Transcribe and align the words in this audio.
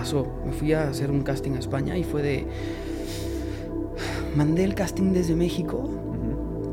pasó. 0.00 0.26
Me 0.46 0.52
fui 0.52 0.72
a 0.72 0.88
hacer 0.88 1.10
un 1.10 1.20
casting 1.22 1.52
a 1.52 1.58
España 1.58 1.98
y 1.98 2.04
fue 2.04 2.22
de... 2.22 2.46
Mandé 4.34 4.64
el 4.64 4.74
casting 4.74 5.12
desde 5.12 5.34
México, 5.34 5.90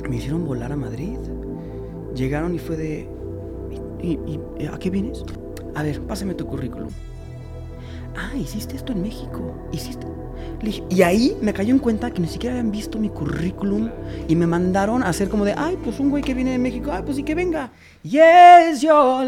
me 0.08 0.16
hicieron 0.16 0.46
volar 0.46 0.72
a 0.72 0.78
Madrid, 0.78 1.18
llegaron 2.16 2.56
y 2.56 2.60
fue 2.60 2.78
de... 2.78 3.10
¿Y, 4.02 4.12
y- 4.12 4.40
a 4.72 4.78
qué 4.80 4.90
vienes? 4.90 5.26
A 5.76 5.84
ver, 5.84 6.00
pásame 6.04 6.36
tu 6.36 6.46
currículum. 6.46 6.88
Ah, 8.16 8.32
hiciste 8.38 8.76
esto 8.78 8.94
en 8.94 9.02
México. 9.02 9.54
Hiciste. 9.74 10.08
Dije- 10.62 10.84
y 10.90 11.02
ahí 11.02 11.36
me 11.42 11.52
cayó 11.52 11.74
en 11.74 11.80
cuenta 11.80 12.12
que 12.12 12.22
ni 12.22 12.28
siquiera 12.28 12.56
habían 12.56 12.72
visto 12.72 12.98
mi 12.98 13.10
currículum 13.10 13.90
y 14.30 14.36
me 14.38 14.48
mandaron 14.48 15.04
a 15.04 15.10
hacer 15.10 15.28
como 15.28 15.44
de, 15.44 15.54
ay, 15.58 15.78
pues 15.84 16.00
un 16.00 16.10
güey 16.12 16.24
que 16.24 16.34
viene 16.34 16.52
de 16.52 16.60
México, 16.60 16.92
ay, 16.94 17.02
pues 17.04 17.18
sí 17.18 17.24
que 17.24 17.36
venga. 17.36 17.72
Yes, 18.04 18.82
you're 18.82 19.26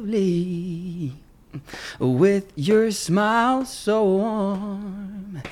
lovely. 0.00 0.89
With 1.98 2.44
your 2.56 2.92
smile 2.92 3.64
so 3.66 4.04
warm. 4.04 5.42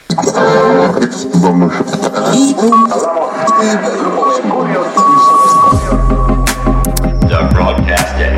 Broadcasting. 7.53 8.35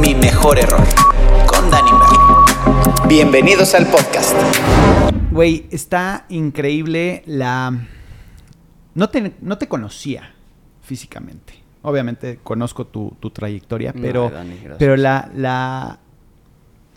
Mi 0.00 0.14
mejor 0.14 0.58
error 0.58 0.84
con 1.46 1.70
Danny 1.70 1.90
Merlin. 1.92 3.08
Bienvenidos 3.08 3.74
al 3.74 3.86
podcast. 3.86 4.34
Güey, 5.30 5.66
está 5.70 6.24
increíble 6.28 7.22
la... 7.26 7.72
No 8.94 9.08
te, 9.08 9.34
no 9.40 9.58
te 9.58 9.68
conocía 9.68 10.34
físicamente. 10.82 11.67
Obviamente 11.82 12.38
conozco 12.42 12.86
tu, 12.86 13.16
tu 13.20 13.30
trayectoria, 13.30 13.92
No, 13.94 14.02
pero, 14.02 14.30
Dani, 14.30 14.56
pero 14.78 14.96
la, 14.96 15.30
la, 15.34 15.98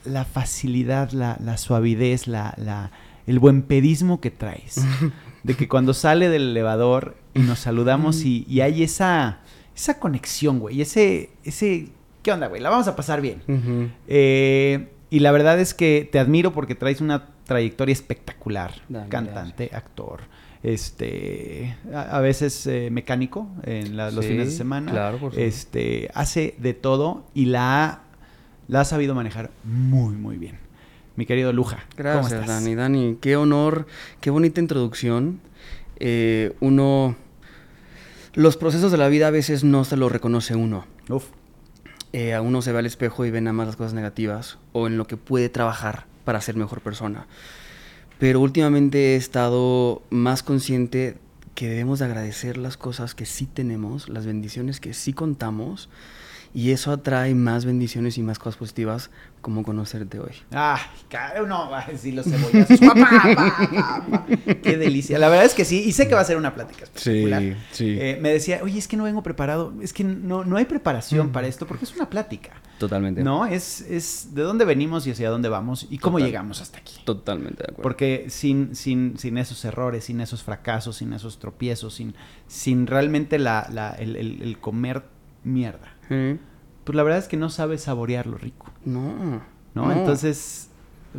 la 0.06 0.26
facilidad, 0.26 1.12
la, 1.12 1.38
la 1.44 1.58
suavidez, 1.58 2.28
la, 2.28 2.54
la- 2.58 2.92
el 3.28 3.38
buen 3.40 3.62
pedismo 3.62 4.20
que 4.20 4.32
traes. 4.32 4.84
de 5.44 5.56
que 5.56 5.68
cuando 5.68 5.94
sale 5.94 6.30
del 6.30 6.50
elevador 6.52 7.16
y 7.34 7.40
nos 7.40 7.60
saludamos 7.60 8.24
y, 8.26 8.46
y 8.50 8.62
hay 8.62 8.84
esa, 8.84 9.40
esa 9.76 10.00
conexión, 10.00 10.60
güey. 10.60 10.82
Ese, 10.82 11.30
ese... 11.44 11.90
¿Qué 12.24 12.32
onda, 12.32 12.48
güey? 12.48 12.62
La 12.62 12.70
vamos 12.70 12.88
a 12.88 12.96
pasar 12.96 13.22
bien. 13.22 13.42
Eh, 14.08 14.90
y 15.10 15.20
la 15.20 15.32
verdad 15.32 15.60
es 15.60 15.74
que 15.74 16.08
te 16.12 16.20
admiro 16.20 16.52
porque 16.54 16.76
traes 16.76 17.02
una 17.02 17.28
trayectoria 17.46 17.94
espectacular. 17.94 18.74
Cantante, 19.10 19.70
actor, 19.74 20.22
este, 20.64 21.76
a, 21.94 22.18
a 22.18 22.20
veces 22.22 22.66
eh, 22.68 22.90
mecánico 22.92 23.48
en 23.64 23.98
la- 23.98 24.12
los 24.12 24.26
Sí, 24.26 24.32
fines 24.32 24.48
de 24.48 24.54
semana. 24.56 24.92
claro, 24.92 25.18
por. 25.20 25.38
Este, 25.38 26.10
hace 26.14 26.56
de 26.60 26.74
todo 26.74 27.26
y 27.34 27.46
la 27.46 27.84
ha, 27.84 28.02
la 28.68 28.82
ha 28.82 28.86
sabido 28.86 29.16
manejar 29.16 29.52
muy, 29.64 30.16
muy 30.16 30.38
bien. 30.38 30.60
Mi 31.16 31.26
querido 31.26 31.52
Luja, 31.52 31.78
¿cómo 31.78 31.98
Gracias, 31.98 32.32
estás? 32.34 32.48
Dani. 32.48 32.76
Dani, 32.76 33.18
qué 33.20 33.36
honor, 33.36 33.86
qué 34.22 34.30
bonita 34.30 34.62
introducción. 34.62 35.40
Eh, 36.00 36.56
uno. 36.62 37.16
Los 38.34 38.56
procesos 38.56 38.92
de 38.94 38.98
la 38.98 39.10
vida 39.10 39.28
a 39.28 39.32
veces 39.32 39.64
no 39.66 39.84
se 39.84 39.98
los 39.98 40.12
reconoce 40.12 40.56
uno. 40.56 40.86
Uf, 41.10 41.26
Eh, 42.14 42.34
a 42.34 42.42
uno 42.42 42.62
se 42.62 42.72
ve 42.74 42.80
al 42.80 42.86
espejo 42.86 43.26
y 43.26 43.32
ve 43.32 43.40
nada 43.42 43.54
más 43.54 43.68
las 43.68 43.76
cosas 43.78 43.94
negativas 43.94 44.58
o 44.74 44.88
en 44.88 44.98
lo 44.98 45.06
que 45.08 45.16
puede 45.18 45.48
trabajar 45.50 46.06
para 46.26 46.40
ser 46.42 46.56
mejor 46.56 46.82
persona. 46.82 47.26
Pero 48.22 48.40
últimamente 48.40 49.00
he 49.00 49.16
estado 49.16 50.04
más 50.12 50.44
consciente 50.44 51.18
que 51.56 51.68
debemos 51.68 51.98
de 51.98 52.06
agradecer 52.06 52.56
las 52.56 52.78
cosas 52.78 53.16
que 53.16 53.26
sí 53.26 53.48
tenemos, 53.48 54.10
las 54.10 54.28
bendiciones 54.28 54.80
que 54.80 54.94
sí 54.94 55.12
contamos, 55.12 55.90
y 56.54 56.70
eso 56.70 56.92
atrae 56.92 57.34
más 57.34 57.66
bendiciones 57.66 58.20
y 58.20 58.22
más 58.22 58.38
cosas 58.38 58.58
positivas 58.58 59.10
como 59.42 59.64
conocerte 59.64 60.20
hoy. 60.20 60.32
Ah, 60.52 60.80
ca- 61.10 61.34
no, 61.48 61.74
ay, 61.76 61.98
sí, 61.98 62.12
los 62.12 62.26
cebollazos. 62.26 62.80
Qué 64.64 64.78
delicia. 64.78 65.18
La 65.20 65.30
verdad 65.30 65.46
es 65.46 65.54
que 65.54 65.66
sí, 65.66 65.84
y 65.86 65.92
sé 65.92 66.08
que 66.08 66.16
va 66.16 66.22
a 66.22 66.26
ser 66.26 66.38
una 66.38 66.54
plática 66.54 66.84
espectacular. 66.84 67.42
Sí, 67.42 67.56
sí. 67.72 67.98
Eh, 68.00 68.20
me 68.22 68.30
decía, 68.30 68.60
oye, 68.64 68.78
es 68.78 68.88
que 68.88 68.98
no 68.98 69.04
vengo 69.04 69.24
preparado, 69.24 69.74
es 69.82 69.94
que 69.94 70.04
no, 70.04 70.44
no 70.44 70.58
hay 70.58 70.66
preparación 70.66 71.32
para 71.32 71.48
esto, 71.48 71.66
porque 71.66 71.86
es 71.86 71.96
una 71.96 72.10
plática. 72.10 72.52
Totalmente. 72.78 73.24
No, 73.24 73.46
es, 73.46 73.82
es 73.82 74.34
de 74.34 74.42
dónde 74.42 74.66
venimos 74.66 75.06
y 75.06 75.12
hacia 75.12 75.30
dónde 75.30 75.50
vamos 75.50 75.86
y 75.90 75.98
cómo 76.00 76.18
Total. 76.18 76.28
llegamos 76.30 76.62
hasta 76.62 76.80
aquí. 76.80 76.96
Totalmente 77.06 77.58
de 77.64 77.66
acuerdo. 77.66 77.84
Porque 77.84 78.26
sin, 78.30 78.76
sin, 78.76 79.18
sin 79.20 79.38
esos 79.38 79.64
errores, 79.66 80.06
sin 80.06 80.20
esos 80.22 80.42
fracasos, 80.44 80.98
sin 80.98 81.14
esos 81.14 81.38
tropiezos, 81.40 81.94
sin, 81.94 82.16
sin 82.48 82.88
realmente 82.88 83.38
la, 83.40 83.68
la- 83.72 83.92
el, 83.92 84.16
el- 84.16 84.42
el 84.42 84.58
comer 84.60 85.04
mierda, 85.44 85.94
¿Eh? 86.10 86.38
Pues 86.84 86.96
la 86.96 87.04
verdad 87.04 87.20
es 87.20 87.28
que 87.28 87.38
no 87.38 87.50
sabes 87.50 87.82
saborear 87.84 88.28
lo 88.28 88.38
rico, 88.38 88.68
No. 88.86 89.42
¿no? 89.74 89.92
Entonces, 89.92 90.68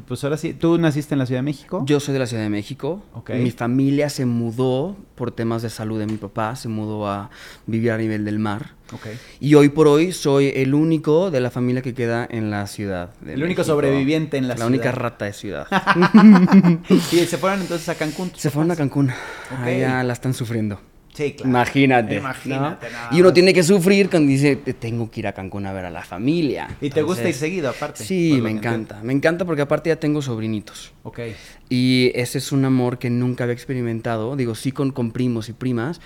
pues 0.08 0.24
ahora 0.24 0.36
sí, 0.38 0.54
¿tú 0.54 0.78
naciste 0.78 1.14
en 1.14 1.18
la 1.18 1.26
Ciudad 1.26 1.40
de 1.40 1.44
México? 1.44 1.82
Yo 1.86 2.00
soy 2.00 2.14
de 2.14 2.18
la 2.20 2.26
Ciudad 2.26 2.42
de 2.42 2.48
México. 2.48 3.02
Ok. 3.14 3.30
Mi 3.34 3.50
familia 3.50 4.08
se 4.08 4.24
mudó 4.24 4.96
por 5.14 5.32
temas 5.32 5.60
de 5.62 5.68
salud 5.70 5.98
de 5.98 6.06
mi 6.06 6.16
papá, 6.16 6.56
se 6.56 6.68
mudó 6.68 7.06
a 7.06 7.28
vivir 7.66 7.90
a 7.92 7.98
nivel 7.98 8.24
del 8.24 8.38
mar. 8.38 8.70
Ok. 8.94 9.06
Y 9.40 9.54
hoy 9.54 9.68
por 9.68 9.88
hoy 9.88 10.12
soy 10.12 10.52
el 10.54 10.74
único 10.74 11.30
de 11.30 11.40
la 11.40 11.50
familia 11.50 11.80
que 11.82 11.92
queda 11.94 12.26
en 12.30 12.50
la 12.50 12.66
ciudad. 12.66 13.10
El 13.26 13.42
único 13.42 13.64
sobreviviente 13.64 14.36
en 14.38 14.48
la 14.48 14.54
La 14.56 14.66
única 14.66 14.84
ciudad. 14.92 14.98
rata 14.98 15.24
de 15.26 15.32
ciudad. 15.34 15.66
y 16.88 16.98
se 16.98 17.36
fueron 17.38 17.60
entonces 17.60 17.88
a 17.88 17.94
Cancún. 17.94 18.32
se 18.34 18.50
fueron 18.50 18.70
a? 18.70 18.76
Cancún. 18.76 19.10
Ok. 19.10 19.66
Allá 19.66 20.02
la 20.04 20.12
están 20.14 20.32
sufriendo. 20.34 20.80
Sí, 21.14 21.32
claro. 21.34 21.50
Imagínate. 21.50 22.16
Imagínate, 22.16 22.86
¿no? 22.86 22.92
nada 22.92 23.08
Y 23.12 23.20
uno 23.20 23.32
tiene 23.32 23.52
que 23.52 23.62
sufrir 23.62 24.08
cuando 24.08 24.30
dice, 24.30 24.56
"Te 24.56 24.72
tengo 24.72 25.10
que 25.10 25.20
ir 25.20 25.26
a 25.26 25.32
Cancún 25.32 25.66
a 25.66 25.72
ver 25.72 25.84
a 25.84 25.90
la 25.90 26.02
familia. 26.02 26.68
Y 26.80 26.88
te 26.88 27.02
gusta 27.02 27.28
ir 27.28 27.34
seguido, 27.34 27.68
aparte. 27.68 28.02
Sí, 28.02 28.38
me 28.42 28.50
encanta. 28.50 29.00
Me 29.02 29.12
encanta 29.12 29.44
porque 29.44 29.62
aparte 29.62 29.90
ya 29.90 29.96
tengo 29.96 30.22
sobrinitos. 30.22 30.92
Ok. 31.02 31.20
Y 31.68 32.12
ese 32.14 32.38
es 32.38 32.50
un 32.50 32.64
amor 32.64 32.98
que 32.98 33.10
nunca 33.10 33.44
había 33.44 33.54
experimentado. 33.54 34.36
Digo, 34.36 34.54
sí 34.54 34.72
con, 34.72 34.90
con 34.90 35.12
primos 35.12 35.48
y 35.48 35.52
primas. 35.52 36.00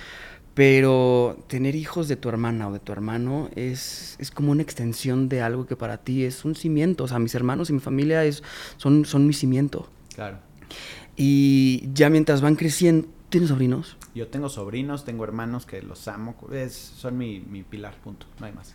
Pero 0.55 1.45
tener 1.49 1.77
hijos 1.77 2.09
de 2.09 2.17
tu 2.17 2.31
hermana 2.31 2.69
o 2.69 2.73
de 2.73 2.79
tu 2.79 2.91
hermano 2.91 3.51
es, 3.55 4.17
es 4.19 4.31
como 4.31 4.53
una 4.53 4.63
extensión 4.63 5.29
de 5.29 5.43
algo 5.43 5.67
que 5.67 5.77
para 5.77 5.99
ti 5.99 6.25
es 6.25 6.47
un 6.47 6.55
cimiento. 6.55 7.05
O 7.05 7.09
sea, 7.09 7.19
mis 7.19 7.35
hermanos 7.35 7.69
y 7.69 7.75
mi 7.75 7.81
familia 7.81 8.25
es, 8.25 8.43
son, 8.79 9.05
son 9.05 9.27
mi 9.27 9.35
cimiento. 9.35 9.89
Claro. 10.15 10.39
Y 11.15 11.89
ya 11.93 12.09
mientras 12.11 12.41
van 12.41 12.57
creciendo... 12.57 13.07
¿Tienes 13.29 13.51
sobrinos? 13.51 13.99
Yo 14.17 14.29
tengo 14.29 14.49
sobrinos, 14.49 15.05
tengo 15.05 15.25
hermanos 15.25 15.67
que 15.67 15.83
los 15.83 16.09
amo, 16.09 16.35
es, 16.51 16.73
son 16.73 17.19
mi, 17.19 17.39
mi 17.41 17.63
pilar, 17.63 17.95
punto, 18.03 18.25
no 18.41 18.47
hay 18.47 18.53
más. 18.55 18.75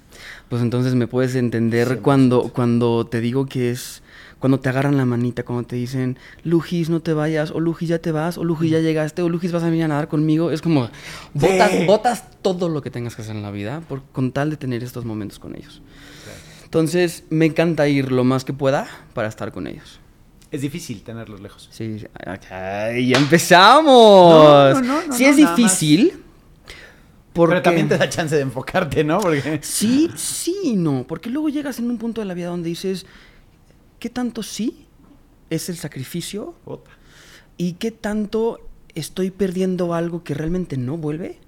Pues 0.50 0.62
entonces 0.62 0.94
me 0.94 1.08
puedes 1.08 1.34
entender 1.34 1.98
100%. 1.98 2.02
cuando, 2.04 2.50
cuando 2.54 3.08
te 3.08 3.22
digo 3.22 3.48
que 3.48 3.72
es... 3.72 4.04
Cuando 4.38 4.60
te 4.60 4.70
agarran 4.70 4.98
la 4.98 5.06
manita, 5.06 5.44
cuando 5.44 5.68
te 5.68 5.76
dicen, 5.76 6.18
Lujis, 6.44 6.90
no 6.92 7.00
te 7.00 7.14
vayas, 7.14 7.50
o 7.52 7.60
Lujis, 7.60 7.90
ya 7.90 8.00
te 8.00 8.12
vas, 8.12 8.38
o 8.38 8.44
Lujis, 8.44 8.72
ya 8.72 8.80
llegaste, 8.80 9.22
o 9.24 9.30
Lujis, 9.30 9.52
vas 9.52 9.62
a 9.64 9.70
venir 9.70 9.84
a 9.84 9.88
nadar 9.88 10.08
conmigo. 10.08 10.52
Es 10.52 10.62
como, 10.62 10.90
botas, 11.34 11.72
Sí. 11.72 11.86
botas 11.86 12.42
todo 12.44 12.70
lo 12.70 12.82
que 12.84 12.90
tengas 12.92 13.16
que 13.16 13.22
hacer 13.24 13.36
en 13.36 13.42
la 13.44 13.52
vida 13.52 13.82
por, 13.88 14.02
con 14.12 14.32
tal 14.32 14.50
de 14.52 14.58
tener 14.58 14.84
estos 14.84 15.06
momentos 15.06 15.38
con 15.40 15.56
ellos. 15.56 15.82
Entonces, 16.66 17.24
me 17.30 17.46
encanta 17.48 17.88
ir 17.88 18.12
lo 18.12 18.24
más 18.24 18.44
que 18.46 18.54
pueda 18.54 18.88
para 19.14 19.28
estar 19.28 19.52
con 19.52 19.68
ellos. 19.68 20.00
Es 20.52 20.62
difícil 20.62 21.02
tenerlos 21.02 21.40
lejos. 21.40 21.70
Sí, 21.72 22.00
sí, 22.00 22.06
ok, 22.06 22.50
ya 22.50 23.18
empezamos. 23.18 24.74
No, 24.74 24.74
no, 24.74 24.82
no, 24.82 25.08
no, 25.08 25.14
sí 25.14 25.24
no, 25.24 25.30
es 25.30 25.38
difícil. 25.38 26.22
Porque... 27.32 27.52
Pero 27.52 27.62
también 27.62 27.88
te 27.88 27.98
da 27.98 28.10
chance 28.10 28.36
de 28.36 28.42
enfocarte, 28.42 29.06
¿no? 29.06 29.22
Porque... 29.22 29.60
Sí, 29.64 30.10
sí 30.16 30.54
y 30.66 30.74
no, 30.74 31.06
porque 31.08 31.30
luego 31.30 31.48
llegas 31.48 31.80
en 31.80 31.90
un 31.90 31.98
punto 31.98 32.20
de 32.20 32.26
la 32.26 32.34
vida 32.34 32.48
donde 32.48 32.68
dices, 32.68 33.06
¿qué 34.00 34.10
tanto 34.10 34.44
sí 34.44 34.88
es 35.50 35.70
el 35.70 35.78
sacrificio 35.78 36.54
y 37.56 37.74
qué 37.74 37.92
tanto 37.92 38.60
estoy 38.94 39.32
perdiendo 39.32 39.94
algo 39.94 40.26
que 40.26 40.34
realmente 40.34 40.76
no 40.76 40.98
vuelve 40.98 41.40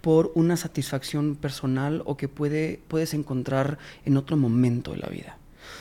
por 0.00 0.32
una 0.34 0.56
satisfacción 0.56 1.36
personal 1.36 2.02
o 2.06 2.16
que 2.16 2.26
puede, 2.26 2.80
puedes 2.88 3.14
encontrar 3.14 3.78
en 4.04 4.16
otro 4.16 4.36
momento 4.36 4.90
de 4.90 4.96
la 4.96 5.08
vida? 5.08 5.38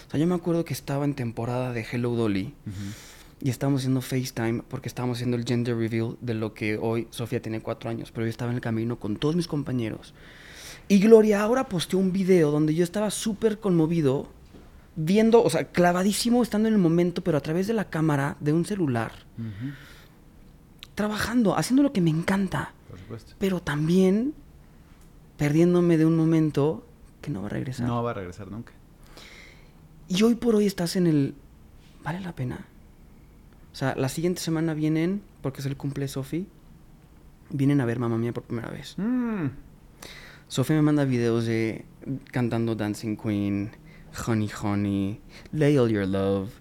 O 0.07 0.11
sea, 0.11 0.19
yo 0.19 0.27
me 0.27 0.35
acuerdo 0.35 0.65
que 0.65 0.73
estaba 0.73 1.05
en 1.05 1.13
temporada 1.13 1.73
de 1.73 1.85
Hello 1.91 2.11
Dolly 2.15 2.53
y 3.41 3.49
estábamos 3.49 3.81
haciendo 3.81 4.01
FaceTime 4.01 4.63
porque 4.67 4.87
estábamos 4.87 5.17
haciendo 5.17 5.37
el 5.37 5.45
gender 5.45 5.75
reveal 5.77 6.17
de 6.21 6.33
lo 6.33 6.53
que 6.53 6.77
hoy 6.77 7.07
Sofía 7.11 7.41
tiene 7.41 7.61
cuatro 7.61 7.89
años, 7.89 8.11
pero 8.11 8.25
yo 8.25 8.29
estaba 8.29 8.51
en 8.51 8.55
el 8.55 8.61
camino 8.61 8.99
con 8.99 9.17
todos 9.17 9.35
mis 9.35 9.47
compañeros. 9.47 10.13
Y 10.87 10.99
Gloria 10.99 11.41
ahora 11.41 11.67
posteó 11.69 11.99
un 11.99 12.11
video 12.11 12.51
donde 12.51 12.75
yo 12.75 12.83
estaba 12.83 13.09
súper 13.09 13.59
conmovido, 13.59 14.27
viendo, 14.95 15.41
o 15.43 15.49
sea, 15.49 15.65
clavadísimo, 15.71 16.43
estando 16.43 16.67
en 16.67 16.73
el 16.75 16.79
momento, 16.79 17.23
pero 17.23 17.37
a 17.37 17.41
través 17.41 17.67
de 17.67 17.73
la 17.73 17.89
cámara 17.89 18.37
de 18.39 18.53
un 18.53 18.65
celular, 18.65 19.11
trabajando, 20.95 21.57
haciendo 21.57 21.83
lo 21.83 21.91
que 21.93 22.01
me 22.01 22.09
encanta, 22.09 22.73
Por 22.89 22.99
supuesto. 22.99 23.33
pero 23.39 23.61
también 23.61 24.33
perdiéndome 25.37 25.97
de 25.97 26.05
un 26.05 26.15
momento 26.15 26.85
que 27.21 27.31
no 27.31 27.41
va 27.41 27.47
a 27.47 27.49
regresar. 27.49 27.87
No 27.87 28.03
va 28.03 28.11
a 28.11 28.13
regresar 28.13 28.51
nunca. 28.51 28.73
Y 30.15 30.23
hoy 30.23 30.35
por 30.35 30.55
hoy 30.55 30.65
estás 30.65 30.95
en 30.95 31.07
el... 31.07 31.33
¿Vale 32.03 32.19
la 32.19 32.33
pena? 32.35 32.65
O 33.71 33.75
sea, 33.75 33.95
la 33.95 34.09
siguiente 34.09 34.41
semana 34.41 34.73
vienen, 34.73 35.21
porque 35.41 35.61
es 35.61 35.65
el 35.65 35.75
cumple 35.77 36.03
de 36.03 36.07
Sofi, 36.09 36.47
vienen 37.49 37.81
a 37.81 37.85
ver 37.85 37.99
Mamá 37.99 38.17
Mía 38.17 38.33
por 38.33 38.43
primera 38.43 38.69
vez. 38.69 38.95
Mm. 38.97 39.47
Sofía 40.47 40.75
me 40.75 40.81
manda 40.83 41.05
videos 41.05 41.45
de 41.45 41.85
cantando 42.31 42.75
Dancing 42.75 43.15
Queen, 43.17 43.71
Honey 44.27 44.49
Honey, 44.61 45.19
Lay 45.51 45.77
All 45.77 45.89
Your 45.89 46.07
Love. 46.07 46.51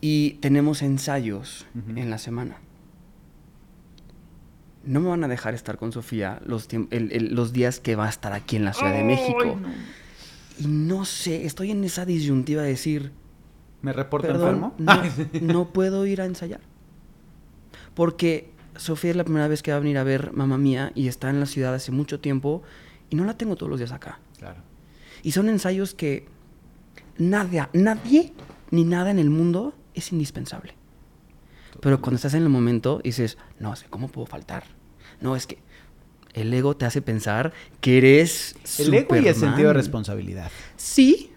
Y 0.00 0.32
tenemos 0.40 0.82
ensayos 0.82 1.64
en 1.94 2.10
la 2.10 2.18
semana. 2.18 2.56
No 4.84 4.98
me 5.00 5.08
van 5.08 5.22
a 5.22 5.28
dejar 5.28 5.54
estar 5.54 5.78
con 5.78 5.92
Sofía 5.92 6.42
los, 6.44 6.68
tiemp- 6.68 6.88
el- 6.90 7.12
el- 7.12 7.34
los 7.36 7.52
días 7.52 7.78
que 7.78 7.94
va 7.94 8.06
a 8.06 8.10
estar 8.10 8.32
aquí 8.32 8.56
en 8.56 8.64
la 8.64 8.72
Ciudad 8.74 8.92
de 8.92 9.04
México. 9.04 9.56
Y 10.62 10.68
no 10.68 11.04
sé, 11.04 11.44
estoy 11.44 11.72
en 11.72 11.82
esa 11.82 12.04
disyuntiva 12.04 12.62
de 12.62 12.68
decir, 12.68 13.12
¿Me 13.80 13.92
reporto 13.92 14.28
enfermo? 14.28 14.74
no, 14.78 15.02
no 15.40 15.72
puedo 15.72 16.06
ir 16.06 16.20
a 16.20 16.24
ensayar. 16.24 16.60
Porque 17.94 18.52
Sofía 18.76 19.10
es 19.10 19.16
la 19.16 19.24
primera 19.24 19.48
vez 19.48 19.62
que 19.62 19.72
va 19.72 19.78
a 19.78 19.80
venir 19.80 19.98
a 19.98 20.04
ver 20.04 20.32
Mamá 20.32 20.58
Mía 20.58 20.92
y 20.94 21.08
está 21.08 21.30
en 21.30 21.40
la 21.40 21.46
ciudad 21.46 21.74
hace 21.74 21.90
mucho 21.90 22.20
tiempo 22.20 22.62
y 23.10 23.16
no 23.16 23.24
la 23.24 23.36
tengo 23.36 23.56
todos 23.56 23.70
los 23.70 23.80
días 23.80 23.90
acá. 23.90 24.20
Claro. 24.38 24.60
Y 25.24 25.32
son 25.32 25.48
ensayos 25.48 25.94
que 25.94 26.26
nada, 27.18 27.68
nadie 27.72 28.32
ni 28.70 28.84
nada 28.84 29.10
en 29.10 29.18
el 29.18 29.30
mundo 29.30 29.74
es 29.94 30.12
indispensable. 30.12 30.74
Pero 31.80 32.00
cuando 32.00 32.16
estás 32.16 32.34
en 32.34 32.44
el 32.44 32.48
momento 32.48 33.00
dices, 33.02 33.36
no, 33.58 33.74
que 33.74 33.88
¿cómo 33.90 34.06
puedo 34.06 34.26
faltar? 34.26 34.64
No, 35.20 35.34
es 35.34 35.48
que 35.48 35.58
el 36.34 36.52
ego 36.54 36.76
te 36.76 36.84
hace 36.86 37.02
pensar 37.02 37.52
que 37.80 37.98
eres 37.98 38.56
El 38.78 38.94
ego 38.94 39.16
y 39.16 39.26
el 39.28 39.34
sentido 39.34 39.68
de 39.68 39.74
responsabilidad. 39.74 40.50
Sí, 40.76 41.30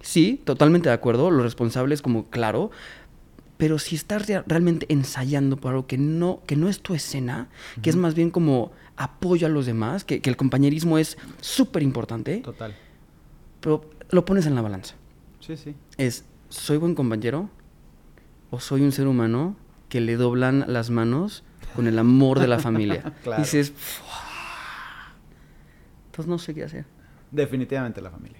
sí, 0.00 0.40
totalmente 0.44 0.88
de 0.88 0.94
acuerdo. 0.94 1.30
Lo 1.30 1.42
responsable 1.42 1.94
es 1.94 2.02
como 2.02 2.26
claro. 2.30 2.70
Pero 3.56 3.78
si 3.78 3.94
estás 3.94 4.26
rea- 4.26 4.42
realmente 4.46 4.86
ensayando 4.88 5.58
por 5.58 5.72
algo 5.72 5.86
que 5.86 5.98
no, 5.98 6.40
que 6.46 6.56
no 6.56 6.68
es 6.70 6.80
tu 6.80 6.94
escena, 6.94 7.48
que 7.82 7.90
es 7.90 7.96
más 7.96 8.14
bien 8.14 8.30
como 8.30 8.72
apoyo 8.96 9.46
a 9.46 9.50
los 9.50 9.66
demás, 9.66 10.02
que, 10.04 10.20
que 10.22 10.30
el 10.30 10.36
compañerismo 10.38 10.96
es 10.98 11.18
súper 11.42 11.82
importante, 11.82 12.38
Total. 12.38 12.74
pero 13.60 13.84
lo 14.10 14.24
pones 14.24 14.46
en 14.46 14.54
la 14.54 14.62
balanza. 14.62 14.94
Sí, 15.40 15.58
sí. 15.58 15.74
Es, 15.98 16.24
¿soy 16.48 16.78
buen 16.78 16.94
compañero? 16.94 17.50
¿O 18.50 18.60
soy 18.60 18.80
un 18.80 18.92
ser 18.92 19.06
humano 19.06 19.56
que 19.90 20.00
le 20.00 20.16
doblan 20.16 20.64
las 20.66 20.88
manos 20.88 21.44
con 21.76 21.86
el 21.86 21.98
amor 21.98 22.40
de 22.40 22.48
la 22.48 22.58
familia? 22.60 23.12
Claro. 23.22 23.42
Y 23.42 23.44
dices, 23.44 23.72
"Fua". 23.76 24.29
Entonces 26.20 26.28
no 26.30 26.38
sé 26.38 26.54
qué 26.54 26.64
hacer. 26.64 26.84
Definitivamente 27.30 28.00
la 28.00 28.10
familia. 28.10 28.38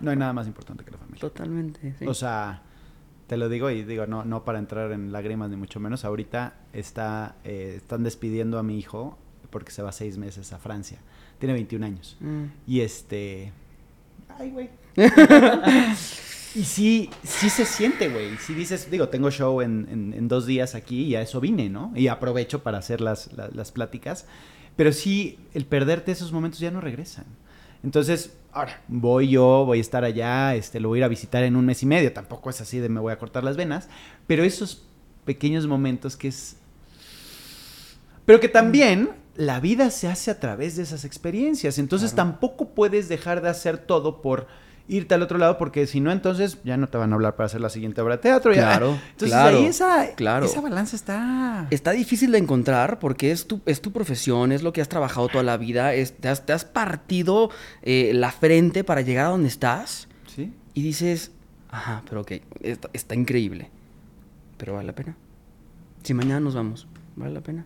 No 0.00 0.10
hay 0.10 0.16
nada 0.16 0.32
más 0.32 0.46
importante 0.46 0.84
que 0.84 0.90
la 0.90 0.98
familia. 0.98 1.20
Totalmente. 1.20 1.94
sí. 1.98 2.06
O 2.06 2.14
sea, 2.14 2.62
te 3.26 3.36
lo 3.36 3.48
digo 3.48 3.70
y 3.70 3.84
digo, 3.84 4.06
no, 4.06 4.24
no 4.24 4.44
para 4.44 4.58
entrar 4.58 4.92
en 4.92 5.12
lágrimas 5.12 5.50
ni 5.50 5.56
mucho 5.56 5.80
menos. 5.80 6.04
Ahorita 6.04 6.54
está, 6.72 7.36
eh, 7.44 7.74
están 7.76 8.02
despidiendo 8.02 8.58
a 8.58 8.62
mi 8.62 8.78
hijo 8.78 9.18
porque 9.50 9.70
se 9.70 9.82
va 9.82 9.92
seis 9.92 10.18
meses 10.18 10.52
a 10.52 10.58
Francia. 10.58 10.98
Tiene 11.38 11.52
21 11.54 11.86
años. 11.86 12.16
Mm. 12.20 12.44
Y 12.66 12.80
este... 12.80 13.52
Ay, 14.38 14.50
güey. 14.50 14.70
y 16.54 16.64
sí, 16.64 17.10
sí 17.22 17.50
se 17.50 17.64
siente, 17.64 18.08
güey. 18.08 18.36
Si 18.38 18.54
dices, 18.54 18.90
digo, 18.90 19.08
tengo 19.08 19.30
show 19.30 19.60
en, 19.60 19.86
en- 19.90 20.14
en 20.14 20.28
dos 20.28 20.46
días 20.46 20.74
aquí 20.74 21.02
y 21.04 21.14
a 21.16 21.22
eso 21.22 21.40
vine, 21.40 21.68
¿no? 21.68 21.92
Y 21.94 22.08
aprovecho 22.08 22.62
para 22.62 22.78
hacer 22.78 23.00
las, 23.00 23.32
la- 23.32 23.48
las 23.48 23.72
pláticas. 23.72 24.26
Pero 24.76 24.92
sí, 24.92 25.38
el 25.54 25.66
perderte 25.66 26.12
esos 26.12 26.32
momentos 26.32 26.60
ya 26.60 26.70
no 26.70 26.80
regresan. 26.80 27.24
Entonces, 27.82 28.36
ahora, 28.52 28.80
voy 28.88 29.28
yo, 29.28 29.64
voy 29.66 29.78
a 29.78 29.80
estar 29.80 30.04
allá, 30.04 30.54
este, 30.54 30.80
lo 30.80 30.88
voy 30.88 30.98
a 30.98 31.00
ir 31.00 31.04
a 31.04 31.08
visitar 31.08 31.42
en 31.44 31.54
un 31.56 31.66
mes 31.66 31.82
y 31.82 31.86
medio. 31.86 32.12
Tampoco 32.12 32.50
es 32.50 32.60
así 32.60 32.78
de 32.78 32.88
me 32.88 33.00
voy 33.00 33.12
a 33.12 33.18
cortar 33.18 33.44
las 33.44 33.56
venas. 33.56 33.88
Pero 34.26 34.42
esos 34.42 34.84
pequeños 35.24 35.66
momentos 35.66 36.16
que 36.16 36.28
es... 36.28 36.56
Pero 38.24 38.40
que 38.40 38.48
también 38.48 39.10
la 39.36 39.60
vida 39.60 39.90
se 39.90 40.08
hace 40.08 40.30
a 40.30 40.40
través 40.40 40.76
de 40.76 40.82
esas 40.84 41.04
experiencias. 41.04 41.78
Entonces 41.78 42.12
Claro. 42.12 42.30
tampoco 42.30 42.70
puedes 42.70 43.08
dejar 43.08 43.42
de 43.42 43.50
hacer 43.50 43.78
todo 43.78 44.22
por 44.22 44.46
irte 44.86 45.14
al 45.14 45.22
otro 45.22 45.38
lado, 45.38 45.56
porque 45.56 45.86
si 45.86 46.00
no, 46.00 46.12
entonces 46.12 46.58
ya 46.62 46.76
no 46.76 46.88
te 46.88 46.98
van 46.98 47.10
a 47.12 47.14
hablar 47.14 47.36
para 47.36 47.46
hacer 47.46 47.60
la 47.60 47.70
siguiente 47.70 48.00
obra 48.02 48.16
de 48.16 48.22
teatro. 48.22 48.52
ya. 48.52 48.60
Claro, 48.60 48.98
Entonces 49.12 49.28
claro, 49.30 49.58
ahí 49.58 49.64
esa, 49.66 50.14
claro. 50.14 50.44
esa 50.46 50.60
balanza 50.60 50.94
está... 50.96 51.66
Está 51.70 51.92
difícil 51.92 52.32
de 52.32 52.38
encontrar 52.38 52.98
porque 52.98 53.30
es 53.30 53.46
tu, 53.46 53.60
es 53.64 53.80
tu 53.80 53.92
profesión, 53.92 54.52
es 54.52 54.62
lo 54.62 54.72
que 54.74 54.82
has 54.82 54.88
trabajado 54.90 55.28
toda 55.28 55.42
la 55.42 55.56
vida, 55.56 55.94
es- 55.94 56.14
te, 56.16 56.28
has, 56.28 56.44
te 56.44 56.52
has 56.52 56.64
partido 56.66 57.50
eh, 57.82 58.12
la 58.14 58.30
frente 58.30 58.84
para 58.84 59.00
llegar 59.00 59.26
a 59.26 59.28
donde 59.30 59.48
estás 59.48 60.06
¿Sí? 60.26 60.52
y 60.74 60.82
dices, 60.82 61.32
ajá, 61.70 62.02
pero 62.08 62.20
ok, 62.20 62.32
está, 62.60 62.90
está 62.92 63.14
increíble, 63.14 63.70
pero 64.58 64.74
vale 64.74 64.86
la 64.88 64.94
pena. 64.94 65.16
Si 66.02 66.12
mañana 66.12 66.40
nos 66.40 66.54
vamos, 66.54 66.86
¿vale 67.16 67.32
la 67.32 67.40
pena? 67.40 67.64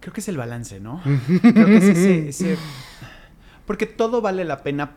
Creo 0.00 0.12
que 0.12 0.20
es 0.20 0.28
el 0.28 0.36
balance, 0.36 0.78
¿no? 0.78 1.00
Creo 1.02 1.66
que 1.66 1.76
es 1.78 1.84
ese, 1.84 2.28
ese- 2.28 2.56
Porque 3.66 3.86
todo 3.86 4.20
vale 4.20 4.44
la 4.44 4.62
pena 4.62 4.96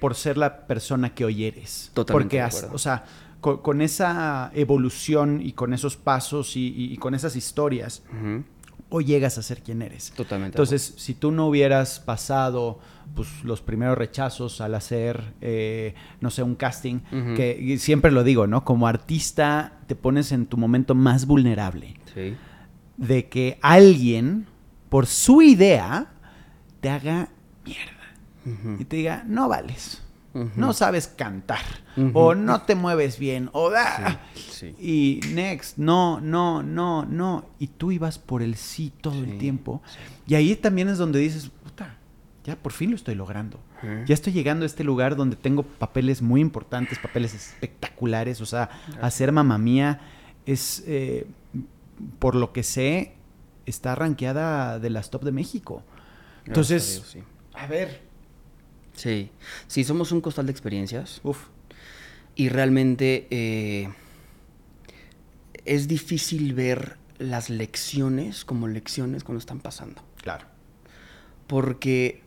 por 0.00 0.14
ser 0.14 0.36
la 0.38 0.66
persona 0.66 1.14
que 1.14 1.24
hoy 1.24 1.44
eres. 1.44 1.90
Totalmente 1.94 2.24
Porque, 2.24 2.40
has- 2.40 2.68
o 2.72 2.78
sea, 2.78 3.04
con, 3.40 3.58
con 3.58 3.80
esa 3.82 4.50
evolución 4.54 5.40
y 5.42 5.52
con 5.52 5.72
esos 5.72 5.96
pasos 5.96 6.56
y, 6.56 6.68
y- 6.68 6.92
y 6.92 6.96
con 6.96 7.14
esas 7.14 7.36
historias, 7.36 8.02
hoy 8.88 9.04
llegas 9.04 9.38
a 9.38 9.42
ser 9.42 9.62
quien 9.62 9.82
eres. 9.82 10.12
Totalmente. 10.16 10.56
Entonces, 10.56 10.94
si 10.96 11.14
tú 11.14 11.30
no 11.30 11.46
hubieras 11.46 12.00
pasado 12.00 12.80
pues, 13.14 13.28
los 13.44 13.60
primeros 13.60 13.96
rechazos 13.98 14.60
al 14.60 14.74
hacer, 14.74 15.34
eh, 15.40 15.94
no 16.20 16.30
sé, 16.30 16.42
un 16.42 16.54
casting, 16.54 17.00
que 17.36 17.76
siempre 17.78 18.10
lo 18.10 18.24
digo, 18.24 18.46
¿no? 18.46 18.64
Como 18.64 18.86
artista 18.86 19.78
te 19.86 19.94
pones 19.96 20.32
en 20.32 20.46
tu 20.46 20.56
momento 20.56 20.94
más 20.94 21.26
vulnerable. 21.26 21.94
Sí. 22.14 22.36
de 22.96 23.28
que 23.28 23.58
alguien, 23.62 24.46
por 24.90 25.06
su 25.06 25.40
idea, 25.42 26.12
te 26.80 26.90
haga 26.90 27.30
mierda 27.64 27.92
Y 28.78 28.84
te 28.84 28.96
diga, 28.96 29.24
no 29.26 29.48
vales, 29.48 30.02
no 30.32 30.72
sabes 30.72 31.08
cantar, 31.08 31.64
o 32.14 32.34
no 32.34 32.62
te 32.62 32.74
mueves 32.74 33.18
bien, 33.18 33.50
o 33.52 33.70
da. 33.70 34.20
sí. 34.34 34.74
Y 34.78 35.20
next, 35.32 35.76
no, 35.78 36.20
no, 36.20 36.62
no, 36.62 37.04
no. 37.04 37.44
Y 37.58 37.68
tú 37.68 37.92
ibas 37.92 38.18
por 38.18 38.42
el 38.42 38.56
sí 38.56 38.92
todo 39.00 39.22
el 39.22 39.38
tiempo. 39.38 39.82
Y 40.26 40.34
ahí 40.34 40.54
también 40.56 40.88
es 40.88 40.98
donde 40.98 41.18
dices, 41.18 41.50
puta, 41.62 41.96
ya 42.44 42.56
por 42.56 42.72
fin 42.72 42.90
lo 42.90 42.96
estoy 42.96 43.14
logrando. 43.14 43.60
Ya 44.06 44.12
estoy 44.12 44.34
llegando 44.34 44.64
a 44.64 44.66
este 44.66 44.84
lugar 44.84 45.16
donde 45.16 45.36
tengo 45.36 45.62
papeles 45.62 46.20
muy 46.20 46.42
importantes, 46.42 46.98
papeles 46.98 47.34
espectaculares. 47.34 48.40
O 48.42 48.46
sea, 48.46 48.68
hacer 49.00 49.32
mamá 49.32 49.56
mía 49.56 50.00
es, 50.44 50.84
eh, 50.86 51.26
por 52.18 52.34
lo 52.34 52.52
que 52.52 52.62
sé, 52.62 53.14
está 53.64 53.94
rankeada 53.94 54.78
de 54.78 54.90
las 54.90 55.10
top 55.10 55.24
de 55.24 55.32
México. 55.32 55.82
A 55.86 56.48
Entonces, 56.48 57.10
Dios, 57.12 57.24
a 57.54 57.66
ver. 57.66 58.09
Sí, 59.00 59.30
sí, 59.66 59.82
somos 59.82 60.12
un 60.12 60.20
costal 60.20 60.44
de 60.44 60.52
experiencias. 60.52 61.22
Uf. 61.24 61.46
Y 62.34 62.50
realmente 62.50 63.26
eh, 63.30 63.88
es 65.64 65.88
difícil 65.88 66.52
ver 66.52 66.98
las 67.18 67.48
lecciones 67.48 68.44
como 68.44 68.68
lecciones 68.68 69.24
cuando 69.24 69.38
están 69.38 69.60
pasando. 69.60 70.02
Claro. 70.20 70.44
Porque 71.46 72.20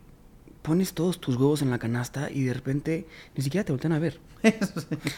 pones 0.63 0.95
todos 0.95 1.21
tus 1.21 1.35
huevos 1.35 1.61
en 1.61 1.69
la 1.69 1.77
canasta 1.77 2.31
y 2.31 2.41
de 2.41 2.55
repente 2.55 3.05
ni 3.35 3.43
siquiera 3.43 3.63
te 3.63 3.71
voltean 3.71 3.93
a 3.93 3.99
ver. 3.99 4.19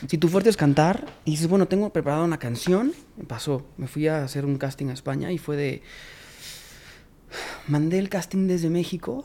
Si 0.09 0.17
tu 0.17 0.27
fuerte 0.27 0.49
es 0.49 0.57
cantar 0.57 1.05
y 1.23 1.31
dices, 1.31 1.47
bueno, 1.47 1.69
tengo 1.69 1.89
preparada 1.93 2.25
una 2.25 2.37
canción, 2.37 2.91
me 3.15 3.23
pasó. 3.23 3.65
Me 3.77 3.87
fui 3.87 4.09
a 4.09 4.25
hacer 4.25 4.43
un 4.45 4.57
casting 4.57 4.87
a 4.87 4.93
España 4.93 5.31
y 5.31 5.37
fue 5.37 5.55
de... 5.55 5.81
Mandé 7.69 7.97
el 7.97 8.09
casting 8.09 8.45
desde 8.47 8.69
México, 8.69 9.23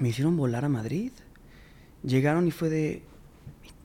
me 0.00 0.08
hicieron 0.08 0.36
volar 0.36 0.64
a 0.64 0.68
Madrid, 0.68 1.12
llegaron 2.04 2.46
y 2.46 2.50
fue 2.50 2.68
de... 2.70 3.02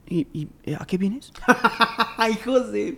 ¿Y, 0.07 0.27
y- 0.34 0.48
eh, 0.63 0.75
a 0.79 0.86
qué 0.86 0.98
vienes? 0.98 1.31
Ay, 2.17 2.36
José. 2.43 2.98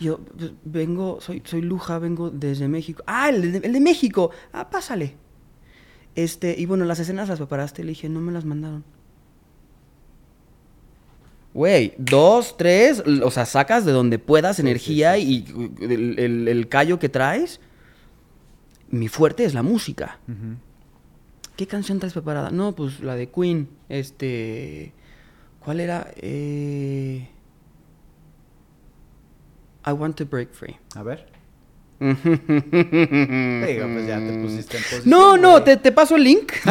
Y 0.00 0.04
Yo 0.04 0.18
pues, 0.18 0.52
vengo, 0.64 1.20
soy, 1.20 1.42
soy 1.44 1.62
Luja, 1.62 1.98
vengo 1.98 2.30
desde 2.30 2.68
México. 2.68 3.02
Ah, 3.06 3.30
el 3.30 3.52
de, 3.52 3.58
el 3.66 3.72
de 3.72 3.80
México. 3.80 4.30
Ah, 4.52 4.68
pásale. 4.70 5.16
Este, 6.14 6.54
y 6.58 6.66
bueno, 6.66 6.84
las 6.84 6.98
escenas 7.00 7.28
las 7.28 7.38
preparaste. 7.38 7.82
Le 7.82 7.90
dije, 7.90 8.08
no 8.08 8.20
me 8.20 8.30
las 8.32 8.44
mandaron. 8.44 8.84
Güey, 11.54 11.94
dos, 11.98 12.56
tres, 12.56 13.02
o 13.22 13.30
sea, 13.30 13.46
sacas 13.46 13.84
de 13.84 13.92
donde 13.92 14.18
puedas 14.18 14.58
energía 14.58 15.18
y 15.18 15.44
el, 15.80 16.18
el- 16.18 16.48
el 16.48 16.68
callo 16.68 16.98
que 16.98 17.08
traes. 17.08 17.60
Mi 18.90 19.06
fuerte 19.08 19.44
es 19.44 19.54
la 19.54 19.62
música. 19.62 20.18
¿Qué 21.56 21.66
canción 21.66 21.98
traes 21.98 22.12
preparada? 22.12 22.50
No, 22.50 22.72
pues 22.72 23.00
la 23.00 23.14
de 23.14 23.28
Queen. 23.30 23.68
Este. 23.88 24.92
¿Cuál 25.60 25.80
era? 25.80 26.08
Eh, 26.16 27.28
I 29.86 29.90
want 29.90 30.16
to 30.16 30.26
break 30.26 30.52
free. 30.52 30.76
A 30.94 31.02
ver. 31.02 31.32
Digo, 32.00 32.16
pues 32.22 34.06
ya 34.06 34.18
te 34.18 34.38
pusiste 34.42 34.76
en 34.76 34.82
posición. 34.82 35.08
No, 35.10 35.36
no, 35.36 35.62
te 35.62 35.92
paso 35.92 36.16
el 36.16 36.24
link. 36.24 36.52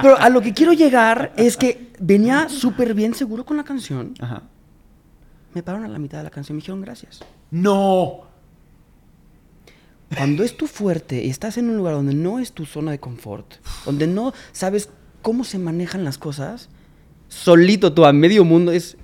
Pero 0.00 0.16
a 0.18 0.28
lo 0.30 0.40
que 0.40 0.54
quiero 0.54 0.72
llegar 0.72 1.32
es 1.36 1.56
que 1.56 1.90
venía 1.98 2.48
súper 2.48 2.94
bien 2.94 3.14
seguro 3.14 3.44
con 3.44 3.56
la 3.56 3.64
canción. 3.64 4.14
Ajá. 4.20 4.42
Me 5.54 5.62
pararon 5.62 5.86
a 5.86 5.88
la 5.88 5.98
mitad 5.98 6.18
de 6.18 6.24
la 6.24 6.30
canción 6.30 6.54
y 6.54 6.56
me 6.56 6.60
dijeron 6.60 6.80
gracias. 6.80 7.20
No. 7.50 8.31
Cuando 10.16 10.42
es 10.44 10.56
tu 10.56 10.66
fuerte 10.66 11.24
y 11.24 11.30
estás 11.30 11.56
en 11.58 11.70
un 11.70 11.76
lugar 11.76 11.94
donde 11.94 12.14
no 12.14 12.38
es 12.38 12.52
tu 12.52 12.66
zona 12.66 12.90
de 12.90 12.98
confort, 13.00 13.54
donde 13.84 14.06
no 14.06 14.32
sabes 14.52 14.90
cómo 15.22 15.44
se 15.44 15.58
manejan 15.58 16.04
las 16.04 16.18
cosas, 16.18 16.68
solito 17.28 17.92
tú 17.92 18.04
a 18.04 18.12
medio 18.12 18.44
mundo 18.44 18.72
es, 18.72 18.96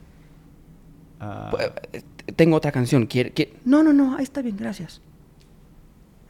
Ah, 1.21 1.51
eh, 1.93 2.03
tengo 2.37 2.57
otra 2.57 2.71
canción, 2.71 3.07
¿quiere, 3.07 3.33
quiere-?" 3.33 3.55
No, 3.65 3.83
no, 3.83 3.93
no, 3.93 4.17
ahí 4.17 4.23
está 4.23 4.41
bien, 4.43 4.57
gracias. 4.57 5.01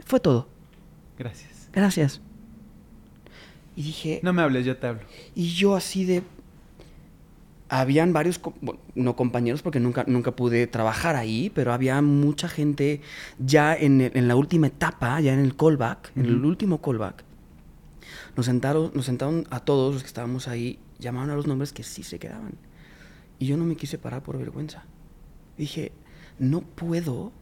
Fue 0.04 0.18
todo, 0.20 0.48
gracias. 1.18 1.68
gracias. 1.72 2.20
Y 3.76 3.82
dije, 3.82 4.20
No 4.22 4.32
me 4.32 4.42
hables, 4.42 4.64
yo 4.64 4.76
te 4.76 4.86
hablo. 4.86 5.02
y 5.34 5.48
yo 5.54 5.76
así 5.76 6.04
de... 6.04 6.22
Habían 7.70 8.12
varios, 8.14 8.40
bueno, 8.62 8.80
no 8.94 9.14
compañeros 9.14 9.60
porque 9.62 9.78
nunca, 9.78 10.04
nunca 10.06 10.34
pude 10.34 10.66
trabajar 10.66 11.16
ahí, 11.16 11.50
pero 11.54 11.72
había 11.74 12.00
mucha 12.00 12.48
gente 12.48 13.02
ya 13.38 13.74
en, 13.76 14.00
el- 14.00 14.16
en 14.16 14.26
la 14.26 14.36
última 14.36 14.68
etapa, 14.68 15.20
ya 15.20 15.34
en 15.34 15.40
el 15.40 15.54
callback, 15.54 16.12
en 16.16 16.24
el 16.26 16.44
último 16.44 16.80
callback. 16.80 17.24
Nos 18.36 18.46
sentaron, 18.46 18.90
nos 18.94 19.04
sentaron 19.04 19.46
a 19.50 19.60
todos 19.60 19.92
los 19.92 20.02
que 20.02 20.06
estábamos 20.06 20.48
ahí, 20.48 20.78
llamaron 20.98 21.30
a 21.30 21.34
los 21.36 21.46
nombres 21.46 21.72
que 21.74 21.82
sí 21.82 22.02
se 22.02 22.18
quedaban. 22.18 22.54
Y 23.38 23.46
yo 23.46 23.56
no 23.56 23.64
me 23.64 23.76
quise 23.76 23.98
parar 23.98 24.22
por 24.22 24.38
vergüenza. 24.38 24.84
Dije, 25.58 25.92
no 26.38 26.62
puedo 26.62 27.32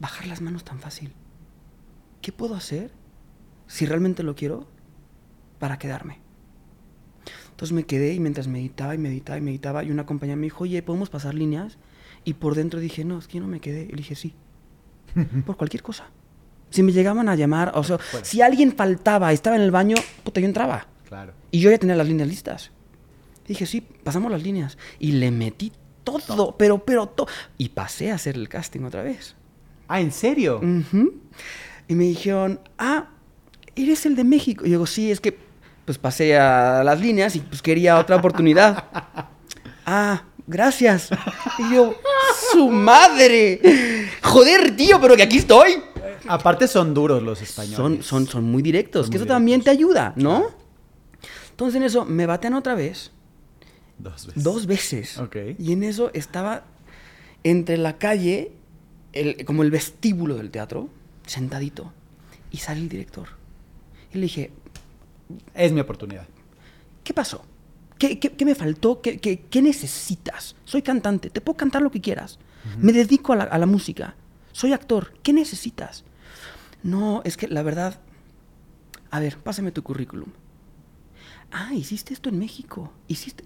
bajar 0.00 0.26
las 0.26 0.40
manos 0.42 0.64
tan 0.64 0.78
fácil. 0.80 1.12
¿Qué 2.20 2.30
puedo 2.32 2.54
hacer 2.54 2.90
si 3.66 3.86
realmente 3.86 4.22
lo 4.22 4.34
quiero 4.34 4.66
para 5.58 5.78
quedarme? 5.78 6.18
Entonces 7.52 7.72
me 7.72 7.84
quedé 7.84 8.12
y 8.12 8.20
mientras 8.20 8.48
meditaba 8.48 8.94
y 8.94 8.98
meditaba 8.98 9.38
y 9.38 9.40
meditaba, 9.40 9.84
y 9.84 9.90
una 9.90 10.04
compañera 10.04 10.36
me 10.36 10.44
dijo, 10.44 10.64
oye, 10.64 10.82
¿podemos 10.82 11.10
pasar 11.10 11.34
líneas? 11.34 11.78
Y 12.24 12.34
por 12.34 12.54
dentro 12.54 12.80
dije, 12.80 13.04
no, 13.04 13.18
es 13.18 13.28
que 13.28 13.38
yo 13.38 13.42
no 13.42 13.48
me 13.48 13.60
quedé. 13.60 13.84
Y 13.84 13.90
le 13.90 13.96
dije, 13.96 14.14
sí, 14.14 14.34
por 15.46 15.56
cualquier 15.56 15.82
cosa. 15.82 16.06
Si 16.70 16.82
me 16.82 16.92
llegaban 16.92 17.28
a 17.28 17.36
llamar, 17.36 17.72
o 17.74 17.84
sea, 17.84 17.98
si 18.22 18.40
alguien 18.40 18.72
faltaba, 18.72 19.32
estaba 19.32 19.56
en 19.56 19.62
el 19.62 19.70
baño, 19.70 19.96
puta, 20.24 20.40
yo 20.40 20.46
entraba. 20.46 20.86
Claro. 21.06 21.34
Y 21.50 21.60
yo 21.60 21.70
ya 21.70 21.78
tenía 21.78 21.96
las 21.96 22.08
líneas 22.08 22.28
listas. 22.28 22.70
Dije, 23.46 23.66
sí, 23.66 23.80
pasamos 23.80 24.32
las 24.32 24.42
líneas. 24.42 24.78
Y 24.98 25.12
le 25.12 25.30
metí 25.30 25.72
todo, 26.02 26.56
pero, 26.56 26.84
pero 26.84 27.06
todo. 27.06 27.28
Y 27.58 27.68
pasé 27.70 28.10
a 28.10 28.14
hacer 28.14 28.36
el 28.36 28.48
casting 28.48 28.84
otra 28.84 29.02
vez. 29.02 29.36
Ah, 29.88 30.00
¿en 30.00 30.12
serio? 30.12 30.60
Ujú. 30.62 31.20
Y 31.88 31.94
me 31.94 32.04
dijeron, 32.04 32.60
ah, 32.78 33.10
eres 33.76 34.06
el 34.06 34.16
de 34.16 34.24
México. 34.24 34.64
Y 34.64 34.70
yo 34.70 34.76
digo, 34.76 34.86
sí, 34.86 35.10
es 35.10 35.20
que 35.20 35.36
pues 35.84 35.98
pasé 35.98 36.36
a 36.38 36.82
las 36.84 37.00
líneas 37.00 37.34
y 37.36 37.40
pues 37.40 37.62
quería 37.62 37.98
otra 37.98 38.16
oportunidad. 38.16 38.84
ah, 39.86 40.22
gracias. 40.46 41.08
Y 41.58 41.74
yo, 41.74 41.94
su 42.52 42.68
madre. 42.70 44.08
Joder, 44.22 44.76
tío, 44.76 45.00
pero 45.00 45.16
que 45.16 45.22
aquí 45.24 45.38
estoy. 45.38 45.82
Aparte 46.28 46.68
son 46.68 46.94
duros 46.94 47.22
los 47.22 47.42
españoles. 47.42 47.76
Son, 47.76 48.02
son, 48.02 48.26
son 48.28 48.44
muy 48.44 48.62
directos, 48.62 49.06
Son 49.06 49.12
que 49.12 49.18
muy 49.18 49.24
eso 49.24 49.34
también 49.34 49.60
te 49.62 49.70
directos. 49.72 49.90
ayuda, 49.96 50.12
¿no? 50.16 50.46
Entonces 51.50 51.76
en 51.76 51.82
eso 51.82 52.04
me 52.04 52.26
batean 52.26 52.54
otra 52.54 52.74
vez. 52.74 53.10
Dos 53.98 54.26
veces. 54.26 54.42
Dos 54.44 54.66
veces. 54.66 55.18
Ok. 55.18 55.36
Y 55.58 55.72
en 55.72 55.82
eso 55.82 56.10
estaba 56.14 56.64
entre 57.44 57.76
la 57.76 57.98
calle, 57.98 58.52
el- 59.12 59.44
como 59.44 59.62
el 59.64 59.70
vestíbulo 59.70 60.36
del 60.36 60.50
teatro, 60.50 60.88
sentadito. 61.26 61.92
Y 62.52 62.58
sale 62.58 62.80
el 62.80 62.88
director. 62.88 63.26
Y 64.12 64.16
le 64.18 64.22
dije, 64.22 64.50
Es 65.54 65.72
mi 65.72 65.80
oportunidad. 65.80 66.26
¿qué 67.04 67.12
pasó? 67.14 67.44
¿Qué, 67.98 68.18
qué- 68.18 68.32
qué 68.32 68.44
me 68.44 68.54
faltó? 68.54 69.00
¿Qué, 69.00 69.18
qué- 69.18 69.40
qué 69.50 69.60
necesitas? 69.62 70.54
Soy 70.64 70.82
cantante, 70.82 71.30
te 71.30 71.40
puedo 71.40 71.56
cantar 71.56 71.82
lo 71.82 71.90
que 71.90 72.00
quieras. 72.00 72.38
Me 72.78 72.92
dedico 72.92 73.32
a 73.32 73.36
la, 73.36 73.44
a 73.44 73.58
la 73.58 73.66
música. 73.66 74.14
Soy 74.52 74.72
actor. 74.72 75.12
¿Qué 75.22 75.32
necesitas? 75.32 76.04
No, 76.82 77.22
es 77.24 77.36
que 77.36 77.48
la 77.48 77.62
verdad... 77.62 78.00
A 79.10 79.18
ver, 79.20 79.36
pásame 79.38 79.72
tu 79.72 79.82
currículum. 79.82 80.28
Ah, 81.50 81.74
hiciste 81.74 82.14
esto 82.14 82.28
en 82.28 82.38
México. 82.38 82.92
Hiciste... 83.08 83.44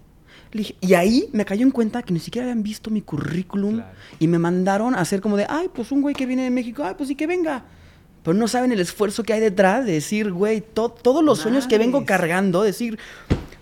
Le 0.51 0.59
dije- 0.59 0.75
y 0.81 0.93
ahí 0.93 1.29
me 1.33 1.45
cayó 1.45 1.63
en 1.63 1.71
cuenta 1.71 2.03
que 2.03 2.13
ni 2.13 2.19
siquiera 2.19 2.45
habían 2.45 2.61
visto 2.63 2.89
mi 2.91 3.01
currículum 3.01 3.75
Claro. 3.77 3.97
y 4.19 4.27
me 4.27 4.37
mandaron 4.39 4.93
a 4.95 4.99
hacer 5.01 5.19
como 5.19 5.35
de, 5.35 5.45
ay, 5.49 5.69
pues 5.73 5.91
un 5.91 6.01
güey 6.01 6.13
que 6.15 6.25
viene 6.27 6.43
de 6.43 6.51
México, 6.51 6.83
ay, 6.83 6.93
pues 6.95 7.09
sí 7.09 7.15
que 7.15 7.25
venga. 7.27 7.65
Pero 8.27 8.37
no 8.37 8.49
saben 8.49 8.73
el 8.73 8.81
esfuerzo 8.81 9.23
que 9.23 9.31
hay 9.31 9.39
detrás 9.39 9.85
de 9.85 9.93
decir, 9.93 10.33
güey, 10.33 10.59
to- 10.59 10.89
todos 10.89 11.23
los 11.23 11.39
sueños 11.39 11.65
que 11.65 11.77
vengo 11.77 12.05
cargando, 12.05 12.61
decir, 12.61 12.99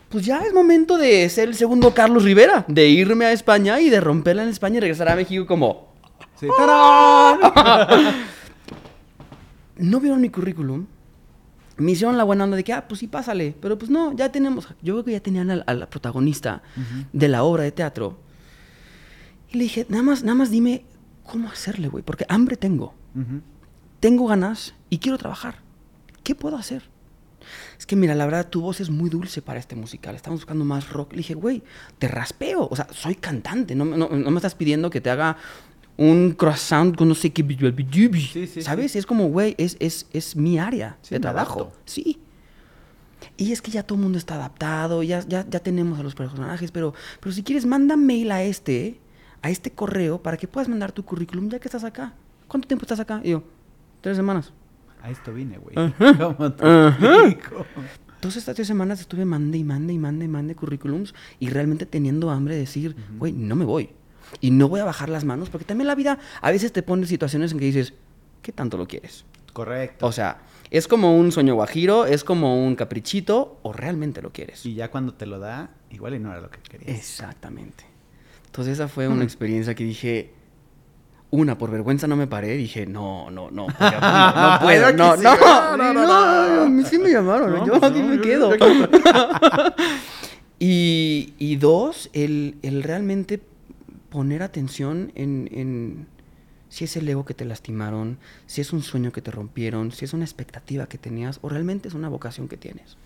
pues 0.09 0.25
ya 0.25 0.39
es 0.39 0.53
momento 0.55 0.97
de 0.97 1.29
ser 1.29 1.49
el 1.49 1.53
segundo 1.55 1.93
Carlos 1.93 2.23
Rivera, 2.23 2.65
de 2.67 2.87
irme 2.89 3.25
a 3.25 3.31
España 3.31 3.79
y 3.79 3.91
de 3.91 4.01
romperla 4.01 4.41
en 4.41 4.49
España 4.49 4.77
y 4.77 4.79
regresar 4.79 5.07
a 5.09 5.15
México 5.15 5.45
como, 5.45 5.93
Sí. 6.39 6.47
¡Tarán! 6.57 7.37
no 9.77 9.99
vieron 9.99 10.19
mi 10.19 10.29
currículum, 10.29 10.87
me 11.77 11.91
hicieron 11.91 12.17
la 12.17 12.23
buena 12.23 12.45
onda 12.45 12.57
de 12.57 12.63
que, 12.63 12.73
ah, 12.73 12.87
pues 12.87 12.99
sí, 13.01 13.07
pásale. 13.07 13.53
Pero 13.61 13.77
pues 13.77 13.91
no, 13.91 14.13
ya 14.13 14.31
tenemos. 14.31 14.67
Yo 14.81 14.95
creo 14.95 15.05
que 15.05 15.11
ya 15.11 15.19
tenían 15.19 15.51
al- 15.51 15.63
a, 15.67 15.73
la 15.75 15.85
protagonista 15.89 16.63
de 17.13 17.27
la 17.27 17.43
obra 17.43 17.61
de 17.63 17.71
teatro. 17.71 18.17
Y 19.51 19.57
le 19.57 19.63
dije, 19.65 19.85
nada 19.89 20.01
más, 20.01 20.23
nada 20.23 20.35
más 20.35 20.49
dime 20.49 20.85
cómo 21.23 21.49
hacerle, 21.49 21.87
güey, 21.87 22.03
porque 22.03 22.25
hambre 22.29 22.55
tengo. 22.57 22.93
Ujú. 23.13 23.41
Tengo 23.99 24.27
ganas 24.27 24.73
y 24.89 24.99
quiero 24.99 25.17
trabajar. 25.17 25.59
¿Qué 26.23 26.35
puedo 26.35 26.57
hacer? 26.57 26.83
Es 27.77 27.85
que 27.85 27.95
mira, 27.95 28.15
la 28.15 28.25
verdad, 28.25 28.49
tu 28.49 28.61
voz 28.61 28.79
es 28.79 28.89
muy 28.89 29.09
dulce 29.09 29.41
para 29.41 29.59
este 29.59 29.75
musical. 29.75 30.15
Estamos 30.15 30.41
buscando 30.41 30.65
más 30.65 30.89
rock. 30.89 31.11
Le 31.11 31.17
dije, 31.17 31.33
güey, 31.35 31.63
te 31.99 32.07
raspeo. 32.07 32.67
O 32.69 32.75
sea, 32.75 32.87
soy 32.91 33.15
cantante. 33.15 33.75
No, 33.75 33.85
me- 33.85 33.97
no- 33.97 34.09
no 34.09 34.31
me 34.31 34.37
estás 34.37 34.55
pidiendo 34.55 34.89
que 34.89 35.01
te 35.01 35.09
haga 35.09 35.37
un 35.97 36.31
croissant 36.31 36.95
con 36.95 37.07
no 37.07 37.15
sé 37.15 37.31
qué. 37.31 37.45
Sí, 38.33 38.47
sí, 38.47 38.61
¿Sabes? 38.61 38.91
sí. 38.93 38.97
Es 38.99 39.05
como, 39.05 39.27
güey, 39.29 39.55
es, 39.57 39.77
es, 39.79 40.07
es 40.11 40.35
mi 40.35 40.57
área 40.57 40.97
de 41.09 41.19
trabajo. 41.19 41.61
adapto. 41.61 41.77
Sí. 41.85 42.19
Y 43.37 43.51
es 43.51 43.61
que 43.61 43.71
ya 43.71 43.83
todo 43.83 43.97
el 43.97 44.03
mundo 44.03 44.17
está 44.17 44.35
adaptado, 44.35 45.03
ya, 45.03 45.19
ya, 45.27 45.45
ya 45.49 45.59
tenemos 45.59 45.99
a 45.99 46.03
los 46.03 46.15
personajes, 46.15 46.71
pero, 46.71 46.93
pero 47.19 47.33
si 47.33 47.43
quieres, 47.43 47.65
manda 47.65 47.95
mail 47.97 48.31
a 48.31 48.43
este, 48.43 48.99
a 49.41 49.49
este 49.49 49.71
correo, 49.71 50.21
para 50.21 50.37
que 50.37 50.47
puedas 50.47 50.69
mandar 50.69 50.91
tu 50.91 51.03
currículum 51.03 51.49
ya 51.49 51.59
que 51.59 51.67
estás 51.67 51.83
acá. 51.83 52.13
¿Cuánto 52.47 52.67
tiempo 52.67 52.83
estás 52.83 52.99
acá? 52.99 53.21
Y 53.23 53.31
yo, 53.31 53.43
tres 54.05 54.17
semanas. 54.17 54.53
A 55.01 55.09
esto 55.11 55.33
vine, 55.33 55.57
güey. 55.57 55.75
Ajá. 55.77 56.17
¿Cómo 56.37 56.53
te 56.53 56.65
Ajá. 56.65 57.27
explico? 57.27 57.65
Entonces 58.15 58.37
estas 58.41 58.55
tres 58.55 58.67
semanas 58.67 58.99
estuve 59.01 59.25
mande 59.25 59.57
y 59.57 59.63
mande 59.63 59.93
y 59.93 59.99
mande 59.99 60.25
y 60.25 60.27
mande 60.27 60.55
currículums 60.55 61.13
y 61.39 61.49
realmente 61.49 61.85
teniendo 61.85 62.29
hambre 62.31 62.55
de 62.55 62.61
decir, 62.61 62.95
güey, 63.17 63.33
no 63.33 63.55
me 63.55 63.65
voy. 63.65 63.89
Y 64.41 64.51
no 64.51 64.67
voy 64.67 64.79
a 64.79 64.85
bajar 64.85 65.09
las 65.09 65.23
manos 65.25 65.49
porque 65.49 65.65
también 65.65 65.87
la 65.87 65.95
vida 65.95 66.17
a 66.41 66.51
veces 66.51 66.71
te 66.71 66.81
pone 66.81 67.05
situaciones 67.05 67.51
en 67.51 67.59
que 67.59 67.65
dices, 67.65 67.93
¿qué 68.41 68.51
tanto 68.51 68.77
lo 68.77 68.87
quieres? 68.87 69.25
Correcto. 69.53 70.07
O 70.07 70.11
sea, 70.11 70.41
es 70.71 70.87
como 70.87 71.15
un 71.17 71.31
sueño 71.31 71.55
guajiro, 71.55 72.05
es 72.05 72.23
como 72.23 72.65
un 72.65 72.75
caprichito 72.75 73.59
o 73.61 73.73
realmente 73.73 74.21
lo 74.21 74.31
quieres. 74.31 74.65
y 74.65 74.73
ya 74.73 74.89
cuando 74.89 75.13
te 75.13 75.25
lo 75.27 75.39
da, 75.39 75.69
igual 75.91 76.15
y 76.15 76.19
no 76.19 76.31
era 76.31 76.41
lo 76.41 76.49
que 76.49 76.59
querías. 76.59 76.97
Exactamente. 76.97 77.85
Entonces 78.47 78.73
esa 78.73 78.87
fue 78.87 79.07
una 79.07 79.23
experiencia 79.23 79.75
que 79.75 79.83
dije, 79.83 80.33
una, 81.35 81.57
por 81.57 81.69
vergüenza 81.71 82.07
no 82.07 82.15
me 82.15 82.27
paré, 82.27 82.55
dije, 82.57 82.85
no, 82.85 83.29
no, 83.31 83.51
no, 83.51 83.67
porque, 83.67 83.95
no, 84.01 84.51
no 84.51 84.59
puedo, 84.59 84.91
no, 84.93 85.15
no, 85.17 85.77
no, 85.77 85.77
no, 85.77 85.93
no, 85.93 86.55
no, 86.55 86.61
a 86.63 86.69
mí 86.69 86.83
sí 86.83 86.97
me 86.97 87.11
llamaron, 87.11 87.51
No, 87.53 87.65
yo 87.65 87.79
pues 87.79 87.83
aquí 87.91 87.99
no, 88.01 88.07
me 88.07 88.15
yo- 88.17 88.21
quedo. 88.21 88.55
yo- 88.55 88.65
y, 90.59 91.33
y 91.37 91.55
dos, 91.57 92.09
el, 92.13 92.55
el 92.61 92.83
realmente 92.83 93.41
poner 94.09 94.43
atención 94.43 95.11
en, 95.15 95.49
en 95.51 96.07
si 96.69 96.85
es 96.85 96.95
el 96.97 97.07
ego 97.07 97.25
que 97.25 97.33
te 97.33 97.45
lastimaron, 97.45 98.17
si 98.45 98.61
es 98.61 98.73
un 98.73 98.81
sueño 98.81 99.11
que 99.11 99.21
te 99.21 99.31
rompieron, 99.31 99.91
si 99.91 100.05
es 100.05 100.13
una 100.13 100.23
expectativa 100.25 100.87
que 100.87 100.97
tenías 100.97 101.39
o 101.41 101.49
realmente 101.49 101.87
es 101.87 101.93
una 101.93 102.09
vocación 102.09 102.47
que 102.47 102.57
tienes. 102.57 102.97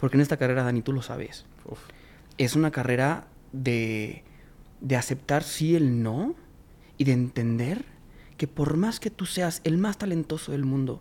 Porque 0.00 0.16
en 0.16 0.20
esta 0.22 0.36
carrera, 0.36 0.62
Dani, 0.64 0.82
tú 0.82 0.92
lo 0.92 1.02
sabes, 1.02 1.44
Uf. 1.64 1.78
es 2.38 2.56
una 2.56 2.70
carrera 2.70 3.26
de, 3.52 4.24
de 4.80 4.96
aceptar 4.96 5.42
sí 5.44 5.76
el 5.76 6.02
no 6.02 6.34
y 6.98 7.04
de 7.04 7.12
entender 7.12 7.84
que 8.36 8.48
por 8.48 8.76
más 8.76 8.98
que 8.98 9.10
tú 9.10 9.26
seas 9.26 9.60
el 9.64 9.78
más 9.78 9.98
talentoso 9.98 10.52
del 10.52 10.64
mundo, 10.64 11.00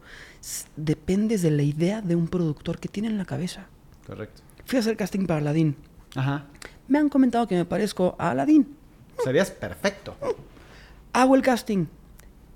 dependes 0.75 1.41
de 1.41 1.51
la 1.51 1.63
idea 1.63 2.01
de 2.01 2.15
un 2.15 2.27
productor 2.27 2.79
que 2.79 2.87
tiene 2.87 3.07
en 3.07 3.17
la 3.17 3.25
cabeza. 3.25 3.65
Correcto. 4.05 4.41
Fui 4.65 4.77
a 4.77 4.79
hacer 4.79 4.95
casting 4.95 5.25
para 5.25 5.39
Aladdin. 5.39 5.75
Ajá. 6.15 6.45
Me 6.87 6.99
han 6.99 7.09
comentado 7.09 7.47
que 7.47 7.55
me 7.55 7.65
parezco 7.65 8.15
a 8.19 8.31
Aladdin. 8.31 8.75
Serías 9.23 9.51
perfecto. 9.51 10.15
Hago 11.13 11.35
el 11.35 11.41
casting. 11.41 11.87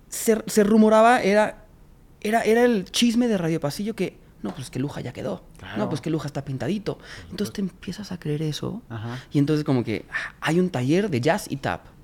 Se, 0.10 0.44
se 0.46 0.63
rumoraba, 0.63 1.22
era, 1.22 1.65
era, 2.22 2.42
era 2.44 2.63
el 2.63 2.86
chisme 2.86 3.27
de 3.27 3.38
Radio 3.38 3.60
Pasillo 3.60 3.96
que, 3.96 4.18
no, 4.44 4.54
pues 4.54 4.70
que 4.70 4.80
Luja 4.80 5.01
ya 5.01 5.13
quedó. 5.13 5.44
Claro. 5.58 5.77
No, 5.77 5.89
pues 5.89 6.01
que 6.01 6.10
Luja 6.10 6.27
está 6.27 6.46
pintadito. 6.46 7.00
Entonces 7.32 7.54
te 7.54 7.62
empiezas 7.62 8.12
a 8.12 8.20
creer 8.20 8.44
eso. 8.44 8.82
Ajá. 8.89 9.20
Y 9.32 9.39
entonces 9.39 9.65
como 9.65 9.84
que 9.84 10.06
ah, 10.12 10.36
hay 10.42 10.60
un 10.60 10.70
taller 10.70 11.10
de 11.10 11.22
jazz 11.22 11.48
y 11.50 11.58
tap. 11.58 11.95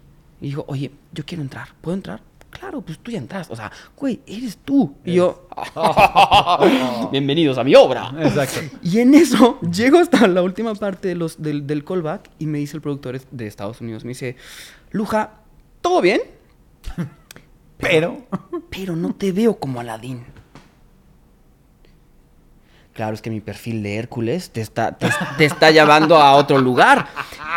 Y 0.42 0.46
dijo, 0.48 0.66
oye, 0.68 0.92
yo 1.14 1.24
quiero 1.26 1.44
entrar. 1.44 1.70
¿Puedo 1.80 1.96
entrar? 1.96 2.22
Claro, 2.50 2.82
pues 2.82 3.00
tú 3.00 3.12
ya 3.12 3.20
entraste. 3.20 3.54
O 3.54 3.56
sea, 3.56 3.72
güey, 3.96 4.20
eres 4.26 4.58
tú. 4.58 4.96
Y 5.06 5.14
yo, 5.14 5.48
bienvenidos 7.12 7.58
a 7.58 7.64
mi 7.64 7.76
obra. 7.76 8.14
Exacto. 8.20 8.60
Y 8.84 9.00
en 9.00 9.14
eso 9.14 9.60
llego 9.62 10.00
hasta 10.00 10.28
la 10.28 10.42
última 10.42 10.76
parte 10.76 11.08
de 11.08 11.16
los, 11.16 11.42
del, 11.42 11.66
del 11.66 11.86
callback 11.86 12.30
y 12.40 12.48
me 12.48 12.58
dice 12.58 12.76
el 12.76 12.82
productor 12.82 13.22
de 13.22 13.48
Estados 13.48 13.80
Unidos, 13.80 14.04
me 14.04 14.10
dice, 14.10 14.36
Luja, 14.92 15.32
¿todo 15.80 16.02
bien? 16.02 16.22
Pero. 17.78 18.26
Pero 18.70 18.96
no 18.96 19.14
te 19.14 19.32
veo 19.32 19.58
como 19.58 19.80
Aladín. 19.80 20.26
Claro, 22.94 23.14
es 23.14 23.22
que 23.22 23.30
mi 23.30 23.40
perfil 23.40 23.82
de 23.84 23.96
Hércules 23.96 24.50
te 24.52 24.60
está, 24.62 24.92
te, 24.98 25.10
te 25.38 25.46
está 25.46 25.72
llevando 25.72 26.18
a 26.18 26.34
otro 26.36 26.60
lugar. 26.60 27.08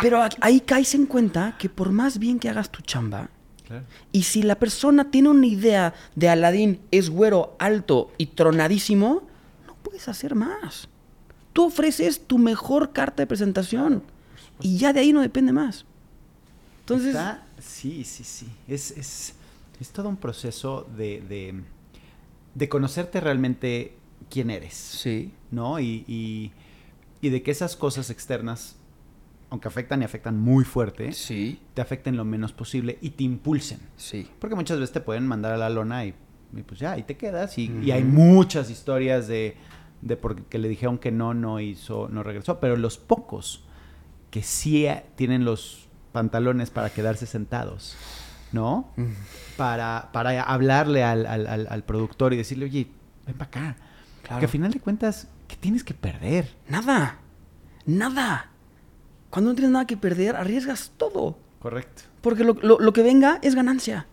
Pero 0.01 0.21
ahí 0.41 0.61
caes 0.61 0.95
en 0.95 1.05
cuenta 1.05 1.55
que 1.59 1.67
por 1.69 1.91
más 1.91 2.17
bien 2.19 2.39
que 2.39 2.49
hagas 2.49 2.69
tu 2.71 2.81
chamba, 2.81 3.29
Claro. 3.67 3.83
y 4.11 4.23
si 4.23 4.43
la 4.43 4.55
persona 4.55 5.09
tiene 5.09 5.29
una 5.29 5.47
idea 5.47 5.93
de 6.15 6.29
Aladín, 6.29 6.79
es 6.91 7.09
güero, 7.09 7.55
alto 7.59 8.11
y 8.17 8.27
tronadísimo, 8.27 9.23
no 9.67 9.73
puedes 9.81 10.07
hacer 10.07 10.35
más. 10.35 10.87
Tú 11.51 11.65
ofreces 11.65 12.27
tu 12.27 12.37
mejor 12.37 12.91
carta 12.93 13.23
de 13.23 13.27
presentación. 13.27 14.03
Y 14.61 14.77
ya 14.77 14.93
de 14.93 14.99
ahí 15.01 15.11
no 15.13 15.21
depende 15.21 15.51
más. 15.51 15.83
Entonces, 16.81 17.09
Está- 17.09 17.43
sí, 17.59 18.03
sí, 18.03 18.23
sí. 18.23 18.47
Es, 18.67 18.91
es, 18.91 19.33
es 19.81 19.89
todo 19.89 20.07
un 20.09 20.17
proceso 20.17 20.87
de, 20.95 21.21
de, 21.27 21.61
de 22.53 22.69
conocerte 22.69 23.19
realmente 23.19 23.95
quién 24.35 24.49
eres. 24.49 24.73
sí, 24.75 25.31
¿no? 25.51 25.79
Y, 25.79 26.03
y, 26.07 26.51
y 27.21 27.29
de 27.29 27.41
que 27.41 27.51
esas 27.51 27.75
cosas 27.75 28.09
externas, 28.09 28.75
aunque 29.49 29.67
afectan 29.69 30.01
y 30.01 30.05
afectan 30.05 30.37
muy 30.39 30.65
fuerte, 30.65 31.13
sí, 31.13 31.59
te 31.73 31.81
afecten 31.81 32.17
lo 32.17 32.25
menos 32.25 32.51
posible 32.51 32.97
y 33.01 33.11
te 33.11 33.23
impulsen. 33.23 33.79
sí. 33.95 34.27
Porque 34.39 34.55
muchas 34.55 34.77
veces 34.79 34.93
te 34.93 34.99
pueden 34.99 35.25
mandar 35.25 35.53
a 35.53 35.57
la 35.57 35.69
lona 35.69 36.05
y, 36.05 36.13
y 36.55 36.61
pues 36.63 36.79
ya, 36.79 36.91
ahí 36.93 37.03
te 37.03 37.15
quedas. 37.15 37.57
Y, 37.57 37.91
hay 37.91 38.03
muchas 38.03 38.69
historias 38.69 39.27
de, 39.27 39.55
de 40.01 40.17
porque 40.17 40.57
le 40.57 40.67
dijeron 40.67 40.97
que 40.97 41.11
no, 41.11 41.33
no 41.33 41.59
hizo, 41.61 42.09
no 42.09 42.21
regresó. 42.23 42.59
Pero 42.59 42.75
los 42.75 42.97
pocos 42.97 43.63
que 44.31 44.41
sí 44.43 44.85
eh, 44.85 45.05
tienen 45.15 45.45
los 45.45 45.87
pantalones 46.11 46.69
para 46.69 46.89
quedarse 46.89 47.25
sentados, 47.25 47.95
¿no? 48.51 48.89
Para, 49.57 50.09
para 50.11 50.41
hablarle 50.43 51.03
al, 51.03 51.25
al- 51.25 51.47
al- 51.47 51.67
al 51.69 51.83
productor 51.83 52.33
y 52.33 52.37
decirle, 52.37 52.65
oye, 52.65 52.87
ven 53.25 53.37
para 53.37 53.47
acá. 53.47 53.77
Claro. 54.25 54.39
Que 54.39 54.45
al 54.45 54.51
final 54.51 54.71
de 54.71 54.79
cuentas, 54.79 55.27
¿qué 55.47 55.55
tienes 55.55 55.83
que 55.83 55.93
perder? 55.93 56.53
Nada. 56.67 57.19
Nada. 57.85 58.49
Cuando 59.29 59.51
no 59.51 59.55
tienes 59.55 59.71
nada 59.71 59.85
que 59.87 59.97
perder, 59.97 60.35
arriesgas 60.35 60.91
todo. 60.97 61.37
Correcto. 61.59 62.03
Porque 62.21 62.43
lo, 62.43 62.53
lo- 62.61 62.79
lo 62.79 62.93
que 62.93 63.03
venga 63.03 63.39
es 63.41 63.55
ganancia. 63.55 64.07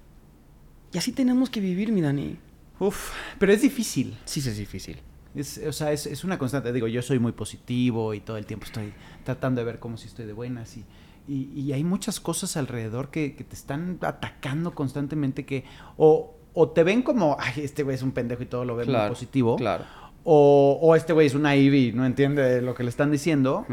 Y 0.92 0.99
así 0.99 1.12
tenemos 1.12 1.49
que 1.49 1.61
vivir, 1.61 1.92
mi 1.92 2.00
Dani. 2.00 2.38
Uf, 2.78 3.12
pero 3.38 3.52
es 3.52 3.62
difícil. 3.62 4.16
Sí, 4.25 4.40
sí, 4.40 4.49
es 4.50 4.57
difícil. 4.59 4.99
Es, 5.35 5.59
o 5.66 5.73
sea, 5.73 5.92
es, 5.92 6.07
es 6.07 6.25
una 6.25 6.38
constante. 6.38 6.73
Digo, 6.73 6.87
yo 6.88 7.00
soy 7.00 7.19
muy 7.19 7.33
positivo 7.33 8.12
y 8.12 8.21
todo 8.21 8.37
el 8.37 8.45
tiempo 8.45 8.66
estoy 8.66 8.92
tratando 9.25 9.61
de 9.61 9.64
ver 9.64 9.78
cómo 9.78 9.97
si 9.97 10.09
estoy 10.09 10.26
de 10.26 10.33
buenas. 10.35 10.76
Y, 10.76 10.85
y, 11.26 11.59
y 11.59 11.73
hay 11.73 11.85
muchas 11.85 12.21
cosas 12.21 12.57
alrededor 12.59 13.11
que, 13.11 13.35
que 13.35 13.45
te 13.45 13.54
están 13.54 13.99
atacando 14.02 14.75
constantemente 14.75 15.47
que 15.47 15.64
o, 15.97 16.35
o 16.52 16.69
te 16.71 16.83
ven 16.83 17.02
como, 17.02 17.37
ay, 17.40 17.62
este 17.62 17.83
güey 17.83 17.95
es 17.95 18.02
un 18.02 18.12
pendejo 18.12 18.42
y 18.42 18.47
todo 18.47 18.64
lo 18.66 18.76
ven 18.76 18.90
muy 18.90 19.09
positivo. 19.09 19.57
Claro. 19.57 19.85
O, 20.25 20.79
o 20.81 20.95
este 20.97 21.12
güey 21.12 21.26
es 21.26 21.35
una 21.35 21.57
Ivy 21.57 21.88
y 21.88 21.93
no 21.93 22.05
entiende 22.07 22.62
lo 22.62 22.75
que 22.75 22.83
le 22.85 22.91
están 22.91 23.11
diciendo. 23.11 23.67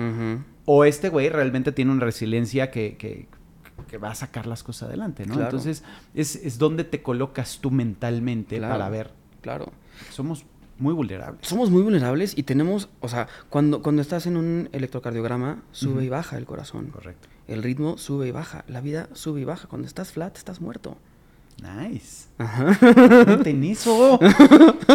O 0.65 0.85
este 0.85 1.09
güey 1.09 1.29
realmente 1.29 1.71
tiene 1.71 1.91
una 1.91 2.05
resiliencia 2.05 2.71
que, 2.71 2.95
que- 2.97 3.27
que 3.87 3.97
va 3.97 4.11
a 4.11 4.15
sacar 4.15 4.45
las 4.45 4.61
cosas 4.61 4.89
adelante, 4.89 5.25
¿no? 5.25 5.33
Claro. 5.35 5.47
Entonces, 5.49 5.83
es, 6.13 6.35
es 6.35 6.59
donde 6.59 6.83
te 6.83 7.01
colocas 7.01 7.57
tú 7.59 7.71
mentalmente 7.71 8.57
Claro. 8.57 8.73
para 8.73 8.89
ver. 8.89 9.11
Claro. 9.41 9.71
Somos 10.11 10.45
muy 10.77 10.93
vulnerables. 10.93 11.47
Somos 11.47 11.71
muy 11.71 11.81
vulnerables 11.81 12.37
y 12.37 12.43
tenemos, 12.43 12.89
o 12.99 13.07
sea, 13.07 13.27
cuando, 13.49 13.81
cuando 13.81 14.01
estás 14.01 14.27
en 14.27 14.37
un 14.37 14.69
electrocardiograma, 14.73 15.63
sube 15.71 16.03
y 16.03 16.09
baja 16.09 16.37
el 16.37 16.45
corazón. 16.45 16.87
Correcto. 16.87 17.29
El 17.47 17.63
ritmo 17.63 17.97
sube 17.97 18.27
y 18.27 18.31
baja. 18.31 18.63
La 18.67 18.81
vida 18.81 19.07
sube 19.13 19.41
y 19.41 19.45
baja. 19.45 19.67
Cuando 19.67 19.87
estás 19.87 20.11
flat, 20.11 20.37
estás 20.37 20.61
muerto. 20.61 20.97
Nice. 21.61 22.27
Ajá. 22.37 22.77
Eso. 23.45 24.19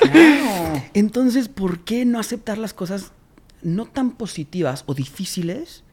claro. 0.00 0.82
Entonces, 0.94 1.48
¿por 1.48 1.80
qué 1.80 2.04
no 2.04 2.18
aceptar 2.18 2.58
las 2.58 2.74
cosas 2.74 3.12
no 3.62 3.86
tan 3.86 4.12
positivas 4.12 4.84
o 4.86 4.94
difíciles, 4.94 5.84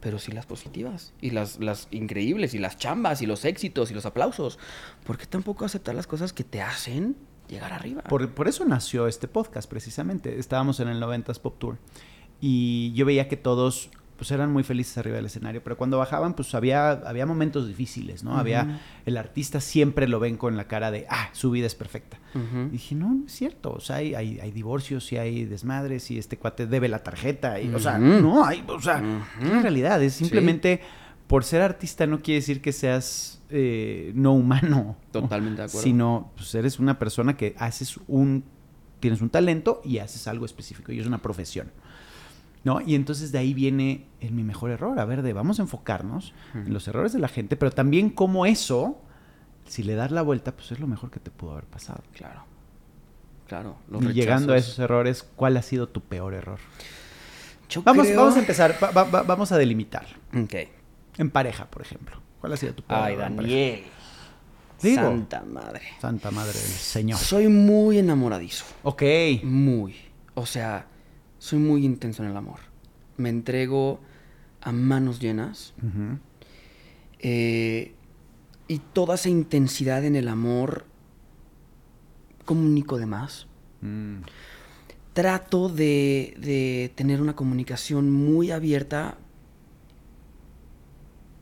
pero 0.00 0.18
sí 0.18 0.32
las 0.32 0.46
positivas? 0.46 1.12
Y 1.20 1.30
las, 1.30 1.60
las 1.60 1.88
increíbles, 1.90 2.54
y 2.54 2.58
las 2.58 2.78
chambas, 2.78 3.22
y 3.22 3.26
los 3.26 3.44
éxitos, 3.44 3.90
y 3.90 3.94
los 3.94 4.06
aplausos. 4.06 4.58
¿Por 5.04 5.18
qué 5.18 5.26
tampoco 5.26 5.64
aceptar 5.64 5.94
las 5.94 6.06
cosas 6.06 6.32
que 6.32 6.44
te 6.44 6.62
hacen 6.62 7.16
llegar 7.48 7.72
arriba? 7.72 8.02
Por, 8.02 8.30
por 8.30 8.48
eso 8.48 8.64
nació 8.64 9.06
este 9.06 9.28
podcast, 9.28 9.68
precisamente. 9.68 10.38
Estábamos 10.38 10.80
en 10.80 10.88
el 10.88 11.02
90s 11.02 11.38
Pop 11.38 11.58
Tour 11.58 11.78
y 12.40 12.92
yo 12.94 13.04
veía 13.04 13.28
que 13.28 13.36
todos 13.36 13.90
pues 14.20 14.30
eran 14.32 14.52
muy 14.52 14.64
felices 14.64 14.98
arriba 14.98 15.16
del 15.16 15.24
escenario, 15.24 15.64
pero 15.64 15.78
cuando 15.78 15.96
bajaban 15.96 16.34
pues 16.34 16.54
había, 16.54 16.90
había 16.90 17.24
momentos 17.24 17.66
difíciles, 17.66 18.22
¿no? 18.22 18.36
Había, 18.36 18.78
el 19.06 19.16
artista 19.16 19.62
siempre 19.62 20.06
lo 20.08 20.20
ven 20.20 20.36
con 20.36 20.58
la 20.58 20.64
cara 20.68 20.90
de, 20.90 21.06
ah, 21.08 21.30
su 21.32 21.50
vida 21.50 21.66
es 21.66 21.74
perfecta. 21.74 22.18
Y 22.34 22.68
dije, 22.72 22.94
no, 22.94 23.14
no 23.14 23.24
es 23.24 23.32
cierto. 23.32 23.72
O 23.72 23.80
sea, 23.80 23.96
hay, 23.96 24.14
hay, 24.14 24.38
hay 24.38 24.50
divorcios 24.50 25.10
y 25.12 25.16
hay 25.16 25.46
desmadres 25.46 26.10
y 26.10 26.18
este 26.18 26.36
cuate 26.36 26.66
debe 26.66 26.90
la 26.90 26.98
tarjeta. 27.02 27.58
Y, 27.62 27.72
O 27.74 27.78
sea, 27.78 27.96
no, 27.96 28.44
hay, 28.44 28.62
o 28.68 28.78
sea, 28.78 29.00
la 29.42 29.62
realidad. 29.62 30.02
Es 30.02 30.12
Sí. 30.12 30.24
simplemente 30.24 30.82
por 31.26 31.42
ser 31.42 31.62
artista 31.62 32.06
no 32.06 32.20
quiere 32.20 32.40
decir 32.40 32.60
que 32.60 32.72
seas 32.72 33.40
eh, 33.48 34.12
no 34.14 34.34
humano. 34.34 34.68
¿no? 34.68 34.96
Totalmente 35.22 35.62
de 35.62 35.68
acuerdo. 35.68 35.82
Sino, 35.82 36.30
pues 36.36 36.54
eres 36.54 36.78
una 36.78 36.98
persona 36.98 37.38
que 37.38 37.54
haces 37.58 37.98
un, 38.06 38.44
tienes 39.00 39.22
un 39.22 39.30
talento 39.30 39.80
y 39.82 39.96
haces 39.96 40.28
algo 40.28 40.44
específico 40.44 40.92
y 40.92 41.00
es 41.00 41.06
una 41.06 41.22
profesión. 41.22 41.72
¿No? 42.62 42.80
Y 42.82 42.94
entonces 42.94 43.32
de 43.32 43.38
ahí 43.38 43.54
viene 43.54 44.06
el, 44.20 44.32
mi 44.32 44.42
mejor 44.42 44.70
error. 44.70 44.98
A 45.00 45.04
ver, 45.06 45.22
de 45.22 45.32
vamos 45.32 45.58
a 45.58 45.62
enfocarnos 45.62 46.34
en 46.54 46.72
los 46.74 46.86
errores 46.88 47.12
de 47.12 47.18
la 47.18 47.28
gente, 47.28 47.56
pero 47.56 47.70
también 47.70 48.10
como 48.10 48.44
eso, 48.44 49.00
si 49.66 49.82
le 49.82 49.94
das 49.94 50.10
la 50.10 50.20
vuelta, 50.22 50.52
pues 50.54 50.70
es 50.72 50.78
lo 50.80 50.86
mejor 50.86 51.10
que 51.10 51.20
te 51.20 51.30
pudo 51.30 51.52
haber 51.52 51.64
pasado. 51.64 52.02
Claro. 52.12 52.44
Claro. 53.48 53.76
los 53.88 54.02
Y 54.04 54.12
llegando 54.12 54.52
a 54.52 54.56
esos 54.58 54.78
errores, 54.78 55.22
¿cuál 55.36 55.56
ha 55.56 55.62
sido 55.62 55.88
tu 55.88 56.02
peor 56.02 56.34
error? 56.34 56.58
Yo 57.68 57.82
Vamos, 57.82 58.06
creo- 58.06 58.20
vamos 58.20 58.36
a 58.36 58.40
empezar, 58.40 58.76
va- 58.82 58.90
va- 58.90 59.04
va- 59.04 59.22
vamos 59.22 59.52
a 59.52 59.58
delimitar. 59.58 60.06
Ok. 60.36 60.54
En 61.18 61.30
pareja, 61.30 61.66
por 61.66 61.82
ejemplo. 61.82 62.20
¿Cuál 62.40 62.52
ha 62.52 62.56
sido 62.56 62.74
tu 62.74 62.82
peor 62.82 63.00
Ay, 63.02 63.14
error 63.14 63.24
pareja? 63.36 63.42
Daniel. 63.42 63.82
Digo. 64.82 65.02
Santa 65.02 65.42
madre. 65.44 65.82
Santa 66.00 66.30
madre 66.30 66.52
del 66.52 66.62
Señor. 66.62 67.18
Soy 67.18 67.48
muy 67.48 67.98
enamoradizo. 67.98 68.64
Ok. 68.82 69.02
Muy. 69.44 69.94
O 70.34 70.46
sea, 70.46 70.86
soy 71.40 71.58
muy 71.58 71.84
intenso 71.84 72.22
en 72.22 72.30
el 72.30 72.36
amor. 72.36 72.60
Me 73.16 73.30
entrego 73.30 73.98
a 74.60 74.72
manos 74.72 75.20
llenas. 75.20 75.74
Eh, 77.18 77.94
y 78.68 78.78
toda 78.92 79.14
esa 79.16 79.30
intensidad 79.30 80.04
en 80.04 80.16
el 80.16 80.28
amor 80.28 80.84
comunico 82.44 82.98
de 82.98 83.06
más. 83.06 83.46
Mm. 83.80 84.18
Trato 85.14 85.70
de, 85.70 86.34
de 86.38 86.92
tener 86.94 87.22
una 87.22 87.34
comunicación 87.34 88.10
muy 88.10 88.50
abierta 88.50 89.16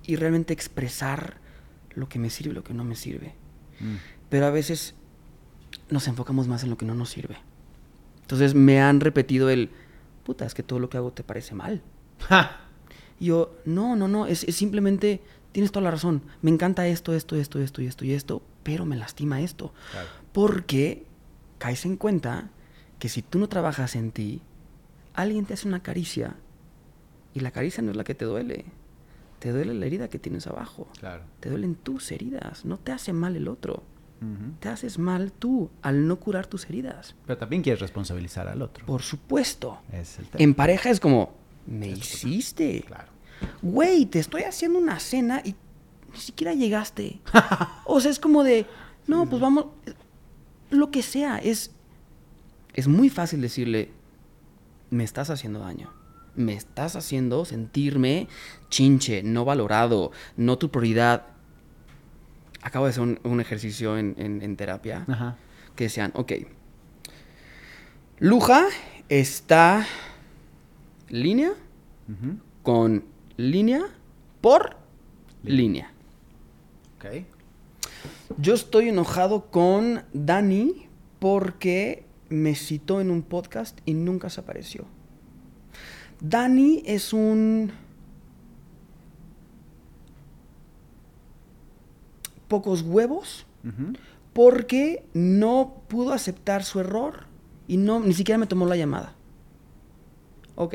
y 0.07 0.15
realmente 0.15 0.53
expresar 0.53 1.39
lo 1.95 2.09
que 2.09 2.21
me 2.21 2.31
sirve 2.31 2.53
y 2.53 2.55
lo 2.55 2.65
que 2.65 2.73
no 2.73 2.85
me 2.85 2.95
sirve. 2.95 3.35
Mm. 3.81 3.97
Pero 4.31 4.47
a 4.47 4.51
veces 4.51 4.95
nos 5.91 6.07
enfocamos 6.07 6.47
más 6.47 6.63
en 6.63 6.71
lo 6.71 6.79
que 6.79 6.87
no 6.87 6.95
nos 6.95 7.11
sirve. 7.11 7.37
Entonces 8.21 8.55
me 8.55 8.81
han 8.81 9.01
repetido 9.01 9.51
el, 9.51 9.71
puta, 10.29 10.45
es 10.45 10.53
que 10.53 10.63
todo 10.63 10.79
lo 10.79 10.91
que 10.91 10.99
hago 10.99 11.11
te 11.11 11.25
parece 11.25 11.55
mal. 11.55 11.81
Ja. 12.29 12.61
Y 13.19 13.27
yo, 13.27 13.57
no, 13.65 13.97
no, 13.97 14.09
no, 14.09 14.27
es, 14.27 14.45
es 14.45 14.57
simplemente, 14.57 15.23
tienes 15.53 15.73
toda 15.73 15.85
la 15.85 15.91
razón. 15.91 16.21
Me 16.43 16.51
encanta 16.51 16.87
esto, 16.87 17.15
esto, 17.15 17.35
esto, 17.35 17.59
esto 17.59 17.81
y 17.81 17.87
esto 17.87 18.05
y 18.05 18.13
esto, 18.13 18.43
pero 18.63 18.85
me 18.85 18.95
lastima 18.97 19.41
esto. 19.41 19.73
Claro. 19.91 20.09
Porque 20.33 21.07
caes 21.57 21.87
en 21.87 21.97
cuenta 21.97 22.51
que 22.99 23.09
si 23.09 23.23
tú 23.23 23.39
no 23.39 23.49
trabajas 23.49 23.97
en 23.97 24.13
ti, 24.13 24.43
alguien 25.15 25.47
te 25.47 25.55
hace 25.55 25.67
una 25.67 25.83
caricia 25.83 26.37
y 27.33 27.41
la 27.41 27.51
caricia 27.51 27.83
no 27.83 27.91
es 27.91 27.97
la 27.97 28.05
que 28.05 28.15
te 28.15 28.27
duele. 28.27 28.67
Te 29.39 29.51
duele 29.51 29.73
la 29.73 29.87
herida 29.87 30.09
que 30.09 30.19
tienes 30.19 30.47
abajo. 30.47 30.89
Claro. 31.01 31.23
Te 31.41 31.49
duelen 31.49 31.75
tus 31.75 32.13
heridas. 32.13 32.67
No 32.67 32.77
te 32.77 32.93
hace 32.93 33.15
mal 33.15 33.35
el 33.35 33.49
otro. 33.49 33.83
Te 34.59 34.69
haces 34.69 34.99
mal 34.99 35.31
tú 35.31 35.71
al 35.81 36.09
no 36.09 36.19
curar 36.19 36.47
tus 36.47 36.65
heridas. 36.65 37.15
Pero 37.27 37.39
también 37.39 37.63
quieres 37.63 37.81
responsabilizar 37.81 38.49
al 38.49 38.63
otro. 38.63 38.85
Por 38.85 39.03
supuesto. 39.03 39.79
Es 39.93 40.19
el 40.19 40.27
tema. 40.27 40.43
En 40.43 40.55
pareja 40.55 40.91
es 40.91 40.99
como, 40.99 41.35
me 41.67 41.89
hiciste. 41.89 42.83
Claro. 42.87 43.13
Güey, 43.63 44.07
te 44.07 44.19
estoy 44.19 44.43
haciendo 44.43 44.79
una 44.79 44.99
cena 44.99 45.41
y 45.45 45.55
ni 46.13 46.19
siquiera 46.19 46.55
llegaste. 46.55 47.21
o 47.85 48.01
sea, 48.01 48.11
es 48.11 48.19
como 48.19 48.43
de, 48.43 48.67
no, 49.07 49.29
pues 49.29 49.41
vamos, 49.41 49.67
lo 50.71 50.91
que 50.91 51.03
sea, 51.03 51.39
es, 51.39 51.73
es 52.75 52.89
muy 52.89 53.09
fácil 53.11 53.41
decirle, 53.41 53.91
me 54.91 55.05
estás 55.05 55.31
haciendo 55.31 55.61
daño. 55.61 55.93
Me 56.35 56.55
estás 56.55 56.95
haciendo 56.95 57.45
sentirme 57.45 58.29
chinche, 58.69 59.23
no 59.23 59.45
valorado, 59.45 60.13
no 60.37 60.57
tu 60.59 60.71
prioridad. 60.71 61.27
Acabo 62.69 62.85
de 62.85 62.91
hacer 62.91 63.03
un, 63.03 63.19
un 63.25 63.41
ejercicio 63.41 63.97
en, 63.97 64.15
en- 64.19 64.43
en 64.43 64.55
terapia 64.57 65.07
Ajá. 65.09 65.37
que 65.75 65.85
decían, 65.85 66.11
ok, 66.15 66.33
Luja 68.19 68.67
está 69.09 69.87
línea 71.09 71.53
con 72.63 73.05
línea 73.39 73.81
por 74.43 74.77
Línea. 75.43 75.93
línea. 77.03 77.23
Ok. 77.23 77.25
Yo 78.39 78.53
estoy 78.55 78.89
enojado 78.91 79.51
con 79.51 80.03
Dani 80.13 80.89
porque 81.21 82.05
me 82.29 82.55
citó 82.55 83.01
en 83.01 83.11
un 83.11 83.23
podcast 83.23 83.79
y 83.87 83.95
nunca 83.95 84.29
se 84.31 84.41
apareció. 84.41 84.85
Dani 86.21 86.83
es 86.85 87.13
un... 87.15 87.73
pocos 92.49 92.83
huevos 92.83 93.47
porque 94.33 95.05
no 95.15 95.83
pudo 95.89 96.13
aceptar 96.13 96.65
su 96.65 96.81
error 96.81 97.27
y 97.67 97.77
no 97.77 98.01
ni 98.01 98.15
siquiera 98.15 98.39
me 98.39 98.47
tomó 98.47 98.67
la 98.67 98.77
llamada. 98.77 99.15
Ok. 100.55 100.75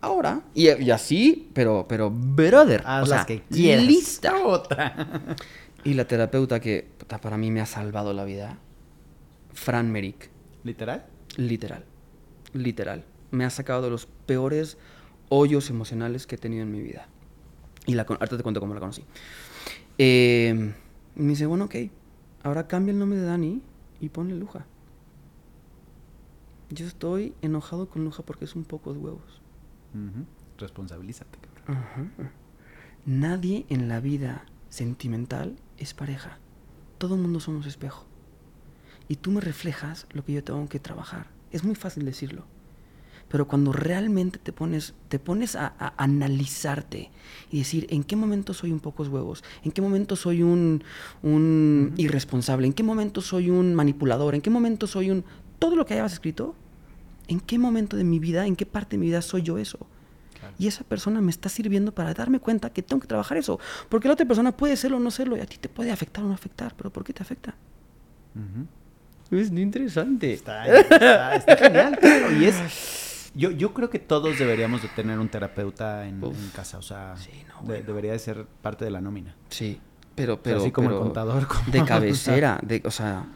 Ahora, 0.00 0.42
y, 0.54 0.68
y 0.70 0.90
así, 0.92 1.48
pero, 1.54 1.86
pero, 1.88 2.08
brother, 2.10 2.82
Haz 2.86 3.02
o 3.02 3.06
sea, 3.06 3.24
que 3.26 3.40
quieras. 3.42 3.84
lista. 3.84 4.32
Otra. 4.44 4.94
Y 5.82 5.94
la 5.94 6.06
terapeuta 6.06 6.60
que 6.60 6.86
puta, 6.98 7.20
para 7.20 7.36
mí 7.36 7.50
me 7.50 7.60
ha 7.60 7.66
salvado 7.66 8.12
la 8.12 8.24
vida, 8.24 8.58
Fran 9.54 9.90
Merrick, 9.90 10.30
¿Literal? 10.62 11.06
literal, 11.36 11.84
literal. 12.52 13.04
Me 13.32 13.44
ha 13.44 13.50
sacado 13.50 13.82
de 13.82 13.90
los 13.90 14.06
peores 14.06 14.76
hoyos 15.30 15.68
emocionales 15.70 16.26
que 16.26 16.36
he 16.36 16.38
tenido 16.38 16.62
en 16.62 16.70
mi 16.70 16.80
vida. 16.80 17.08
Y 17.86 17.94
la, 17.94 18.04
con- 18.06 18.18
ahorita 18.20 18.36
te 18.36 18.42
cuento 18.42 18.60
cómo 18.60 18.74
la 18.74 18.80
conocí. 18.80 19.02
Eh, 19.98 20.74
y 21.18 21.22
me 21.22 21.30
dice, 21.30 21.46
bueno, 21.46 21.64
ok, 21.64 21.74
ahora 22.44 22.68
cambia 22.68 22.92
el 22.92 22.98
nombre 22.98 23.18
de 23.18 23.26
Dani 23.26 23.60
y 24.00 24.08
ponle 24.08 24.36
Luja. 24.36 24.64
Yo 26.70 26.86
estoy 26.86 27.34
enojado 27.42 27.88
con 27.88 28.04
Luja 28.04 28.22
porque 28.22 28.44
es 28.44 28.54
un 28.54 28.64
poco 28.64 28.92
de 28.92 29.00
huevos. 29.00 29.42
Responsabilízate, 30.58 31.38
cabrón. 31.38 32.22
Nadie 33.04 33.66
en 33.68 33.88
la 33.88 34.00
vida 34.00 34.44
sentimental 34.68 35.56
es 35.76 35.92
pareja. 35.92 36.38
Todo 36.98 37.16
el 37.16 37.22
mundo 37.22 37.40
somos 37.40 37.66
espejo. 37.66 38.04
Y 39.08 39.16
tú 39.16 39.32
me 39.32 39.40
reflejas 39.40 40.06
lo 40.12 40.24
que 40.24 40.34
yo 40.34 40.44
tengo 40.44 40.68
que 40.68 40.78
trabajar. 40.78 41.26
Es 41.50 41.64
muy 41.64 41.74
fácil 41.74 42.04
decirlo. 42.04 42.44
Pero 43.28 43.46
cuando 43.46 43.72
realmente 43.72 44.38
te 44.38 44.52
pones, 44.52 44.94
te 45.08 45.18
pones 45.18 45.54
a, 45.54 45.74
a 45.78 45.92
analizarte 46.02 47.10
y 47.50 47.58
decir 47.58 47.86
en 47.90 48.02
qué 48.04 48.16
momento 48.16 48.54
soy 48.54 48.72
un 48.72 48.80
pocos 48.80 49.08
huevos, 49.08 49.44
en 49.64 49.70
qué 49.72 49.82
momento 49.82 50.16
soy 50.16 50.42
un, 50.42 50.82
un 51.22 51.92
irresponsable, 51.98 52.66
en 52.66 52.72
qué 52.72 52.82
momento 52.82 53.20
soy 53.20 53.50
un 53.50 53.74
manipulador, 53.74 54.34
en 54.34 54.40
qué 54.40 54.50
momento 54.50 54.86
soy 54.86 55.10
un... 55.10 55.24
Todo 55.58 55.76
lo 55.76 55.84
que 55.84 55.94
hayas 55.94 56.12
escrito, 56.14 56.54
en 57.26 57.40
qué 57.40 57.58
momento 57.58 57.96
de 57.98 58.04
mi 58.04 58.18
vida, 58.18 58.46
en 58.46 58.56
qué 58.56 58.64
parte 58.64 58.96
de 58.96 59.00
mi 59.00 59.06
vida 59.08 59.20
soy 59.20 59.42
yo 59.42 59.58
eso. 59.58 59.78
Claro. 60.38 60.54
Y 60.58 60.66
esa 60.68 60.84
persona 60.84 61.20
me 61.20 61.30
está 61.30 61.48
sirviendo 61.48 61.92
para 61.92 62.14
darme 62.14 62.38
cuenta 62.40 62.70
que 62.70 62.80
tengo 62.82 63.00
que 63.00 63.08
trabajar 63.08 63.36
eso. 63.36 63.58
Porque 63.88 64.08
la 64.08 64.14
otra 64.14 64.24
persona 64.24 64.56
puede 64.56 64.76
serlo 64.76 64.96
o 64.98 65.00
no 65.00 65.10
serlo 65.10 65.36
y 65.36 65.40
a 65.40 65.46
ti 65.46 65.56
te 65.58 65.68
puede 65.68 65.90
afectar 65.90 66.24
o 66.24 66.28
no 66.28 66.32
afectar. 66.34 66.74
Pero 66.76 66.90
¿por 66.90 67.04
qué 67.04 67.12
te 67.12 67.22
afecta? 67.22 67.56
Ujú. 68.34 69.36
Es 69.36 69.50
interesante. 69.50 70.32
Está, 70.32 70.64
está- 70.66 71.34
está 71.34 71.56
genial, 71.56 71.98
claro. 72.00 72.32
Y 72.32 72.44
es. 72.46 72.54
Yo, 73.38 73.50
yo 73.52 73.72
creo 73.72 73.88
que 73.88 73.98
todos 74.00 74.36
deberíamos 74.38 74.82
de 74.82 74.88
tener 74.88 75.18
un 75.18 75.28
terapeuta 75.28 76.06
en, 76.06 76.20
casa. 76.54 76.76
O 76.78 76.82
sea, 76.82 77.14
Sí, 77.16 77.30
no, 77.48 77.60
de- 77.62 77.66
bueno. 77.68 77.84
debería 77.86 78.12
de 78.12 78.18
ser 78.18 78.44
parte 78.62 78.84
de 78.84 78.90
la 78.90 79.00
nómina. 79.00 79.34
Sí, 79.48 79.80
pero, 80.14 80.34
sea, 80.34 80.42
pero. 80.42 80.56
así 80.60 80.72
como 80.72 80.90
el 80.90 80.96
contador, 80.98 81.46
como- 81.48 81.62
De 81.70 81.84
cabecera, 81.84 82.58
de, 82.62 82.82
o 82.84 82.90
sea. 82.90 83.26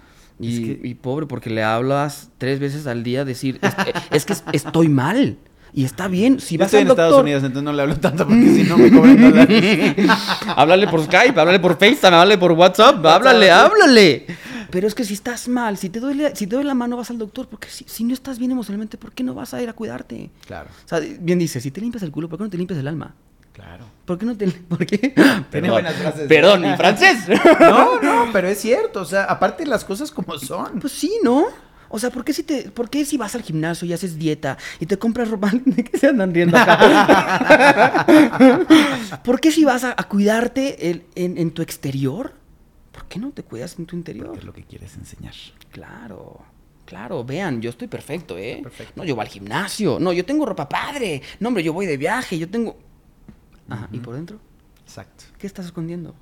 Y, 0.41 0.73
Es 0.73 0.79
que- 0.81 0.89
y 0.89 0.95
pobre, 0.95 1.27
porque 1.27 1.51
le 1.51 1.63
hablas 1.63 2.31
tres 2.39 2.59
veces 2.59 2.87
al 2.89 3.05
día 3.05 3.25
decir, 3.25 3.61
es, 3.63 3.75
es 4.11 4.25
que 4.25 4.33
es- 4.33 4.45
estoy 4.53 4.89
mal. 4.89 5.39
Y 5.75 5.85
está 5.85 6.07
bien. 6.09 6.39
Si 6.39 6.57
Yo 6.57 6.61
vas 6.61 6.67
estoy 6.67 6.79
al 6.79 6.83
en 6.83 6.89
doctor, 6.89 7.05
Estados 7.07 7.23
Unidos, 7.23 7.45
entonces 7.45 7.63
no 7.65 7.73
le 7.73 7.81
hablo 7.83 7.97
tanto 7.97 8.27
porque 8.27 8.47
si 8.55 8.65
no 8.65 8.77
me 8.77 8.91
cobran 8.91 9.19
dólares. 9.23 9.95
háblale 10.57 10.87
por 10.89 11.03
Skype, 11.05 11.41
háblale 11.41 11.61
por 11.61 11.79
FaceTime, 11.79 12.09
háblale 12.17 12.37
por 12.39 12.53
WhatsApp, 12.53 13.07
háblale, 13.07 13.51
háblale. 13.51 14.27
Pero 14.73 14.89
es 14.89 14.95
que 14.97 15.05
si 15.05 15.15
estás 15.15 15.47
mal, 15.49 15.77
si 15.77 15.89
te 15.91 16.01
duele, 16.01 16.35
si 16.35 16.47
te 16.47 16.57
duele 16.57 16.67
la 16.69 16.75
mano, 16.75 16.97
vas 16.97 17.11
al 17.11 17.19
doctor. 17.19 17.47
Porque 17.47 17.69
si, 17.69 17.85
si 17.87 18.03
no 18.05 18.13
estás 18.15 18.39
bien 18.39 18.51
emocionalmente, 18.51 18.97
¿por 18.99 19.13
qué 19.13 19.23
no 19.23 19.35
vas 19.35 19.53
a 19.55 19.63
ir 19.63 19.69
a 19.69 19.73
cuidarte? 19.75 20.31
Claro, 20.47 20.71
O 20.85 20.89
sea, 20.89 20.99
bien 20.99 21.39
dice, 21.39 21.61
si 21.61 21.71
te 21.71 21.81
limpias 21.81 22.03
el 22.03 22.11
culo, 22.11 22.29
¿por 22.29 22.39
qué 22.39 22.45
no 22.45 22.51
te 22.51 22.57
limpias 22.59 22.81
el 22.81 22.89
alma? 22.89 23.15
claro. 23.53 23.85
¿Por 24.07 24.17
qué 24.19 24.25
no 24.27 24.35
te... 24.37 24.47
¿Por 24.69 24.87
qué? 24.87 25.15
Tiene 25.51 25.71
buenas 25.71 25.95
frases. 25.95 26.27
Perdón, 26.27 26.63
mi 26.63 26.75
francés. 26.75 27.19
No, 27.61 28.01
no, 28.01 28.33
pero 28.33 28.49
es 28.49 28.59
cierto. 28.59 29.03
O 29.03 29.05
sea, 29.05 29.25
aparte 29.25 29.67
las 29.67 29.85
cosas 29.85 30.11
como 30.11 30.39
son. 30.39 30.81
Pues 30.81 30.93
sí, 30.95 31.13
¿no? 31.23 31.45
O 31.95 31.99
sea, 31.99 32.09
¿por 32.09 32.25
qué 32.25 32.33
si 32.33 32.43
te, 32.43 32.71
por 32.71 32.89
qué 32.89 33.05
si 33.05 33.19
vas 33.19 33.35
al 33.35 33.43
gimnasio 33.43 33.87
y 33.87 33.93
haces 33.93 34.19
dieta 34.19 34.57
y 34.81 34.87
te 34.87 34.97
compras 34.99 35.29
ropa, 35.31 35.51
¿de 35.67 35.85
qué 35.85 35.99
se 35.99 36.07
andan 36.09 36.33
riendo 36.33 36.57
acá? 36.57 38.07
¿Por 39.23 39.39
qué 39.41 39.53
si 39.53 39.65
vas 39.67 39.85
a, 39.85 39.91
a 39.97 40.09
cuidarte 40.09 40.91
el- 40.91 41.05
en, 41.15 41.37
en 41.37 41.51
tu 41.51 41.61
exterior? 41.61 42.33
¿Por 43.13 43.21
qué 43.21 43.27
no 43.27 43.33
te 43.33 43.43
cuidas 43.43 43.79
en 43.79 43.85
tu 43.85 43.95
interior? 43.95 44.39
Es 44.39 44.43
lo 44.43 44.55
que 44.55 44.65
quieres 44.65 44.97
enseñar. 44.97 45.35
Claro, 45.71 46.41
claro, 46.87 47.23
vean, 47.23 47.61
yo 47.61 47.69
estoy 47.69 47.87
perfecto, 47.87 48.39
¿eh? 48.39 48.61
Perfecto. 48.63 48.95
No, 48.97 49.05
yo 49.05 49.15
voy 49.15 49.27
al 49.27 49.31
gimnasio, 49.31 49.99
no, 50.01 50.15
yo 50.15 50.25
tengo 50.25 50.47
ropa 50.47 50.67
padre, 50.67 51.21
no, 51.39 51.49
hombre, 51.49 51.63
yo 51.63 51.75
voy 51.75 51.85
de 51.85 51.99
viaje, 51.99 52.39
yo 52.39 52.49
tengo... 52.49 52.79
Ajá, 53.69 53.91
¿y 53.93 53.99
por 53.99 54.15
dentro? 54.15 54.41
Exacto. 54.83 55.25
¿Qué 55.39 55.47
estás 55.47 55.67
escondiendo? 55.67 56.15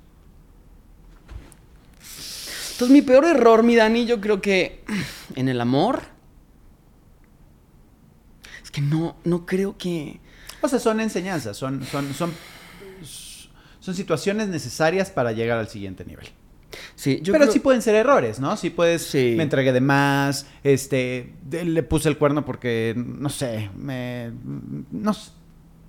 Entonces, 2.73 2.89
mi 2.89 3.01
peor 3.01 3.23
error, 3.23 3.63
mi 3.63 3.77
Dani, 3.77 4.05
yo 4.05 4.19
creo 4.19 4.41
que 4.41 4.83
en 5.35 5.47
el 5.47 5.61
amor. 5.61 6.01
Es 8.61 8.69
que 8.69 8.81
no, 8.81 9.15
no 9.23 9.45
creo 9.45 9.77
que. 9.77 10.19
O 10.59 10.67
sea, 10.67 10.79
son 10.79 10.99
enseñanzas, 10.99 11.55
son, 11.55 11.85
son, 11.85 12.13
son, 12.13 12.33
son 13.79 13.95
situaciones 13.95 14.49
necesarias 14.49 15.09
para 15.09 15.31
llegar 15.31 15.57
al 15.57 15.69
siguiente 15.69 16.03
nivel. 16.03 16.27
Sí, 16.95 17.19
yo 17.21 17.33
Pero 17.33 17.45
creo- 17.45 17.53
sí 17.53 17.59
pueden 17.59 17.81
ser 17.81 17.95
errores, 17.95 18.39
¿no? 18.39 18.55
Sí 18.57 18.69
puedes, 18.69 19.03
Sí. 19.03 19.33
me 19.35 19.43
entregué 19.43 19.73
de 19.73 19.81
más, 19.81 20.45
este, 20.63 21.33
le 21.51 21.83
puse 21.83 22.07
el 22.09 22.17
cuerno 22.17 22.45
porque, 22.45 22.93
no 22.95 23.29
sé, 23.29 23.69
me, 23.75 24.31
no 24.91 25.13
sé, 25.13 25.31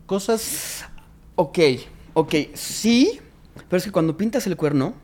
cosas, 0.06 0.86
Ok, 1.34 1.58
ok, 2.14 2.34
sí, 2.54 3.20
pero 3.68 3.78
es 3.78 3.84
que 3.84 3.90
cuando 3.92 4.16
pintas 4.16 4.46
el 4.46 4.56
cuerno, 4.56 4.94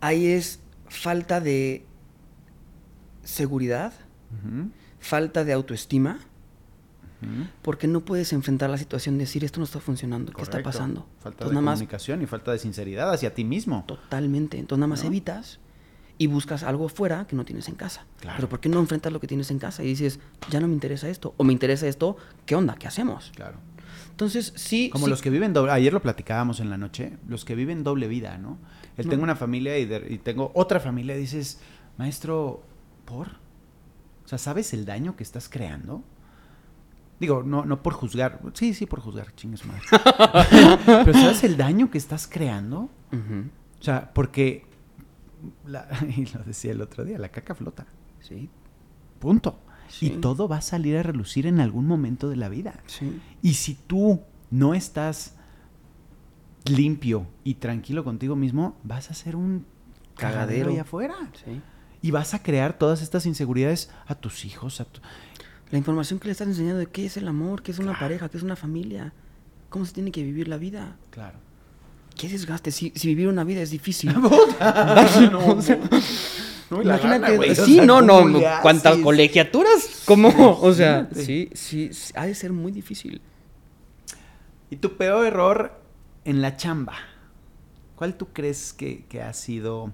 ahí 0.00 0.26
es 0.26 0.60
falta 0.88 1.40
de 1.40 1.84
seguridad, 3.24 3.92
falta 5.00 5.44
de 5.44 5.52
autoestima, 5.52 6.20
porque 7.62 7.86
no 7.88 8.00
puedes 8.04 8.32
enfrentar 8.32 8.70
la 8.70 8.78
situación 8.78 9.16
de 9.18 9.24
decir 9.24 9.44
esto 9.44 9.58
no 9.60 9.64
está 9.64 9.80
funcionando, 9.80 10.32
¿qué 10.32 10.42
está 10.42 10.62
pasando? 10.62 11.06
Falta 11.18 11.28
Entonces, 11.44 11.48
de 11.48 11.54
nada 11.54 11.62
más 11.64 11.74
comunicación 11.78 12.22
y 12.22 12.26
falta 12.26 12.52
de 12.52 12.58
sinceridad 12.58 13.10
hacia 13.12 13.34
ti 13.34 13.44
mismo. 13.44 13.84
Totalmente. 13.86 14.58
Entonces 14.58 14.80
nada 14.80 14.88
más 14.88 15.02
¿No? 15.02 15.08
evitas 15.08 15.58
y 16.18 16.26
buscas 16.28 16.62
algo 16.62 16.88
fuera 16.88 17.26
que 17.26 17.36
no 17.36 17.44
tienes 17.44 17.68
en 17.68 17.74
casa. 17.74 18.06
Claro. 18.20 18.36
Pero 18.36 18.48
¿por 18.48 18.60
qué 18.60 18.68
no 18.68 18.78
enfrentas 18.80 19.12
lo 19.12 19.20
que 19.20 19.26
tienes 19.26 19.50
en 19.50 19.58
casa 19.58 19.82
y 19.82 19.88
dices, 19.88 20.20
ya 20.50 20.60
no 20.60 20.68
me 20.68 20.74
interesa 20.74 21.08
esto? 21.08 21.34
O 21.36 21.44
me 21.44 21.52
interesa 21.52 21.86
esto, 21.88 22.16
¿qué 22.46 22.54
onda? 22.54 22.74
¿Qué 22.76 22.86
hacemos? 22.86 23.32
Claro. 23.34 23.58
Entonces, 24.10 24.52
sí. 24.56 24.88
Como 24.90 25.06
sí- 25.06 25.10
los 25.10 25.20
que 25.20 25.28
viven 25.30 25.52
doble, 25.52 25.72
ayer 25.72 25.92
lo 25.92 26.00
platicábamos 26.00 26.60
en 26.60 26.70
la 26.70 26.78
noche, 26.78 27.18
los 27.28 27.44
que 27.44 27.54
viven 27.54 27.84
doble 27.84 28.08
vida, 28.08 28.38
¿no? 28.38 28.58
Él 28.96 29.06
No. 29.06 29.10
tengo 29.10 29.24
una 29.24 29.36
familia 29.36 29.78
y, 29.78 29.84
de- 29.84 30.06
y 30.08 30.18
tengo 30.18 30.52
otra 30.54 30.80
familia, 30.80 31.16
y 31.16 31.20
dices, 31.20 31.60
maestro, 31.98 32.62
¿por? 33.04 33.28
O 34.24 34.28
sea, 34.28 34.38
¿sabes 34.38 34.72
el 34.72 34.86
daño 34.86 35.16
que 35.16 35.22
estás 35.22 35.48
creando? 35.50 36.02
Digo, 37.18 37.42
no, 37.42 37.64
no 37.64 37.82
por 37.82 37.94
juzgar, 37.94 38.40
sí, 38.54 38.74
sí, 38.74 38.84
por 38.86 39.00
juzgar, 39.00 39.34
chingue 39.34 39.56
su 39.56 39.66
madre. 39.68 39.82
Pero 40.86 41.12
¿sabes 41.14 41.44
el 41.44 41.56
daño 41.56 41.90
que 41.90 41.98
estás 41.98 42.26
creando? 42.28 42.90
O 43.12 43.82
sea, 43.82 44.12
porque, 44.12 44.66
la- 45.66 45.88
y 46.16 46.26
lo 46.26 46.40
decía 46.44 46.72
el 46.72 46.82
otro 46.82 47.04
día, 47.04 47.18
la 47.18 47.30
caca 47.30 47.54
flota, 47.54 47.86
Sí. 48.20 48.50
punto. 49.18 49.60
Sí. 49.88 50.06
Y 50.06 50.10
todo 50.20 50.48
va 50.48 50.56
a 50.56 50.60
salir 50.62 50.96
a 50.96 51.02
relucir 51.04 51.46
en 51.46 51.60
algún 51.60 51.86
momento 51.86 52.28
de 52.28 52.36
la 52.36 52.48
vida. 52.48 52.80
Sí. 52.86 53.20
Y 53.40 53.54
si 53.54 53.74
tú 53.74 54.20
no 54.50 54.74
estás 54.74 55.36
limpio 56.64 57.26
y 57.44 57.54
tranquilo 57.54 58.02
contigo 58.04 58.34
mismo, 58.36 58.76
vas 58.82 59.10
a 59.10 59.14
ser 59.14 59.36
un 59.36 59.64
cagadero 60.16 60.40
Cagadero. 60.40 60.70
allá 60.72 60.82
afuera. 60.82 61.14
Sí. 61.44 61.60
Y 62.02 62.10
vas 62.10 62.34
a 62.34 62.42
crear 62.42 62.78
todas 62.78 63.00
estas 63.02 63.26
inseguridades 63.26 63.90
a 64.06 64.14
tus 64.16 64.44
hijos, 64.44 64.80
a 64.80 64.84
tu... 64.86 65.00
La 65.70 65.78
información 65.78 66.18
que 66.20 66.26
le 66.26 66.32
estás 66.32 66.46
enseñando 66.48 66.78
de 66.78 66.86
qué 66.86 67.06
es 67.06 67.16
el 67.16 67.26
amor, 67.28 67.62
qué 67.62 67.72
es 67.72 67.78
una 67.78 67.88
Claro. 67.92 68.00
pareja, 68.00 68.28
qué 68.28 68.36
es 68.36 68.42
una 68.42 68.56
familia, 68.56 69.12
cómo 69.68 69.84
se 69.84 69.92
tiene 69.92 70.12
que 70.12 70.22
vivir 70.22 70.48
la 70.48 70.58
vida. 70.58 70.96
Claro. 71.10 71.38
¿Qué 72.16 72.28
desgaste? 72.28 72.70
Si, 72.70 72.92
si 72.94 73.08
vivir 73.08 73.28
una 73.28 73.44
vida 73.44 73.60
es 73.62 73.70
difícil. 73.70 74.12
no, 74.20 75.58
no, 76.70 76.82
Imagínate, 76.82 77.36
gana, 77.36 77.54
sí, 77.54 77.80
no, 77.80 78.00
no, 78.02 78.18
¿cómo 78.22 78.38
le 78.38 78.46
cuántas 78.62 78.92
haces? 78.92 79.04
colegiaturas, 79.04 80.02
¿cómo? 80.04 80.58
O 80.62 80.72
sea, 80.72 81.08
sí, 81.14 81.50
sí, 81.54 81.90
sí, 81.92 82.12
ha 82.16 82.26
de 82.26 82.34
ser 82.34 82.52
muy 82.52 82.72
difícil. 82.72 83.20
Y 84.70 84.76
tu 84.76 84.96
peor 84.96 85.26
error 85.26 85.80
en 86.24 86.42
la 86.42 86.56
chamba. 86.56 86.94
¿Cuál 87.94 88.16
tú 88.16 88.28
crees 88.32 88.72
que, 88.72 89.04
que 89.06 89.22
ha 89.22 89.32
sido 89.32 89.92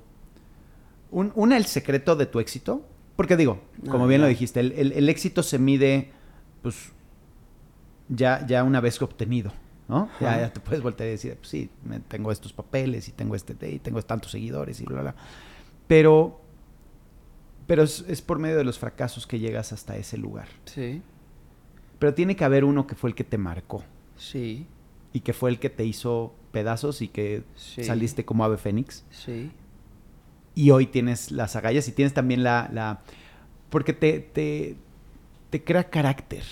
un, 1.11 1.31
una, 1.35 1.57
el 1.57 1.67
secreto 1.67 2.17
de 2.17 2.27
tu 2.27 2.41
éxito? 2.41 2.87
Porque 3.16 3.37
digo, 3.37 3.61
como 3.90 4.05
Ah, 4.05 4.09
bien 4.09 4.20
lo 4.20 4.27
dijiste, 4.27 4.61
el, 4.61 4.72
el- 4.72 4.92
el 4.92 5.09
éxito 5.09 5.42
se 5.42 5.59
mide, 5.59 6.11
pues, 6.62 6.92
ya, 8.09 8.44
ya 8.46 8.64
una 8.64 8.81
vez 8.81 9.01
obtenido, 9.03 9.53
¿no? 9.88 10.09
Ya, 10.20 10.38
ya 10.40 10.53
te 10.53 10.61
puedes 10.61 10.83
voltear 10.83 11.09
y 11.09 11.12
decir, 11.12 11.37
pues 11.37 11.48
sí, 11.48 11.70
me- 11.85 12.01
tengo 12.01 12.33
estos 12.33 12.53
papeles 12.53 13.09
y 13.09 13.12
tengo 13.12 13.35
este, 13.35 13.55
y 13.70 13.79
tengo 13.79 14.01
tantos 14.03 14.31
seguidores 14.33 14.81
y 14.81 14.85
bla, 14.85 15.03
bla, 15.03 15.12
bla. 15.12 15.14
Pero, 15.87 16.40
Pero 17.66 17.85
es, 17.85 18.05
es 18.09 18.20
por 18.22 18.38
medio 18.38 18.57
de 18.57 18.64
los 18.64 18.79
fracasos 18.79 19.27
que 19.27 19.38
llegas 19.38 19.72
hasta 19.72 19.96
ese 19.96 20.18
lugar. 20.18 20.48
Sí, 20.64 21.01
Pero 21.98 22.12
tiene 22.12 22.35
que 22.35 22.44
haber 22.44 22.64
uno 22.64 22.87
que 22.87 22.94
fue 22.96 23.09
el 23.11 23.14
que 23.14 23.25
te 23.25 23.38
marcó 23.38 23.85
sí, 24.16 24.66
y 25.12 25.20
que 25.20 25.33
fue 25.33 25.51
el 25.51 25.59
que 25.61 25.70
te 25.70 25.85
hizo 25.85 26.35
pedazos 26.51 27.01
y 27.03 27.09
que 27.09 27.44
Sí. 27.57 27.85
saliste 27.85 28.25
como 28.25 28.44
ave 28.44 28.57
fénix. 28.57 29.05
sí. 29.11 29.53
Y 30.55 30.71
hoy 30.71 30.87
tienes 30.87 31.31
las 31.31 31.57
agallas 31.57 31.88
y 31.88 31.93
tienes 31.93 32.15
también 32.15 32.43
la... 32.43 32.69
la 32.73 33.01
porque 33.71 33.93
te, 33.93 34.21
te, 34.21 34.77
te 35.51 35.65
crea 35.65 35.85
carácter. 35.85 36.45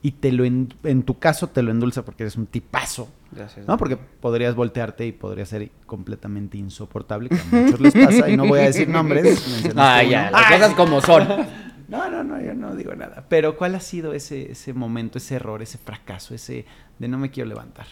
Y 0.00 0.12
te 0.12 0.32
lo 0.32 0.44
en, 0.44 0.72
en 0.84 1.02
tu 1.02 1.18
caso 1.18 1.48
te 1.48 1.60
lo 1.60 1.70
endulza 1.70 2.04
porque 2.04 2.22
eres 2.22 2.36
un 2.36 2.46
tipazo. 2.46 3.08
Gracias. 3.32 3.66
¿No? 3.66 3.76
Porque 3.76 3.96
podrías 3.96 4.54
voltearte 4.54 5.06
y 5.06 5.12
podría 5.12 5.44
ser 5.44 5.70
completamente 5.86 6.56
insoportable, 6.56 7.28
que 7.28 7.36
a 7.36 7.60
muchos 7.60 7.80
les 7.80 7.92
pasa, 7.92 8.30
y 8.30 8.36
no 8.36 8.46
voy 8.46 8.60
a 8.60 8.62
decir 8.64 8.88
nombres. 8.88 9.44
Ah, 9.76 10.02
ya, 10.02 10.30
las 10.30 10.52
cosas 10.52 10.74
como 10.74 11.00
son. 11.00 11.28
No, 11.88 12.10
no, 12.10 12.22
no, 12.22 12.38
yo 12.38 12.52
no 12.52 12.76
digo 12.76 12.94
nada. 12.94 13.24
Pero 13.30 13.56
¿cuál 13.56 13.74
ha 13.74 13.80
sido 13.80 14.12
ese, 14.12 14.52
ese 14.52 14.74
momento, 14.74 15.16
ese 15.16 15.36
error, 15.36 15.62
ese 15.62 15.78
fracaso, 15.78 16.34
ese 16.34 16.66
de 16.98 17.08
no 17.08 17.16
me 17.16 17.30
quiero 17.30 17.48
levantar? 17.48 17.86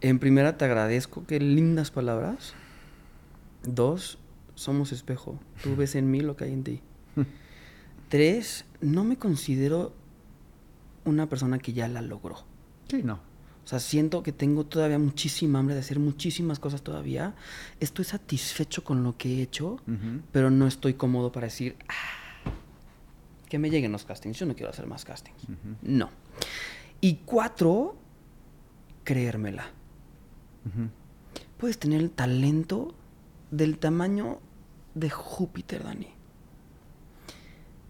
En 0.00 0.20
primera, 0.20 0.56
te 0.56 0.64
agradezco. 0.64 1.24
Qué 1.26 1.40
lindas 1.40 1.90
palabras. 1.90 2.54
Dos, 3.74 4.18
somos 4.54 4.92
espejo. 4.92 5.38
Tú 5.62 5.76
ves 5.76 5.94
en 5.94 6.10
mí 6.10 6.20
lo 6.20 6.36
que 6.36 6.44
hay 6.44 6.52
en 6.52 6.64
ti. 6.64 6.80
Tres, 8.08 8.64
no 8.80 9.04
me 9.04 9.16
considero 9.18 9.92
una 11.04 11.28
persona 11.28 11.58
que 11.58 11.72
ya 11.74 11.86
la 11.88 12.00
logró. 12.00 12.36
Sí, 12.88 13.02
no. 13.02 13.14
O 13.64 13.68
sea, 13.68 13.80
siento 13.80 14.22
que 14.22 14.32
tengo 14.32 14.64
todavía 14.64 14.98
muchísima 14.98 15.58
hambre 15.58 15.74
de 15.74 15.80
hacer 15.82 15.98
muchísimas 15.98 16.58
cosas 16.58 16.80
todavía. 16.82 17.34
Estoy 17.80 18.06
satisfecho 18.06 18.82
con 18.82 19.02
lo 19.04 19.18
que 19.18 19.34
he 19.38 19.42
hecho, 19.42 19.78
pero 20.32 20.50
no 20.50 20.66
estoy 20.66 20.94
cómodo 20.94 21.30
para 21.30 21.48
decir 21.48 21.76
"Ah, 21.88 22.50
que 23.50 23.58
me 23.58 23.68
lleguen 23.68 23.92
los 23.92 24.04
castings. 24.06 24.38
Yo 24.38 24.46
no 24.46 24.54
quiero 24.54 24.70
hacer 24.70 24.86
más 24.86 25.04
castings. 25.04 25.36
No. 25.82 26.08
Y 27.02 27.16
cuatro, 27.26 27.96
creérmela. 29.04 29.66
Puedes 31.58 31.78
tener 31.78 32.00
el 32.00 32.10
talento 32.10 32.94
del 33.50 33.78
tamaño 33.78 34.40
de 34.94 35.10
Júpiter, 35.10 35.84
Dani. 35.84 36.08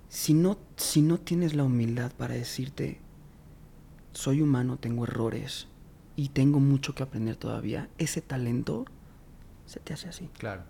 Si 0.09 0.35
no, 0.35 0.59
si 0.77 1.03
no 1.03 1.19
tienes 1.19 1.55
la 1.55 1.65
humildad 1.65 2.13
para 2.13 2.35
decirte, 2.35 3.01
soy 4.13 4.41
humano, 4.43 4.79
tengo 4.79 5.05
errores 5.05 5.69
y 6.17 6.31
tengo 6.31 6.61
mucho 6.61 6.95
que 6.95 7.03
aprender 7.03 7.37
todavía, 7.37 7.89
ese 7.99 8.23
talento 8.23 8.85
se 9.67 9.81
te 9.81 9.93
hace 9.93 10.09
así. 10.09 10.29
Claro. 10.39 10.65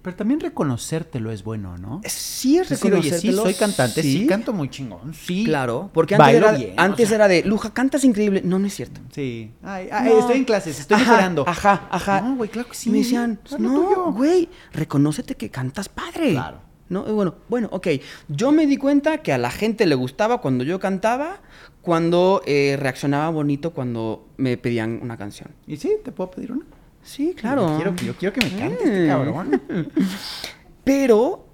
Pero 0.00 0.16
también 0.16 0.38
reconocértelo 0.40 1.30
es 1.32 1.42
bueno, 1.42 1.76
¿no? 1.76 2.00
Sí, 2.04 2.56
es 2.56 2.68
decir, 2.68 2.94
oye, 2.94 3.18
sí, 3.18 3.32
soy 3.32 3.54
cantante, 3.54 4.00
sí, 4.00 4.26
canto 4.26 4.52
muy 4.52 4.68
chingón, 4.70 5.12
sí. 5.12 5.44
Claro, 5.44 5.90
porque 5.92 6.14
antes, 6.14 6.26
Bailo 6.26 6.46
era, 6.48 6.56
bien, 6.56 6.78
o 6.78 6.80
antes 6.80 7.08
sea. 7.08 7.16
era 7.16 7.28
de, 7.28 7.42
Luja, 7.42 7.74
cantas 7.74 8.04
increíble. 8.04 8.40
No, 8.44 8.58
no 8.60 8.66
es 8.68 8.74
cierto. 8.74 9.00
Sí. 9.12 9.50
Ay, 9.62 9.88
ay, 9.90 10.08
No. 10.10 10.20
estoy 10.20 10.36
en 10.38 10.44
clases, 10.44 10.78
estoy 10.78 10.96
Ajá, 10.96 11.04
mejorando. 11.10 11.44
Ajá, 11.48 11.88
ajá. 11.90 12.20
No, 12.20 12.36
güey, 12.36 12.48
claro 12.48 12.68
que 12.68 12.76
sí. 12.76 12.90
Me 12.90 12.98
decían, 12.98 13.40
no, 13.58 13.74
tuyo". 13.74 14.12
güey, 14.12 14.48
reconócete 14.72 15.34
que 15.34 15.50
cantas 15.50 15.88
padre. 15.88 16.30
Claro. 16.30 16.60
¿No? 16.88 17.06
Y 17.06 17.12
bueno, 17.12 17.34
bueno, 17.48 17.68
ok. 17.72 17.88
Yo 18.28 18.50
me 18.52 18.66
di 18.66 18.76
cuenta 18.78 19.18
que 19.18 19.32
a 19.32 19.38
la 19.38 19.50
gente 19.50 19.84
le 19.84 19.94
gustaba 19.94 20.40
cuando 20.40 20.64
yo 20.64 20.78
cantaba, 20.80 21.40
cuando 21.82 22.40
eh, 22.46 22.76
reaccionaba 22.80 23.28
bonito 23.30 23.72
cuando 23.74 24.26
me 24.38 24.56
pedían 24.56 25.00
una 25.02 25.16
canción. 25.18 25.50
Y 25.66 25.76
sí, 25.76 25.90
te 26.02 26.12
puedo 26.12 26.30
pedir 26.30 26.52
una. 26.52 26.64
Sí, 27.08 27.34
claro. 27.34 27.66
Yo 27.82 27.94
quiero, 27.94 27.96
yo 27.96 28.14
quiero 28.16 28.32
que 28.34 28.40
me 28.44 28.58
cante 28.58 28.84
este 28.84 29.06
cabrón. 29.08 29.62
Pero 30.84 31.46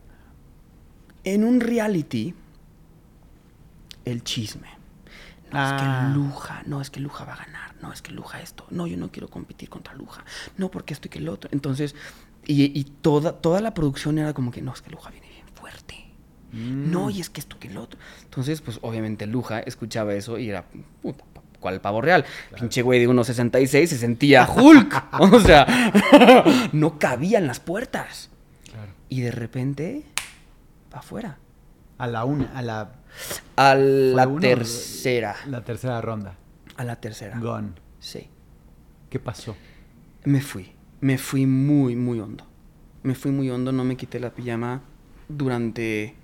en 1.22 1.44
un 1.44 1.60
reality, 1.60 2.34
el 4.04 4.22
chisme. 4.24 4.68
No, 5.52 5.60
Ah. 5.60 5.76
es 5.76 5.82
que 6.12 6.18
Luja, 6.18 6.62
no, 6.66 6.80
es 6.80 6.90
que 6.90 6.98
Luja 7.00 7.24
va 7.24 7.34
a 7.34 7.36
ganar, 7.36 7.76
no, 7.80 7.92
es 7.92 8.02
que 8.02 8.10
Luja 8.10 8.40
esto, 8.40 8.66
no, 8.70 8.88
yo 8.88 8.96
no 8.96 9.12
quiero 9.12 9.28
competir 9.28 9.68
contra 9.68 9.94
Luja, 9.94 10.24
no, 10.56 10.68
porque 10.70 10.92
esto 10.94 11.06
y 11.06 11.10
que 11.10 11.18
el 11.18 11.28
otro. 11.28 11.48
Entonces, 11.52 11.94
y, 12.44 12.76
y 12.78 12.82
toda, 12.84 13.32
toda 13.40 13.60
la 13.60 13.72
producción 13.74 14.18
era 14.18 14.32
como 14.34 14.50
que, 14.50 14.60
no, 14.62 14.72
es 14.72 14.82
que 14.82 14.90
Luja 14.90 15.10
viene 15.10 15.28
bien 15.28 15.46
fuerte. 15.54 15.94
Mm. 16.50 16.90
No, 16.90 17.08
y 17.10 17.20
es 17.20 17.30
que 17.30 17.40
esto 17.40 17.58
que 17.60 17.68
el 17.68 17.76
otro. 17.76 18.00
Entonces, 18.24 18.60
pues 18.62 18.80
obviamente 18.82 19.26
Luja 19.28 19.60
escuchaba 19.60 20.14
eso 20.14 20.38
y 20.38 20.48
era, 20.50 20.64
puta, 21.02 21.24
¿cuál 21.64 21.81
pavo 21.81 22.03
real? 22.03 22.27
Pinche 22.59 22.83
güey 22.83 23.00
de 23.00 23.09
1.66 23.09 23.87
se 23.87 23.96
sentía 23.96 24.46
Hulk. 24.46 25.03
o 25.18 25.40
sea, 25.40 25.66
no 26.74 26.98
cabía 26.98 27.38
en 27.38 27.46
las 27.46 27.59
puertas. 27.59 28.29
Claro. 28.70 28.92
Y 29.09 29.22
de 29.22 29.31
repente, 29.31 30.05
para 30.90 31.00
afuera. 31.00 31.38
A 31.96 32.07
la 32.07 32.27
una, 32.27 32.53
a 32.55 32.61
la, 32.61 32.92
A 33.57 33.74
la 33.77 34.29
uno, 34.29 34.40
tercera. 34.40 35.37
la 35.46 35.64
tercera 35.64 36.03
ronda. 36.03 36.37
A 36.77 36.85
la 36.85 36.96
tercera. 36.96 37.38
Gone. 37.38 37.70
Sí. 37.98 38.29
¿Qué 39.09 39.18
pasó? 39.18 39.57
Me 40.24 40.42
fui. 40.42 40.70
Me 41.00 41.16
fui 41.16 41.46
muy, 41.46 41.96
muy 41.96 42.20
hondo. 42.20 42.44
Me 43.03 43.14
fui 43.14 43.31
muy 43.31 43.48
hondo, 43.48 43.72
no 43.72 43.85
me 43.85 43.96
quité 43.96 44.20
la 44.20 44.35
pijama 44.35 44.83
durante 45.31 46.14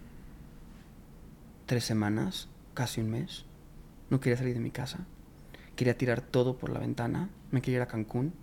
tres 1.65 1.85
semanas, 1.85 2.49
casi 2.75 3.01
un 3.01 3.09
mes. 3.11 3.47
No 4.11 4.21
quería 4.21 4.37
salir 4.37 4.53
de 4.53 4.61
mi 4.61 4.71
casa. 4.71 5.07
Quería 5.81 5.97
tirar 5.97 6.21
todo 6.21 6.59
por 6.59 6.69
la 6.69 6.79
ventana. 6.79 7.31
Me 7.53 7.63
quería 7.63 7.79
ir 7.79 7.83
a 7.83 7.87
Cancún 7.87 8.35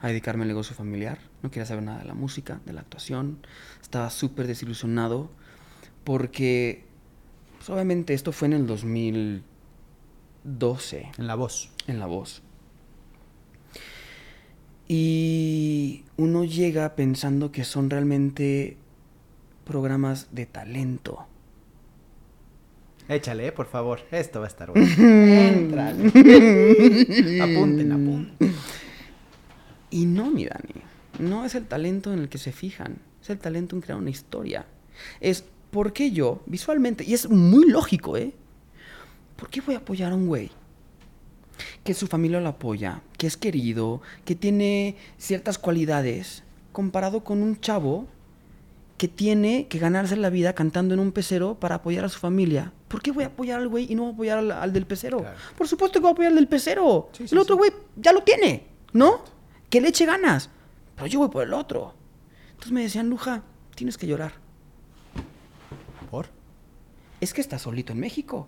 a 0.00 0.08
dedicarme 0.08 0.42
al 0.42 0.48
negocio 0.48 0.76
familiar. 0.76 1.20
No 1.42 1.50
quería 1.50 1.64
saber 1.64 1.84
nada 1.84 2.00
de 2.00 2.04
la 2.04 2.12
música, 2.12 2.60
de 2.66 2.74
la 2.74 2.82
actuación. 2.82 3.38
Estaba 3.80 4.10
súper 4.10 4.46
desilusionado 4.46 5.30
porque, 6.04 6.84
pues, 7.56 7.70
obviamente, 7.70 8.12
esto 8.12 8.32
fue 8.32 8.48
en 8.48 8.52
el 8.52 8.66
2012 8.66 11.12
En 11.16 11.26
la 11.26 11.34
voz. 11.34 11.70
en 11.86 11.98
la 11.98 12.04
voz. 12.04 12.42
Y 14.86 16.04
uno 16.18 16.44
llega 16.44 16.94
pensando 16.94 17.52
que 17.52 17.64
son 17.64 17.88
realmente 17.88 18.76
programas 19.64 20.28
de 20.32 20.44
talento. 20.44 21.26
Échale, 23.08 23.48
eh, 23.48 23.52
por 23.52 23.66
favor. 23.66 24.00
Esto 24.10 24.40
va 24.40 24.46
a 24.46 24.48
estar 24.48 24.70
bueno. 24.70 24.86
Apunten, 27.42 27.92
apunten. 27.92 28.54
Y 29.90 30.06
no, 30.06 30.30
mi 30.30 30.46
Dani, 30.46 30.82
no 31.18 31.44
es 31.44 31.54
el 31.54 31.66
talento 31.66 32.12
en 32.12 32.20
el 32.20 32.28
que 32.28 32.38
se 32.38 32.52
fijan, 32.52 32.98
es 33.20 33.28
el 33.30 33.38
talento 33.38 33.76
en 33.76 33.82
crear 33.82 33.98
una 33.98 34.10
historia. 34.10 34.64
Es, 35.20 35.44
¿por 35.70 35.92
qué 35.92 36.10
yo, 36.10 36.42
visualmente, 36.46 37.04
y 37.04 37.12
es 37.12 37.28
muy 37.28 37.68
lógico, 37.68 38.16
¿eh? 38.16 38.32
¿Por 39.36 39.50
qué 39.50 39.60
voy 39.60 39.74
a 39.74 39.78
apoyar 39.78 40.12
a 40.12 40.14
un 40.14 40.26
güey? 40.26 40.50
Que 41.84 41.94
su 41.94 42.06
familia 42.06 42.40
lo 42.40 42.48
apoya, 42.48 43.02
que 43.18 43.26
es 43.26 43.36
querido, 43.36 44.00
que 44.24 44.34
tiene 44.34 44.96
ciertas 45.18 45.58
cualidades, 45.58 46.42
comparado 46.72 47.22
con 47.22 47.42
un 47.42 47.60
chavo 47.60 48.06
que 48.96 49.08
tiene 49.08 49.66
que 49.66 49.78
ganarse 49.78 50.16
la 50.16 50.30
vida 50.30 50.54
cantando 50.54 50.94
en 50.94 51.00
un 51.00 51.12
pecero 51.12 51.56
para 51.56 51.76
apoyar 51.76 52.04
a 52.04 52.08
su 52.08 52.18
familia. 52.18 52.72
¿Por 52.92 53.00
qué 53.00 53.10
voy 53.10 53.24
a 53.24 53.28
apoyar 53.28 53.58
al 53.58 53.68
güey 53.68 53.90
y 53.90 53.94
no 53.94 54.02
voy 54.02 54.10
a 54.10 54.12
apoyar 54.12 54.38
al, 54.38 54.52
al 54.52 54.72
del 54.74 54.84
pecero? 54.84 55.20
Claro. 55.20 55.38
Por 55.56 55.66
supuesto 55.66 55.98
que 55.98 56.02
voy 56.02 56.10
a 56.10 56.12
apoyar 56.12 56.30
al 56.32 56.36
del 56.36 56.46
pecero. 56.46 57.08
Sí, 57.12 57.22
el 57.22 57.28
sí, 57.30 57.38
otro 57.38 57.54
sí. 57.54 57.58
güey 57.60 57.72
ya 57.96 58.12
lo 58.12 58.22
tiene, 58.22 58.66
¿no? 58.92 59.22
Que 59.70 59.80
le 59.80 59.88
eche 59.88 60.04
ganas. 60.04 60.50
Pero 60.94 61.06
yo 61.06 61.20
voy 61.20 61.30
por 61.30 61.42
el 61.42 61.54
otro. 61.54 61.94
Entonces 62.50 62.70
me 62.70 62.82
decían, 62.82 63.08
Luja, 63.08 63.44
tienes 63.74 63.96
que 63.96 64.06
llorar. 64.06 64.32
¿Por? 66.10 66.26
Es 67.18 67.32
que 67.32 67.40
estás 67.40 67.62
solito 67.62 67.94
en 67.94 68.00
México. 68.00 68.46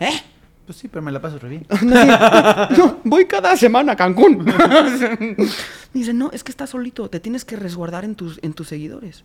¿Eh? 0.00 0.20
Pues 0.66 0.78
sí, 0.78 0.88
pero 0.88 1.00
me 1.00 1.12
la 1.12 1.22
paso 1.22 1.38
re 1.38 1.48
bien. 1.48 1.66
No, 2.76 2.98
voy 3.04 3.26
cada 3.26 3.56
semana 3.56 3.92
a 3.92 3.96
Cancún. 3.96 4.44
Me 4.44 5.36
dice, 5.94 6.12
no, 6.12 6.32
es 6.32 6.42
que 6.42 6.50
estás 6.50 6.70
solito, 6.70 7.08
te 7.08 7.20
tienes 7.20 7.44
que 7.44 7.54
resguardar 7.54 8.04
en 8.04 8.16
tus, 8.16 8.40
en 8.42 8.52
tus 8.52 8.66
seguidores. 8.66 9.22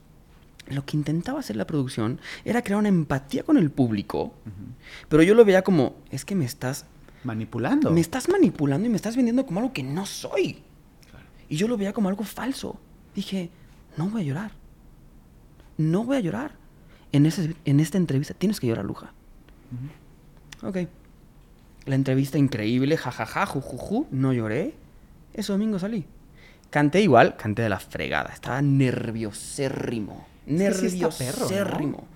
Lo 0.68 0.86
que 0.86 0.96
intentaba 0.98 1.40
hacer 1.40 1.56
la 1.56 1.68
producción 1.68 2.20
era 2.46 2.62
crear 2.62 2.80
una 2.80 2.90
empatía 2.90 3.44
con 3.44 3.58
el 3.58 3.70
público, 3.70 4.34
pero 5.10 5.22
yo 5.24 5.36
lo 5.36 5.44
veía 5.44 5.62
como, 5.62 5.96
es 6.10 6.24
que 6.26 6.36
me 6.36 6.46
estás, 6.46 6.86
Manipulando. 7.24 7.92
me 7.92 8.02
estás 8.02 8.30
manipulando 8.30 8.88
y 8.88 8.90
me 8.90 8.96
estás 8.96 9.16
vendiendo 9.16 9.46
como 9.46 9.60
algo 9.60 9.74
que 9.74 9.84
no 9.84 10.06
soy. 10.06 10.64
Y 11.50 11.58
yo 11.58 11.68
lo 11.68 11.78
veía 11.78 11.94
como 11.94 12.10
algo 12.10 12.24
falso. 12.24 12.80
Dije, 13.14 13.50
no 13.98 14.10
voy 14.10 14.22
a 14.22 14.26
llorar. 14.26 14.52
No 15.78 16.04
voy 16.04 16.18
a 16.18 16.20
llorar. 16.22 16.56
En, 17.12 17.26
ese, 17.26 17.56
en 17.66 17.80
esta 17.80 17.98
entrevista 17.98 18.34
tienes 18.34 18.60
que 18.60 18.68
llorar, 18.68 18.86
Luja. 18.86 19.14
Ok. 20.64 20.78
La 21.86 21.96
entrevista 21.96 22.38
increíble, 22.38 22.96
jajaja, 22.98 23.46
jujuju, 23.46 24.08
no 24.12 24.32
lloré. 24.34 24.74
Ese 25.34 25.52
domingo 25.52 25.78
salí. 25.78 26.06
Canté 26.70 27.02
igual, 27.02 27.36
canté 27.36 27.62
de 27.62 27.70
la 27.70 27.80
fregada. 27.80 28.32
Estaba 28.34 28.62
nerviosérrimo. 28.62 30.26
Perro, 30.46 30.56
¿no? 30.56 30.62
Nerviosérrimo. 30.64 32.08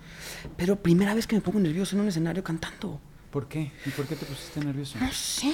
Pero 0.56 0.76
primera 0.78 1.14
vez 1.14 1.28
que 1.28 1.36
me 1.36 1.42
pongo 1.42 1.60
nervioso 1.60 1.96
en 1.96 2.02
un 2.04 2.08
escenario 2.10 2.44
cantando. 2.44 3.00
¿Por 3.32 3.48
qué? 3.48 3.72
¿Y 3.86 3.90
por 3.92 4.06
qué 4.06 4.16
te 4.16 4.26
pusiste 4.26 4.60
nervioso? 4.62 4.98
No 5.00 5.12
sé. 5.12 5.54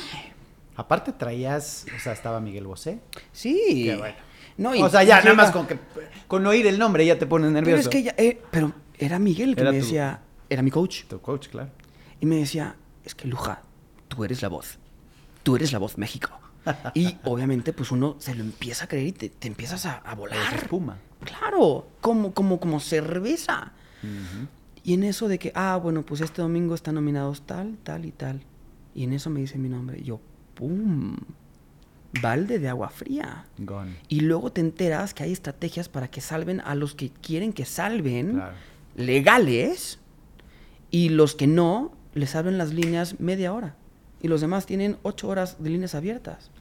Aparte 0.75 1.11
traías, 1.13 1.85
o 1.95 1.99
sea, 1.99 2.13
estaba 2.13 2.39
Miguel 2.39 2.65
Bosé. 2.67 2.99
Sí. 3.31 3.83
Qué 3.85 3.95
bueno. 3.97 4.15
No, 4.57 4.75
y- 4.75 4.81
o 4.81 4.89
sea, 4.89 5.03
ya, 5.03 5.19
nada 5.21 5.33
más 5.33 5.51
con 5.51 5.65
que 5.67 5.79
con 6.27 6.45
oír 6.45 6.67
el 6.67 6.77
nombre 6.77 7.05
ya 7.05 7.17
te 7.17 7.25
pones 7.25 7.47
Pero 7.51 7.61
nervioso. 7.61 7.81
es 7.81 7.87
que 7.89 8.03
ya, 8.03 8.13
eh, 8.17 8.39
pero 8.51 8.73
era 8.97 9.17
Miguel 9.19 9.49
el 9.49 9.55
que 9.55 9.61
Era 9.61 9.71
me 9.71 9.79
tu- 9.79 9.85
decía, 9.85 10.21
era 10.49 10.61
mi 10.61 10.69
coach, 10.71 11.05
Tu 11.05 11.19
coach, 11.21 11.47
claro. 11.49 11.71
y 12.19 12.25
me 12.27 12.35
decía, 12.37 12.75
es 13.03 13.15
que 13.15 13.27
Luja, 13.27 13.63
tú 14.07 14.23
eres 14.23 14.41
la 14.43 14.49
voz, 14.49 14.77
tú 15.41 15.55
eres 15.55 15.71
la 15.71 15.79
voz 15.79 15.97
México. 15.97 16.29
Y 16.93 17.17
obviamente, 17.23 17.73
pues 17.73 17.91
uno 17.91 18.15
se 18.19 18.35
lo 18.35 18.43
empieza 18.43 18.85
a 18.85 18.87
creer 18.87 19.07
y 19.07 19.11
te, 19.11 19.29
te 19.29 19.47
empiezas 19.47 19.85
a, 19.87 19.95
a 19.97 20.13
volar. 20.15 20.37
espuma. 20.55 20.97
Claro, 21.25 21.87
como, 22.01 22.33
como, 22.33 22.59
como 22.59 22.79
cerveza. 22.79 23.71
Y 24.83 24.93
en 24.95 25.03
eso 25.03 25.27
de 25.27 25.39
que, 25.39 25.51
ah, 25.55 25.79
bueno, 25.81 26.05
pues 26.05 26.19
este 26.21 26.41
domingo 26.41 26.75
están 26.75 26.95
nominados 26.95 27.41
tal, 27.43 27.77
tal 27.83 28.05
y 28.05 28.11
tal. 28.11 28.41
Y 28.93 29.03
en 29.05 29.13
eso 29.13 29.29
me 29.29 29.39
dice 29.39 29.57
mi 29.57 29.69
nombre. 29.69 29.99
Y 29.99 30.03
yo, 30.03 30.19
¡pum! 30.55 31.15
Balde 32.21 32.59
de 32.59 32.69
agua 32.69 32.89
fría. 32.89 33.45
Gone. 33.57 33.95
Y 34.07 34.19
luego 34.19 34.51
te 34.51 34.61
enteras 34.61 35.13
que 35.13 35.23
hay 35.23 35.31
estrategias 35.31 35.89
para 35.89 36.09
que 36.09 36.21
salven 36.21 36.59
a 36.61 36.75
los 36.75 36.93
que 36.95 37.09
quieren 37.09 37.53
que 37.53 37.65
salven, 37.65 38.33
Claro. 38.33 38.55
legales, 38.95 39.99
y 40.91 41.09
los 41.09 41.33
que 41.33 41.47
no, 41.47 41.91
les 42.13 42.35
abren 42.35 42.57
las 42.59 42.73
líneas 42.73 43.19
media 43.19 43.51
hora. 43.53 43.75
Y 44.21 44.27
los 44.27 44.41
demás 44.41 44.65
tienen 44.65 44.97
ocho 45.01 45.27
horas 45.27 45.61
de 45.63 45.69
líneas 45.71 45.95
abiertas. 45.95 46.51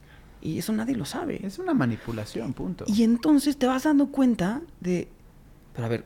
Y 0.45 0.59
eso 0.59 0.73
nadie 0.73 0.95
lo 0.95 1.05
sabe. 1.05 1.39
Es 1.45 1.57
una 1.57 1.73
manipulación, 1.73 2.51
punto. 2.51 2.83
Y 2.85 3.03
entonces 3.03 3.55
te 3.55 3.65
vas 3.65 3.83
dando 3.83 4.07
cuenta 4.07 4.61
de, 4.81 5.07
pero 5.73 5.85
a 5.85 5.89
ver, 5.89 6.05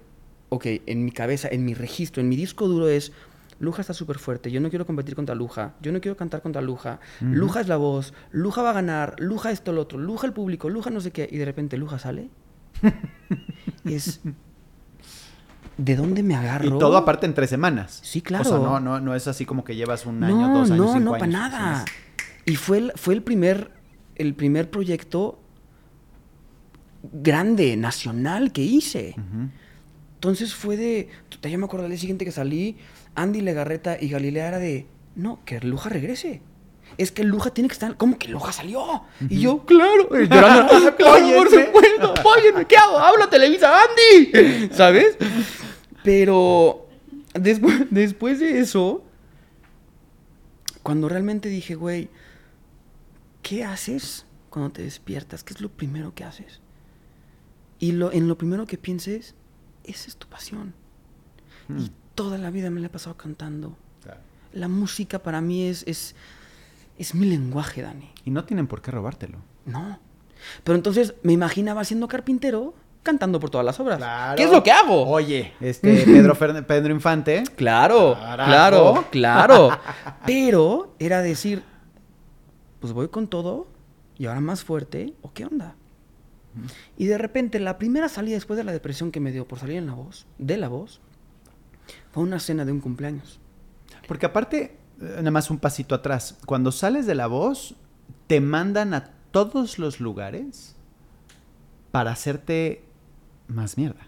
ok, 0.49 0.65
en 0.85 1.05
mi 1.05 1.11
cabeza, 1.11 1.47
en 1.51 1.65
mi 1.65 1.73
registro, 1.73 2.21
en 2.21 2.29
mi 2.29 2.35
disco 2.35 2.67
duro 2.67 2.87
es, 2.87 3.11
Luja 3.59 3.81
está 3.81 3.95
súper 3.95 4.19
fuerte, 4.19 4.51
yo 4.51 4.61
no 4.61 4.69
quiero 4.69 4.85
competir 4.85 5.15
contra 5.15 5.33
Luja, 5.33 5.73
yo 5.81 5.91
no 5.91 5.99
quiero 5.99 6.15
cantar 6.15 6.43
contra 6.43 6.61
Luja, 6.61 6.99
Luja 7.19 7.61
es 7.61 7.67
la 7.67 7.77
voz, 7.77 8.13
Luja 8.31 8.61
va 8.61 8.69
a 8.69 8.73
ganar, 8.73 9.15
Luja 9.17 9.49
esto, 9.49 9.73
lo 9.73 9.81
otro, 9.81 9.97
Luja 9.97 10.27
el 10.27 10.33
público, 10.33 10.69
Luja 10.69 10.91
no 10.91 11.01
sé 11.01 11.09
qué, 11.09 11.27
y 11.29 11.37
de 11.37 11.45
repente 11.45 11.75
Luja 11.75 11.97
sale. 11.97 12.29
y 13.83 13.93
es, 13.95 14.21
¿de 15.77 15.95
dónde 15.95 16.21
me 16.21 16.35
agarro? 16.35 16.67
Y 16.67 16.79
todo 16.79 16.95
aparte 16.95 17.25
en 17.25 17.33
tres 17.33 17.49
semanas. 17.49 17.99
Sí, 18.03 18.21
claro. 18.21 18.47
O 18.47 18.47
sea, 18.47 18.59
no, 18.59 18.79
no, 18.79 18.99
no 18.99 19.15
es 19.15 19.27
así 19.27 19.47
como 19.47 19.63
que 19.63 19.75
llevas 19.75 20.05
un 20.05 20.23
año, 20.23 20.47
no, 20.47 20.59
dos 20.59 20.69
años, 20.69 20.85
no, 20.85 20.93
cinco 20.93 20.99
no, 20.99 21.13
años. 21.15 21.19
para 21.19 21.31
nada. 21.31 21.85
Y 22.45 22.55
fue 22.55 22.77
el, 22.77 22.91
fue 22.95 23.15
el 23.15 23.23
primer, 23.23 23.71
el 24.17 24.33
primer 24.33 24.69
proyecto 24.69 25.39
grande, 27.11 27.77
nacional 27.77 28.51
que 28.51 28.61
hice. 28.61 29.15
Entonces 30.15 30.53
fue 30.53 30.77
de. 30.77 31.09
Ya 31.41 31.57
me 31.57 31.65
acuerdo 31.65 31.87
día 31.87 31.97
siguiente 31.97 32.25
que 32.25 32.31
salí, 32.31 32.77
Andy 33.15 33.41
Legarreta 33.41 33.97
y 33.99 34.09
Galilea 34.09 34.47
era 34.47 34.59
de. 34.59 34.87
No, 35.15 35.39
que 35.45 35.59
Luja 35.61 35.89
regrese. 35.89 36.41
Es 36.97 37.11
que 37.11 37.23
Luja 37.23 37.51
tiene 37.51 37.67
que 37.67 37.73
estar. 37.73 37.97
¿Cómo 37.97 38.17
que 38.17 38.27
Luja 38.27 38.51
salió? 38.51 39.03
Y 39.29 39.41
yo, 39.41 39.65
claro. 39.65 40.09
y 40.11 40.27
llorando, 40.29 40.95
claro, 40.95 41.35
por 41.35 41.49
supuesto, 41.49 42.67
¿qué 42.67 42.77
hago? 42.77 42.97
Habla 42.97 43.29
Televisa, 43.29 43.71
Andy. 43.81 44.69
¿Sabes? 44.71 45.17
Pero 46.03 46.87
después, 47.33 47.85
después 47.91 48.39
de 48.39 48.59
eso, 48.59 49.03
cuando 50.81 51.09
realmente 51.09 51.49
dije, 51.49 51.75
güey, 51.75 52.09
¿qué 53.47 53.63
haces 53.63 54.25
cuando 54.49 54.71
te 54.71 54.81
despiertas? 54.83 55.43
¿Qué 55.43 55.53
es 55.53 55.61
lo 55.61 55.69
primero 55.69 56.13
que 56.13 56.23
haces? 56.23 56.59
Y 57.79 57.91
lo, 57.91 58.11
en 58.11 58.27
lo 58.27 58.37
primero 58.37 58.65
que 58.65 58.77
pienses, 58.77 59.35
esa 59.83 60.07
es 60.07 60.17
tu 60.17 60.27
pasión. 60.27 60.73
Hmm. 61.67 61.79
Y 61.79 61.91
toda 62.15 62.37
la 62.37 62.49
vida 62.49 62.69
me 62.69 62.79
la 62.81 62.87
he 62.87 62.89
pasado 62.89 63.15
cantando. 63.17 63.77
Claro. 64.03 64.19
La 64.53 64.67
música 64.67 65.19
para 65.19 65.41
mí 65.41 65.67
es, 65.67 65.83
es, 65.87 66.15
es 66.97 67.13
mi 67.13 67.27
lenguaje, 67.27 67.81
Dani. 67.83 68.09
Y 68.25 68.31
no 68.31 68.43
tienen 68.45 68.67
por 68.67 68.81
qué 68.81 68.91
robártelo. 68.91 69.37
No. 69.65 69.99
Pero 70.63 70.75
entonces 70.75 71.13
me 71.23 71.33
imaginaba 71.33 71.83
siendo 71.83 72.07
carpintero 72.07 72.73
cantando 73.03 73.39
por 73.39 73.49
todas 73.49 73.65
las 73.65 73.79
obras. 73.79 73.97
Claro. 73.99 74.35
¿Qué 74.35 74.43
es 74.43 74.51
lo 74.51 74.61
que 74.63 74.71
hago? 74.71 75.07
Oye, 75.07 75.53
este 75.61 76.01
Pedro, 76.05 76.35
Fern- 76.35 76.65
Pedro 76.65 76.93
Infante. 76.93 77.43
Claro, 77.55 78.15
Carajo. 78.19 78.49
claro, 78.49 79.05
claro. 79.11 79.79
Pero 80.25 80.93
era 80.99 81.21
decir, 81.21 81.63
pues 82.79 82.93
voy 82.93 83.09
con 83.09 83.27
todo 83.27 83.67
y 84.17 84.25
ahora 84.25 84.41
más 84.41 84.63
fuerte, 84.63 85.13
¿o 85.21 85.33
qué 85.33 85.45
onda? 85.45 85.75
Y 86.97 87.05
de 87.05 87.17
repente, 87.17 87.59
la 87.59 87.77
primera 87.77 88.09
salida 88.09 88.35
después 88.35 88.57
de 88.57 88.63
la 88.63 88.71
depresión 88.71 89.11
que 89.11 89.19
me 89.19 89.31
dio 89.31 89.47
por 89.47 89.59
salir 89.59 89.77
en 89.77 89.85
la 89.85 89.93
voz, 89.93 90.25
de 90.39 90.57
la 90.57 90.67
voz, 90.67 91.01
fue 92.11 92.23
una 92.23 92.39
cena 92.39 92.65
de 92.65 92.71
un 92.71 92.81
cumpleaños. 92.81 93.39
Porque 94.07 94.25
aparte, 94.25 94.77
eh, 94.99 95.05
nada 95.17 95.31
más 95.31 95.51
un 95.51 95.59
pasito 95.59 95.93
atrás. 95.93 96.39
Cuando 96.45 96.71
sales 96.71 97.05
de 97.05 97.15
la 97.15 97.27
voz, 97.27 97.75
te 98.25 98.41
mandan 98.41 98.93
a 98.93 99.11
todos 99.31 99.77
los 99.77 99.99
lugares 99.99 100.75
para 101.91 102.11
hacerte 102.11 102.83
más 103.47 103.77
mierda. 103.77 104.07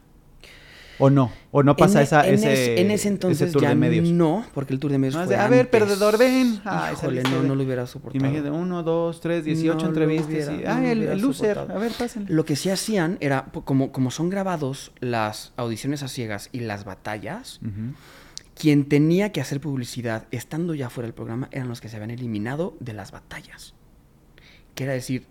¿O 1.00 1.10
no? 1.10 1.32
¿O 1.52 1.64
no 1.64 1.76
pasa 1.76 2.00
en, 2.00 2.02
e- 2.02 2.04
esa, 2.04 2.28
en 2.28 2.34
ese, 2.36 2.74
es- 2.76 2.80
en 2.82 2.92
ese 2.92 3.08
entonces 3.08 3.52
tour 3.54 3.62
ya 3.64 3.70
de 3.70 3.76
medios? 3.76 4.08
no, 4.10 4.46
porque 4.54 4.74
el 4.74 4.80
tour 4.80 4.92
de 4.92 4.98
medios 4.98 5.16
No, 5.16 5.24
fue 5.26 5.36
de, 5.36 5.42
a 5.42 5.48
ver, 5.48 5.70
perdedor, 5.70 6.18
ven. 6.18 6.60
Ay, 6.66 6.94
Híjole, 6.94 7.24
no, 7.24 7.42
de- 7.42 7.48
no 7.48 7.56
lo 7.56 7.64
hubiera 7.64 7.88
soportado. 7.88 8.18
Imagínate, 8.24 8.52
uno, 8.52 8.84
dos, 8.84 9.22
tres, 9.22 9.46
dieciocho 9.46 9.84
No 9.84 9.88
entrevistas. 9.90 10.28
hubiera- 10.28 10.54
y, 10.54 10.64
no 10.76 10.82
lo 10.82 10.88
el, 10.88 11.04
el 11.04 11.22
loser. 11.22 11.56
soportado. 11.56 11.80
A 11.80 11.82
ver, 11.82 11.92
pásenle. 11.94 12.34
Lo 12.34 12.44
que 12.46 12.56
sí 12.56 12.70
hacían 12.70 13.18
era, 13.22 13.46
como, 13.64 13.92
como 13.92 14.12
son 14.12 14.30
grabados 14.30 14.92
las 15.00 15.54
audiciones 15.58 16.04
a 16.04 16.08
ciegas 16.10 16.50
y 16.52 16.60
las 16.60 16.84
batallas, 16.84 17.60
Ujú. 17.64 17.94
quien 18.56 18.90
tenía 18.90 19.32
que 19.32 19.40
hacer 19.40 19.62
publicidad 19.62 20.28
estando 20.32 20.76
ya 20.76 20.90
fuera 20.90 21.06
del 21.08 21.14
programa 21.14 21.48
eran 21.52 21.70
los 21.70 21.80
que 21.80 21.88
se 21.88 21.96
habían 21.96 22.12
eliminado 22.12 22.76
de 22.82 22.92
las 22.94 23.12
batallas. 23.12 23.74
Que 24.76 24.84
era 24.84 24.94
decir, 24.94 25.26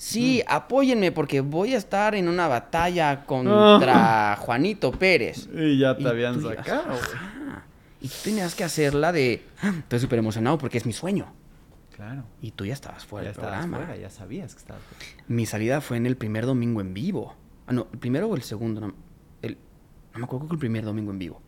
sí, 0.00 0.42
apóyenme 0.48 1.12
porque 1.12 1.40
voy 1.40 1.74
a 1.74 1.78
estar 1.78 2.14
en 2.14 2.28
una 2.28 2.48
batalla 2.48 3.24
contra 3.26 4.36
Juanito 4.40 4.90
Pérez. 4.92 5.48
Y 5.54 5.78
ya 5.78 5.94
Y 5.98 6.02
te 6.02 6.08
habían 6.08 6.42
sacado. 6.42 6.92
Ajá. 6.94 7.64
Y 8.00 8.08
tú 8.08 8.14
tenías 8.24 8.54
que 8.54 8.64
hacerla 8.64 9.12
de, 9.12 9.44
"Ah, 9.62 9.72
estoy 9.78 9.98
súper 10.00 10.18
emocionado 10.18 10.56
porque 10.58 10.78
es 10.78 10.86
mi 10.86 10.92
sueño. 10.94 11.26
Claro. 11.94 12.24
Y 12.40 12.52
tú 12.52 12.64
ya 12.64 12.72
estabas 12.72 13.04
fuera 13.04 13.24
ya 13.24 13.32
del 13.32 13.36
estabas 13.40 13.60
programa. 13.66 13.86
fuera, 13.86 14.00
ya 14.00 14.08
sabías 14.08 14.54
que 14.54 14.58
estabas 14.60 14.82
fuera. 14.82 15.24
Mi 15.28 15.44
salida 15.44 15.82
fue 15.82 15.98
en 15.98 16.06
el 16.06 16.16
primer 16.16 16.46
domingo 16.46 16.80
en 16.80 16.94
vivo. 16.94 17.36
Ah, 17.66 17.72
no, 17.74 17.88
el 17.92 17.98
primero 17.98 18.26
o 18.28 18.34
el 18.36 18.42
segundo. 18.42 18.80
No, 18.80 18.94
el- 19.42 19.58
no 20.14 20.18
me 20.20 20.24
acuerdo 20.24 20.46
que 20.48 20.54
el 20.54 20.58
primer 20.58 20.82
domingo 20.84 21.10
en 21.10 21.18
vivo. 21.18 21.42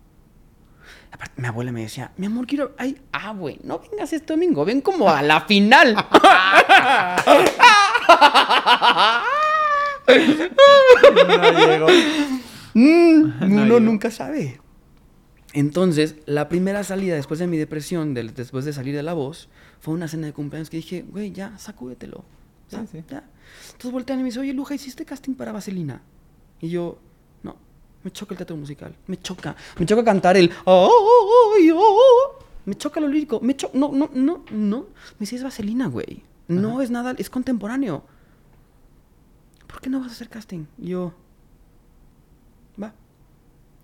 Aparte, 1.11 1.41
mi 1.41 1.47
abuela 1.49 1.73
me 1.73 1.83
decía, 1.83 2.13
mi 2.19 2.27
amor, 2.27 2.47
quiero... 2.47 2.75
Ay, 2.77 3.01
ah, 3.13 3.33
güey, 3.33 3.59
no 3.65 3.79
vengas 3.79 4.13
este 4.13 4.33
domingo, 4.35 4.65
ven 4.65 4.81
como 4.83 5.09
a 5.09 5.23
la 5.23 5.41
final. 5.43 5.95
No 10.13 11.67
llegó. 11.67 11.87
Mm, 12.75 13.23
No 13.41 13.47
uno 13.47 13.65
llegó. 13.65 13.81
nunca 13.81 14.11
sabe. 14.11 14.61
Entonces, 15.55 16.17
la 16.27 16.49
primera 16.49 16.83
salida 16.83 17.15
después 17.15 17.39
de 17.39 17.47
mi 17.47 17.59
depresión, 17.59 18.15
del- 18.15 18.35
después 18.35 18.65
de 18.65 18.73
salir 18.73 18.95
de 18.95 19.03
la 19.03 19.13
voz, 19.13 19.49
fue 19.81 19.93
una 19.95 20.09
cena 20.09 20.27
de 20.27 20.33
cumpleaños 20.33 20.71
que 20.71 20.79
dije, 20.79 21.05
güey, 21.09 21.33
ya, 21.33 21.59
sacúdetelo. 21.59 22.25
Sí, 22.69 22.77
Ya, 22.77 22.87
sí. 22.87 23.05
ya. 23.11 23.25
Entonces 23.67 23.93
voltean 23.93 24.21
y 24.21 24.23
me 24.23 24.29
dice, 24.31 24.41
oye, 24.41 24.55
Luja, 24.55 24.75
¿hiciste 24.75 25.05
casting 25.05 25.35
para 25.35 25.53
Vaselina? 25.53 26.01
Y 26.61 26.71
yo, 26.71 26.99
no, 27.43 27.57
me 28.03 28.11
choca 28.11 28.33
el 28.33 28.39
teatro 28.39 28.57
musical, 28.57 28.95
me 29.07 29.19
choca. 29.21 29.55
Me 29.79 29.85
choca 29.85 30.03
cantar 30.05 30.37
el, 30.39 30.51
"Oh, 30.65 30.89
oh, 30.91 31.59
oh, 31.75 31.83
oh". 31.85 32.45
me 32.65 32.75
choca 32.77 32.99
lo 33.01 33.09
lírico, 33.09 33.41
me 33.41 33.55
choca, 33.55 33.77
no, 33.77 33.91
no, 33.93 34.09
no, 34.15 34.45
no. 34.51 34.79
Me 34.81 35.21
dice, 35.21 35.37
es 35.37 35.43
Vaselina, 35.43 35.89
güey. 35.89 36.23
No 36.49 36.81
es 36.81 36.91
nada, 36.91 37.15
es 37.19 37.29
contemporáneo. 37.29 38.05
¿Por 39.73 39.81
qué 39.81 39.91
no 39.91 39.99
vas 40.01 40.11
a 40.11 40.13
hacer 40.13 40.29
casting? 40.29 40.67
Y 40.79 40.89
yo, 40.91 41.13
va, 42.81 42.95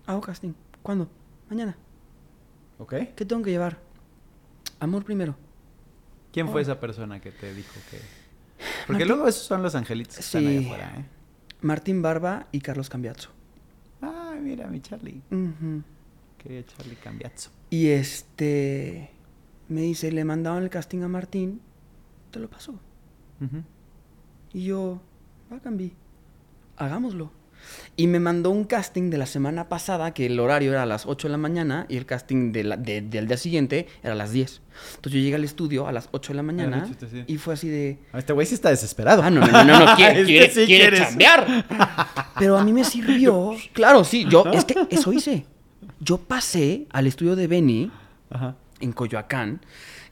hago 0.05 0.21
casting. 0.21 0.53
¿Cuándo? 0.81 1.09
Mañana. 1.49 1.75
¿Ok? 2.77 2.93
¿Qué 3.15 3.25
tengo 3.25 3.41
que 3.43 3.49
llevar? 3.51 3.79
Amor 4.79 5.03
primero. 5.03 5.35
¿Quién 6.31 6.47
fue 6.47 6.61
Oh. 6.61 6.63
esa 6.63 6.79
persona 6.79 7.19
que 7.19 7.31
te 7.31 7.53
dijo 7.53 7.73
que.? 7.89 7.97
Porque 8.87 9.03
Martín- 9.03 9.07
luego 9.07 9.27
esos 9.27 9.43
son 9.43 9.63
los 9.63 9.75
angelitos 9.75 10.15
que 10.15 10.21
están 10.21 10.45
ahí 10.47 10.59
Sí. 10.59 10.65
afuera, 10.65 10.93
¿eh? 10.99 11.05
Martín 11.61 12.01
Barba 12.01 12.47
y 12.51 12.61
Carlos 12.61 12.87
Cambiazo. 12.89 13.29
Ay, 14.01 14.39
mira, 14.39 14.67
mi 14.67 14.79
Charlie. 14.79 15.21
Ujú. 15.31 15.83
Quería 16.37 16.65
Charlie 16.65 16.95
Cambiazo. 16.95 17.49
Y 17.69 17.87
este 17.87 19.09
me 19.67 19.81
dice, 19.81 20.11
le 20.11 20.23
mandaban 20.23 20.63
el 20.63 20.69
casting 20.69 21.01
a 21.01 21.07
Martín, 21.09 21.59
te 22.31 22.39
lo 22.39 22.49
pasó. 22.49 22.71
Ujú. 23.41 23.63
Y 24.53 24.63
yo, 24.63 25.01
va, 25.51 25.59
Cambi, 25.59 25.93
hagámoslo. 26.77 27.31
Y 27.97 28.07
me 28.07 28.21
mandó 28.21 28.51
un 28.51 28.63
casting 28.63 29.09
de 29.09 29.17
la 29.17 29.25
semana 29.25 29.67
pasada, 29.67 30.13
que 30.13 30.25
el 30.27 30.39
horario 30.39 30.71
era 30.71 30.83
a 30.83 30.85
las 30.85 31.05
8 31.05 31.27
de 31.27 31.31
la 31.33 31.37
mañana 31.37 31.85
y 31.89 31.97
el 31.97 32.05
casting 32.05 32.53
de 32.53 32.63
la- 32.63 32.77
de- 32.77 33.01
del 33.01 33.27
día 33.27 33.35
siguiente 33.35 33.85
era 34.01 34.13
a 34.13 34.15
las 34.15 34.31
10. 34.31 34.61
Entonces 34.95 35.11
yo 35.11 35.19
llegué 35.19 35.35
al 35.35 35.43
estudio 35.43 35.85
a 35.85 35.91
las 35.91 36.07
8 36.11 36.31
de 36.31 36.37
la 36.37 36.43
mañana 36.43 36.87
sí. 36.87 37.23
y 37.27 37.37
fue 37.37 37.55
así 37.55 37.67
de... 37.67 37.99
Ah, 38.13 38.19
Este 38.19 38.31
güey 38.31 38.47
sí 38.47 38.53
está 38.55 38.69
desesperado. 38.69 39.21
Ah, 39.23 39.29
no, 39.29 39.41
no, 39.41 39.47
no, 39.51 39.63
no, 39.65 39.85
no, 39.85 39.95
quiere, 39.97 40.21
Este 40.21 40.25
quiere, 40.25 40.49
sí 40.53 40.65
quiere 40.65 40.97
chambear. 40.97 41.65
Pero 42.39 42.57
a 42.57 42.63
mí 42.63 42.71
me 42.71 42.85
sirvió. 42.85 43.51
Claro, 43.73 44.05
sí, 44.05 44.25
yo, 44.29 44.45
es 44.53 44.63
que 44.63 44.75
eso 44.89 45.11
hice. 45.11 45.45
Yo 45.99 46.17
pasé 46.17 46.87
al 46.91 47.07
estudio 47.07 47.35
de 47.35 47.47
Benny 47.47 47.91
Ajá. 48.29 48.55
en 48.79 48.93
Coyoacán, 48.93 49.59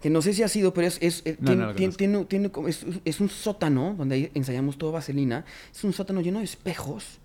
que 0.07 0.13
no 0.13 0.21
sé 0.21 0.33
si 0.33 0.41
ha 0.41 0.47
sido, 0.47 0.73
pero 0.73 0.87
es, 0.87 0.97
es, 1.01 1.23
No, 1.25 1.47
tiene, 1.47 1.61
no 1.61 1.65
lo 1.67 1.75
tiene- 1.75 1.93
conozco. 1.93 1.97
tiene- 1.97 2.25
tiene 2.25 2.49
como- 2.49 2.67
es, 2.69 2.85
es 3.03 3.19
un 3.19 3.27
sótano 3.29 3.93
donde 3.97 4.31
ensayamos 4.35 4.77
todo 4.77 4.93
vaselina. 4.93 5.43
Es 5.75 5.83
un 5.83 5.91
sótano 5.91 6.21
lleno 6.21 6.39
de 6.39 6.45
espejos 6.45 7.19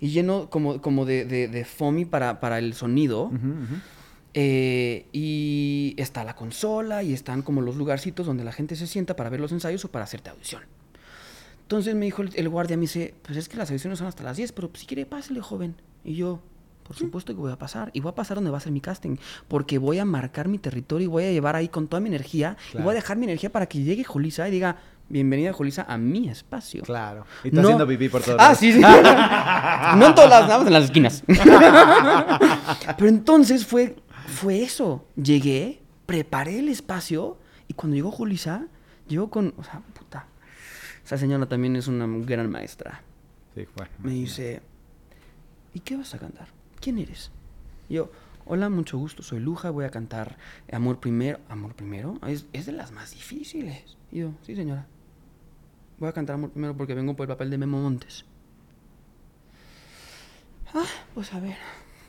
y 0.00 0.08
lleno 0.08 0.48
como, 0.48 0.80
como 0.80 1.04
de, 1.04 1.24
de, 1.26 1.48
de 1.48 1.64
foamy 1.66 2.04
para, 2.06 2.40
para 2.40 2.58
el 2.58 2.72
sonido. 2.74 3.30
Eh, 4.34 5.04
y 5.12 5.94
está 5.98 6.24
la 6.24 6.34
consola 6.34 7.02
y 7.02 7.12
están 7.12 7.42
como 7.42 7.60
los 7.60 7.76
lugarcitos 7.76 8.24
donde 8.26 8.44
la 8.44 8.52
gente 8.52 8.76
se 8.76 8.86
sienta 8.86 9.14
para 9.14 9.28
ver 9.28 9.40
los 9.40 9.52
ensayos 9.52 9.84
o 9.84 9.90
para 9.90 10.04
hacerte 10.04 10.30
audición. 10.30 10.62
Entonces 11.62 11.94
me 11.94 12.06
dijo 12.06 12.22
el, 12.22 12.30
el 12.34 12.48
guardia, 12.48 12.76
me 12.78 12.82
dice, 12.82 13.14
pues 13.22 13.36
es 13.36 13.48
que 13.50 13.56
las 13.58 13.68
audiciones 13.70 13.98
son 13.98 14.08
hasta 14.08 14.22
las 14.22 14.36
10, 14.38 14.52
pero 14.52 14.70
si 14.74 14.86
quiere, 14.86 15.04
pásele, 15.04 15.40
joven. 15.42 15.74
Y 16.04 16.14
yo, 16.14 16.40
por 16.92 16.98
supuesto 16.98 17.32
que 17.34 17.40
voy 17.40 17.50
a 17.52 17.56
pasar. 17.56 17.90
Y 17.94 18.00
voy 18.00 18.10
a 18.10 18.14
pasar 18.14 18.34
donde 18.34 18.50
va 18.50 18.58
a 18.58 18.60
ser 18.60 18.70
mi 18.70 18.82
casting. 18.82 19.16
Porque 19.48 19.78
voy 19.78 19.98
a 19.98 20.04
marcar 20.04 20.46
mi 20.48 20.58
territorio 20.58 21.06
y 21.06 21.08
voy 21.08 21.24
a 21.24 21.32
llevar 21.32 21.56
ahí 21.56 21.68
con 21.68 21.88
toda 21.88 22.00
mi 22.00 22.08
energía. 22.10 22.58
Y 22.74 22.78
voy 22.82 22.90
a 22.90 22.94
dejar 22.94 23.16
mi 23.16 23.24
energía 23.24 23.50
para 23.50 23.64
que 23.66 23.82
llegue 23.82 24.04
Jolisa 24.04 24.46
y 24.46 24.50
diga, 24.50 24.76
bienvenida 25.08 25.54
Jolisa 25.54 25.86
a 25.88 25.96
mi 25.96 26.28
espacio. 26.28 26.82
Claro. 26.82 27.24
Y 27.44 27.48
está 27.48 27.62
haciendo 27.62 27.86
pipí 27.88 28.10
por 28.10 28.20
todos 28.22 28.36
Ah, 28.38 28.42
lados. 28.42 28.58
sí, 28.58 28.72
sí. 28.74 28.80
no 29.96 30.06
en 30.06 30.14
todas 30.14 30.28
las, 30.28 30.42
nada 30.42 30.58
más 30.58 30.66
en 30.66 30.72
las 30.74 30.84
esquinas. 30.84 31.22
Pero 32.98 33.08
entonces 33.08 33.66
fue, 33.66 33.96
fue 34.26 34.62
eso. 34.62 35.06
Llegué, 35.16 35.80
preparé 36.04 36.58
el 36.58 36.68
espacio 36.68 37.38
y 37.68 37.72
cuando 37.74 37.96
llegó 37.96 38.10
Julisa, 38.10 38.66
llegó 39.08 39.30
con, 39.30 39.54
o 39.56 39.64
sea, 39.64 39.80
puta. 39.98 40.26
Esa 41.04 41.16
señora 41.16 41.46
también 41.46 41.74
es 41.76 41.88
una 41.88 42.06
gran 42.26 42.50
maestra. 42.50 43.02
Sí, 43.54 43.64
bueno, 43.76 43.90
Me 43.98 44.10
dice, 44.12 44.60
¿y 45.74 45.80
qué 45.80 45.96
vas 45.96 46.14
a 46.14 46.18
cantar? 46.18 46.48
¿Quién 46.82 46.98
eres? 46.98 47.30
Y 47.88 47.94
yo, 47.94 48.10
hola, 48.44 48.68
mucho 48.68 48.98
gusto, 48.98 49.22
soy 49.22 49.38
Luja, 49.38 49.70
voy 49.70 49.84
a 49.84 49.90
cantar 49.90 50.36
Amor 50.72 50.98
Primero. 50.98 51.38
¿Amor 51.48 51.76
Primero? 51.76 52.18
Es, 52.26 52.46
es 52.52 52.66
de 52.66 52.72
las 52.72 52.90
más 52.90 53.12
difíciles. 53.12 53.96
Y 54.10 54.18
yo, 54.18 54.32
sí, 54.42 54.56
señora. 54.56 54.84
Voy 55.98 56.08
a 56.08 56.12
cantar 56.12 56.34
Amor 56.34 56.50
Primero 56.50 56.76
porque 56.76 56.94
vengo 56.94 57.14
por 57.14 57.24
el 57.24 57.28
papel 57.28 57.50
de 57.50 57.58
Memo 57.58 57.80
Montes. 57.80 58.24
Ah, 60.74 60.84
pues 61.14 61.32
a 61.32 61.38
ver. 61.38 61.56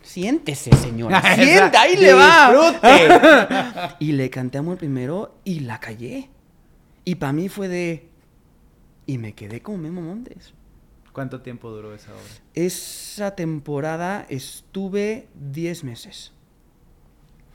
Siéntese, 0.01 0.75
señora. 0.75 1.21
Sienta, 1.35 1.81
ahí 1.81 1.95
le 1.95 2.13
va. 2.13 3.95
y 3.99 4.13
le 4.13 4.31
canté 4.31 4.57
Amor 4.57 4.79
Primero 4.79 5.35
y 5.43 5.59
la 5.59 5.79
callé. 5.79 6.31
Y 7.05 7.15
para 7.15 7.31
mí 7.31 7.47
fue 7.47 7.67
de... 7.67 8.09
Y 9.05 9.19
me 9.19 9.33
quedé 9.33 9.61
como 9.61 9.77
Memo 9.77 10.01
Montes. 10.01 10.55
¿Cuánto 11.13 11.41
tiempo 11.41 11.69
duró 11.71 11.93
esa 11.93 12.11
obra? 12.11 12.23
Esa 12.55 13.35
temporada 13.35 14.25
estuve 14.29 15.27
10 15.51 15.83
meses. 15.83 16.31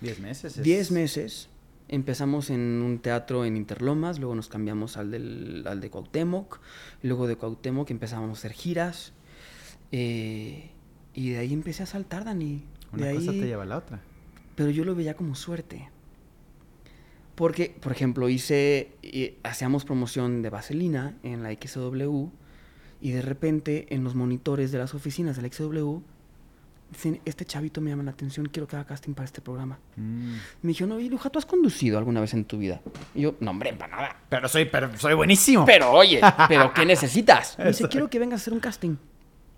¿Diez 0.00 0.20
meses? 0.20 0.56
es- 0.58 0.62
10 0.64 0.90
meses. 0.92 1.48
Empezamos 1.88 2.50
en 2.50 2.60
un 2.82 2.98
teatro 3.00 3.44
en 3.44 3.56
Interlomas, 3.56 4.18
luego 4.18 4.34
nos 4.34 4.48
cambiamos 4.48 4.96
al, 4.96 5.10
del, 5.10 5.64
al 5.66 5.80
de 5.80 5.90
Cuauhtémoc, 5.90 6.60
luego 7.02 7.26
de 7.26 7.36
Cuauhtémoc 7.36 7.90
empezamos 7.90 8.28
a 8.30 8.32
hacer 8.32 8.52
giras. 8.52 9.12
eh, 9.90 10.70
y 11.14 11.30
de 11.30 11.38
ahí 11.38 11.52
empecé 11.52 11.82
a 11.82 11.86
saltar, 11.86 12.24
Dani. 12.24 12.62
Una 12.92 13.06
de 13.06 13.14
cosa 13.16 13.30
ahí- 13.32 13.40
te 13.40 13.46
lleva 13.46 13.62
a 13.64 13.66
la 13.66 13.78
otra. 13.78 14.00
pero 14.54 14.70
yo 14.70 14.84
lo 14.84 14.94
veía 14.94 15.14
como 15.14 15.34
suerte. 15.34 15.88
Porque, 17.34 17.74
por 17.80 17.92
ejemplo, 17.92 18.28
hice, 18.28 18.92
eh, 19.02 19.38
hacíamos 19.42 19.84
promoción 19.84 20.42
de 20.42 20.50
Vaselina 20.50 21.16
en 21.22 21.42
la 21.42 21.50
XW 21.52 22.28
y 23.00 23.10
de 23.10 23.22
repente 23.22 23.86
en 23.90 24.04
los 24.04 24.14
monitores 24.14 24.72
de 24.72 24.78
las 24.78 24.94
oficinas 24.94 25.36
de 25.36 25.42
la 25.42 25.48
XW 25.52 26.00
dicen, 26.90 27.20
este 27.24 27.44
chavito 27.44 27.80
me 27.80 27.90
llama 27.90 28.02
la 28.02 28.12
atención, 28.12 28.46
quiero 28.46 28.66
que 28.66 28.76
haga 28.76 28.86
casting 28.86 29.12
para 29.12 29.26
este 29.26 29.40
programa. 29.40 29.78
Mm. 29.96 30.34
Me 30.62 30.68
dijeron, 30.68 30.92
oye, 30.92 31.08
Luja, 31.08 31.30
¿tú 31.30 31.38
has 31.38 31.46
conducido 31.46 31.98
alguna 31.98 32.20
vez 32.20 32.32
en 32.34 32.44
tu 32.44 32.58
vida? 32.58 32.80
Y 33.14 33.22
yo, 33.22 33.34
no, 33.40 33.50
hombre, 33.50 33.72
para 33.74 33.96
nada. 33.96 34.16
Pero 34.28 34.48
soy, 34.48 34.64
pero 34.64 34.96
soy 34.96 35.14
buenísimo. 35.14 35.64
Pero 35.64 35.92
oye, 35.92 36.20
¿pero 36.48 36.72
qué 36.72 36.86
necesitas? 36.86 37.58
Me 37.58 37.66
dice, 37.66 37.88
quiero 37.88 38.08
que 38.08 38.18
vengas 38.18 38.40
a 38.40 38.42
hacer 38.42 38.52
un 38.52 38.60
casting. 38.60 38.96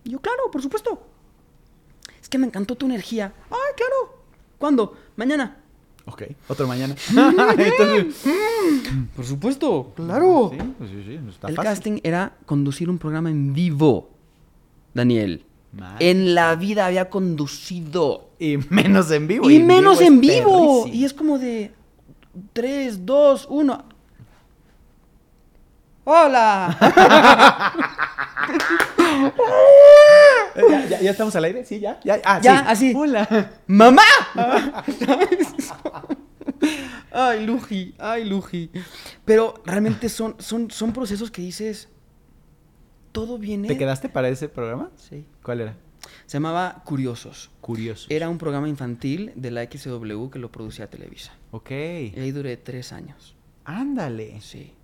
Y 0.05 0.11
yo, 0.11 0.21
claro, 0.21 0.51
por 0.51 0.63
supuesto. 0.63 1.07
Es 2.21 2.29
que 2.29 2.39
me 2.39 2.47
encantó 2.47 2.75
tu 2.75 2.87
energía. 2.87 3.33
Ay, 3.51 3.75
claro. 3.77 4.25
¿Cuándo? 4.59 4.97
Mañana. 5.17 5.59
Ok, 6.07 6.23
otro 6.49 6.67
mañana. 6.67 6.95
Entonces, 7.11 8.15
Por 9.15 9.25
supuesto, 9.25 9.93
claro. 9.95 10.51
Sí, 10.53 10.59
pues 10.79 10.91
sí, 10.91 11.03
sí, 11.07 11.21
está 11.29 11.49
El 11.49 11.57
fácil. 11.57 11.71
casting 11.71 12.01
era 12.03 12.33
conducir 12.47 12.89
un 12.91 12.99
programa 12.99 13.31
en 13.31 13.53
vivo, 13.53 14.11
Daniel. 14.95 15.45
Madre. 15.73 16.11
En 16.11 16.35
la 16.35 16.57
vida 16.57 16.87
había 16.87 17.09
conducido. 17.11 18.31
Y 18.39 18.57
menos 18.71 19.11
en 19.13 19.29
vivo. 19.29 19.49
Y, 19.49 19.57
en 19.57 19.67
menos 19.67 20.01
en 20.01 20.21
vivo. 20.21 20.83
perrísimo. 20.85 20.87
Y 20.93 21.05
es 21.05 21.15
como 21.15 21.39
de 21.39 21.73
3, 22.53 23.07
2, 23.07 23.47
1. 23.51 23.85
¡Hola! 26.05 27.73
Eh, 30.57 30.63
¿Ya, 30.69 30.87
ya, 30.87 31.01
ya 31.01 31.11
estamos 31.13 31.35
al 31.37 31.45
aire? 31.45 31.65
Sí, 31.65 31.79
ya. 31.81 32.01
Ya, 32.03 32.21
ah, 32.25 32.41
Ya, 32.43 32.59
sí. 32.59 32.65
así. 32.67 32.93
Hola. 32.97 33.53
¡Mamá! 33.67 34.03
Ay, 37.13 37.45
Luji, 37.45 37.95
ay, 37.99 38.25
Luji. 38.25 38.71
Pero 39.25 39.63
realmente 39.65 40.09
son, 40.09 40.37
son, 40.39 40.71
son 40.71 40.93
procesos 40.93 41.31
que 41.31 41.43
dices. 41.43 41.89
Todo 43.13 43.39
viene. 43.39 43.67
¿Te 43.69 43.77
quedaste 43.77 44.09
para 44.09 44.29
ese 44.29 44.49
programa? 44.49 44.91
Sí. 44.97 45.25
¿Cuál 45.43 45.61
era? 45.63 45.77
Se 46.27 46.37
llamaba 46.37 46.83
Curiosos. 46.85 47.51
Curioso. 47.61 48.07
Era 48.11 48.29
un 48.29 48.39
programa 48.39 48.69
infantil 48.69 49.33
de 49.35 49.51
la 49.51 49.65
XW 49.65 50.31
que 50.31 50.39
lo 50.39 50.53
producía 50.53 50.89
Televisa. 50.89 51.33
Ok. 51.51 51.71
Y 51.71 52.15
ahí 52.19 52.31
duré 52.31 52.57
tres 52.57 52.93
años. 52.93 53.37
Ándale. 53.65 54.41
Sí. 54.41 54.75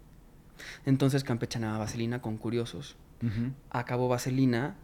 Entonces 0.84 1.22
campechanaba 1.22 1.78
Vaselina 1.78 2.20
con 2.20 2.36
Curiosos. 2.36 2.96
Ujú, 3.22 3.52
Acabó 3.70 4.08
Vaselina, 4.08 4.76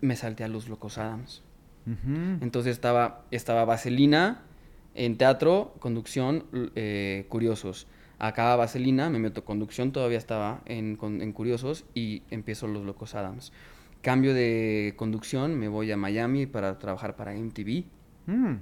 me 0.00 0.16
salté 0.16 0.44
a 0.44 0.48
Los 0.48 0.68
Locos 0.68 0.98
Adams. 0.98 1.42
Entonces 2.40 2.72
estaba, 2.72 3.24
estaba 3.30 3.64
Vaselina 3.66 4.40
en 4.94 5.18
teatro, 5.18 5.74
conducción, 5.80 6.44
eh, 6.74 7.26
Curiosos. 7.28 7.86
Acaba 8.18 8.56
Vaselina, 8.56 9.10
me 9.10 9.18
meto 9.18 9.44
conducción, 9.44 9.92
todavía 9.92 10.16
estaba 10.16 10.62
en, 10.64 10.96
con- 10.96 11.20
en 11.20 11.32
Curiosos 11.32 11.84
y 11.94 12.22
empiezo 12.30 12.68
Los 12.68 12.84
Locos 12.86 13.14
Adams. 13.14 13.52
Cambio 14.00 14.32
de 14.32 14.94
conducción, 14.96 15.58
me 15.58 15.68
voy 15.68 15.90
a 15.92 15.96
Miami 15.98 16.46
para 16.46 16.78
trabajar 16.78 17.16
para 17.16 17.34
MTV. 17.34 17.84
Mm. 18.26 18.54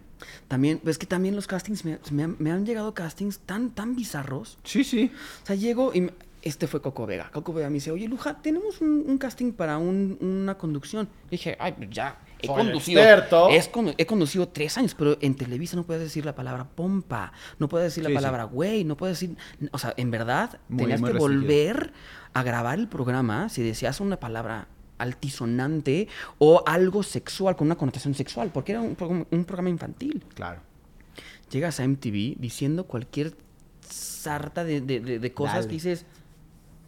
También, 0.49 0.80
pues 0.83 0.99
que 0.99 1.07
también 1.07 1.37
los 1.37 1.47
castings, 1.47 1.85
me, 1.85 1.99
me 2.11 2.22
han, 2.24 2.37
me 2.41 2.51
han 2.51 2.66
llegado 2.66 2.93
castings 2.95 3.39
tan, 3.41 3.70
tan 3.70 3.95
bizarros. 3.95 4.59
Sí, 4.64 4.83
sí. 4.83 5.12
O 5.43 5.47
sea, 5.47 5.55
llego 5.55 5.93
y 5.95 6.11
este 6.43 6.66
fue 6.66 6.82
Coco 6.82 7.07
Vega. 7.07 7.30
Coco 7.32 7.53
Vega 7.53 7.68
me 7.68 7.74
dice, 7.74 7.90
oye, 7.93 8.09
Luja, 8.09 8.43
tenemos 8.43 8.80
un, 8.80 9.05
un 9.07 9.16
casting 9.18 9.53
para 9.53 9.78
un- 9.78 10.18
una 10.20 10.59
conducción. 10.59 11.09
Dije, 11.30 11.57
ay, 11.61 11.72
pues 11.72 11.88
ya, 11.90 12.18
he 12.40 12.47
Soy 12.49 12.57
conducido. 12.57 13.01
experto. 13.01 13.49
es 13.49 13.70
he 13.97 14.07
conducido 14.07 14.49
tres 14.49 14.76
años, 14.76 14.95
pero 14.97 15.16
en 15.20 15.34
Televisa 15.36 15.76
no 15.76 15.84
puedes 15.84 16.03
decir 16.03 16.24
la 16.24 16.34
palabra 16.34 16.64
pompa, 16.68 17.32
no 17.59 17.68
puedes 17.68 17.86
decir 17.93 18.03
la 18.03 18.11
Sí, 18.11 18.14
palabra 18.16 18.45
güey, 18.45 18.84
no 18.84 18.97
puedes 18.97 19.20
decir. 19.20 19.36
O 19.70 19.78
sea, 19.78 19.95
en 19.97 20.11
verdad, 20.11 20.59
Muy- 20.68 20.78
tenías 20.82 21.01
muy 21.01 21.09
que 21.11 21.12
restringido. 21.14 21.43
volver 21.43 21.93
a 22.34 22.43
grabar 22.43 22.78
el 22.78 22.88
programa 22.88 23.49
si 23.49 23.62
decías 23.62 24.01
una 24.01 24.18
palabra 24.18 24.66
altisonante 24.99 26.09
o 26.38 26.62
algo 26.66 27.03
sexual, 27.03 27.57
con 27.57 27.66
una 27.68 27.76
connotación 27.76 28.14
sexual, 28.14 28.51
porque 28.53 28.72
era 28.72 28.80
un, 28.80 28.95
programa- 28.97 29.26
un 29.30 29.45
programa 29.45 29.70
infantil 29.70 30.24
Claro. 30.34 30.61
llegas 31.51 31.78
a 31.80 31.84
MTV 31.84 32.36
diciendo 32.38 32.84
cualquier 32.84 33.36
sarta 33.88 34.64
de, 34.64 34.80
de- 34.80 35.01
de- 35.01 35.18
de 35.18 35.32
cosas 35.32 35.55
Dale. 35.57 35.66
que 35.68 35.72
dices, 35.74 36.07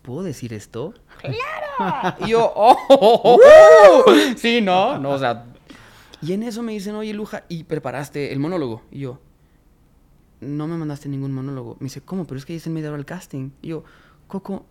¿puedo 0.05 0.23
decir 0.23 0.53
esto? 0.53 0.95
¡Claro! 1.19 2.17
y 2.25 2.29
yo, 2.29 2.53
¡oh! 2.55 2.77
oh, 2.89 3.21
oh, 3.25 4.05
oh". 4.07 4.13
Sí, 4.37 4.61
¿no? 4.61 4.99
No, 4.99 5.11
o 5.11 5.19
sea... 5.19 5.47
Y 6.23 6.33
en 6.33 6.43
eso 6.43 6.63
me 6.63 6.73
dicen, 6.73 6.95
oye, 6.95 7.13
Luja, 7.13 7.45
¿y 7.49 7.65
preparaste 7.65 8.33
el 8.33 8.39
monólogo? 8.39 8.83
Y 8.91 9.01
yo, 9.01 9.19
no 10.41 10.67
me 10.67 10.77
mandaste 10.77 11.09
ningún 11.09 11.33
monólogo. 11.33 11.77
Me 11.81 11.85
dice, 11.85 12.01
¿cómo? 12.01 12.27
Pero 12.27 12.39
es 12.39 12.47
que 12.47 12.55
hice 12.55 12.71
en 12.71 12.75
media 12.75 12.89
hora 12.89 12.99
el 12.99 13.05
casting. 13.05 13.51
Y 13.61 13.69
yo, 13.69 13.85
Coco, 14.27 14.65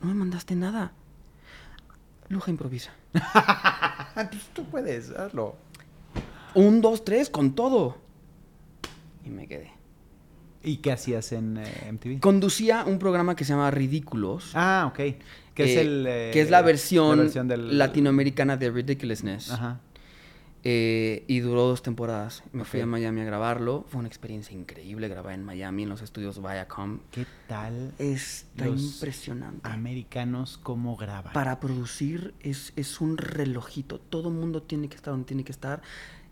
no 0.00 0.08
me 0.08 0.14
mandaste 0.14 0.54
nada. 0.54 0.92
Luja 2.28 2.50
improvisa. 2.50 2.92
pues 4.14 4.50
tú 4.52 4.64
puedes, 4.66 5.10
hazlo. 5.10 5.56
Un, 6.54 6.80
dos, 6.80 7.04
tres, 7.04 7.28
con 7.28 7.54
todo. 7.54 7.96
Y 9.24 9.30
me 9.30 9.48
quedé. 9.48 9.72
¿Y 10.62 10.78
qué 10.78 10.92
hacías 10.92 11.32
en 11.32 11.56
eh, 11.56 11.92
MTV? 11.92 12.20
Conducía 12.20 12.84
un 12.84 12.98
programa 12.98 13.34
que 13.34 13.44
se 13.44 13.52
llama 13.52 13.70
Ridículos. 13.70 14.52
Ah, 14.54 14.86
ok. 14.90 14.98
Que 15.54 15.64
es 15.64 15.70
eh, 15.76 15.80
el... 15.80 16.06
eh, 16.06 16.30
que 16.32 16.40
es 16.42 16.50
la 16.50 16.62
versión, 16.62 17.16
la 17.18 17.22
versión 17.24 17.48
del... 17.48 17.78
latinoamericana 17.78 18.56
de 18.56 18.70
Ridiculousness. 18.70 19.50
Ajá. 19.50 19.80
Eh, 20.62 21.24
y 21.26 21.40
duró 21.40 21.62
dos 21.66 21.82
temporadas. 21.82 22.42
Me 22.52 22.64
fui 22.64 22.80
a 22.80 22.86
Miami 22.86 23.22
a 23.22 23.24
grabarlo. 23.24 23.86
Fue 23.88 23.98
una 23.98 24.08
experiencia 24.08 24.54
increíble 24.54 25.08
grabar 25.08 25.32
en 25.32 25.42
Miami, 25.42 25.84
en 25.84 25.88
los 25.88 26.02
estudios 26.02 26.40
Viacom. 26.42 27.00
¿Qué 27.10 27.24
tal 27.48 27.92
Está 27.98 28.66
Los 28.66 28.82
impresionante. 28.82 29.66
americanos 29.66 30.58
cómo 30.62 30.96
graban? 30.96 31.32
Para 31.32 31.60
producir 31.60 32.34
es, 32.40 32.74
es 32.76 33.00
un 33.00 33.16
relojito. 33.16 33.98
Todo 33.98 34.28
mundo 34.30 34.62
tiene 34.62 34.90
que 34.90 34.96
estar 34.96 35.12
donde 35.12 35.26
tiene 35.26 35.44
que 35.44 35.52
estar. 35.52 35.80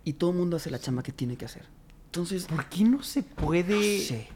Y 0.05 0.15
todo 0.15 0.31
el 0.33 0.37
mundo 0.37 0.59
hace 0.59 0.71
la 0.71 0.79
chamba 0.79 1.03
que 1.03 1.13
tiene 1.13 1.37
que 1.37 1.47
hacer. 1.47 1.65
Entonces, 2.09 2.47
¿Por 2.47 2.65
qué 2.67 2.85
no 2.85 3.03
se 3.03 3.23
puede? 3.23 3.75
no 3.75 4.03
sé. 4.03 4.29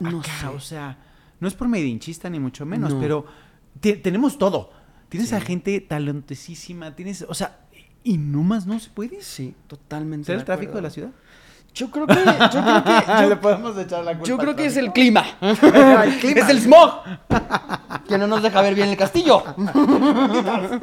No 0.00 0.20
acá? 0.20 0.30
sé. 0.40 0.46
O 0.48 0.60
sea, 0.60 0.98
no 1.38 1.46
es 1.48 1.54
por 1.54 1.68
medinchista 1.68 2.28
ni 2.30 2.40
mucho 2.40 2.64
menos, 2.66 2.94
No. 2.94 3.00
pero 3.00 3.26
te- 3.80 3.96
tenemos 3.96 4.38
todo. 4.38 4.72
Tienes 5.10 5.28
Sí. 5.30 5.34
a 5.34 5.40
gente 5.40 5.80
talentosísima, 5.80 6.94
tienes, 6.96 7.24
o 7.28 7.34
sea, 7.34 7.58
y 8.02 8.16
nomás 8.16 8.66
no 8.66 8.78
se 8.80 8.88
puede. 8.90 9.20
Sí, 9.22 9.54
totalmente. 9.66 10.26
¿Ser 10.26 10.36
el 10.36 10.44
tráfico 10.44 10.72
de 10.74 10.82
la 10.82 10.90
ciudad? 10.90 11.10
Yo 11.74 11.90
creo 11.90 12.06
que. 12.06 12.14
Yo 12.14 12.22
creo 12.62 12.84
que. 12.84 12.90
yo- 13.28 13.40
podemos 13.40 13.76
echar 13.78 14.02
la 14.04 14.20
Yo 14.22 14.38
creo 14.38 14.56
que 14.56 14.64
es 14.66 14.76
el 14.76 14.90
clima. 14.92 15.24
El 15.42 16.18
clima. 16.18 16.40
Es 16.40 16.48
el 16.48 16.58
smog. 16.60 17.02
que 18.08 18.16
no 18.18 18.26
nos 18.26 18.42
deja 18.42 18.60
ver 18.62 18.74
bien 18.74 18.88
el 18.88 18.96
castillo. 18.96 19.44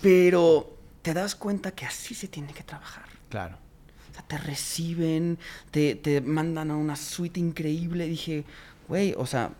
Pero 0.00 0.76
te 1.02 1.14
das 1.14 1.34
cuenta 1.34 1.72
que 1.72 1.86
así 1.86 2.14
se 2.14 2.28
tiene 2.28 2.52
que 2.52 2.62
trabajar. 2.62 3.04
Claro. 3.28 3.56
Te 4.26 4.38
reciben, 4.38 5.38
te, 5.70 5.94
te 5.94 6.20
mandan 6.20 6.70
a 6.70 6.76
una 6.76 6.96
suite 6.96 7.38
increíble. 7.40 8.06
Dije, 8.08 8.44
güey, 8.88 9.14
o 9.16 9.26
sea, 9.26 9.50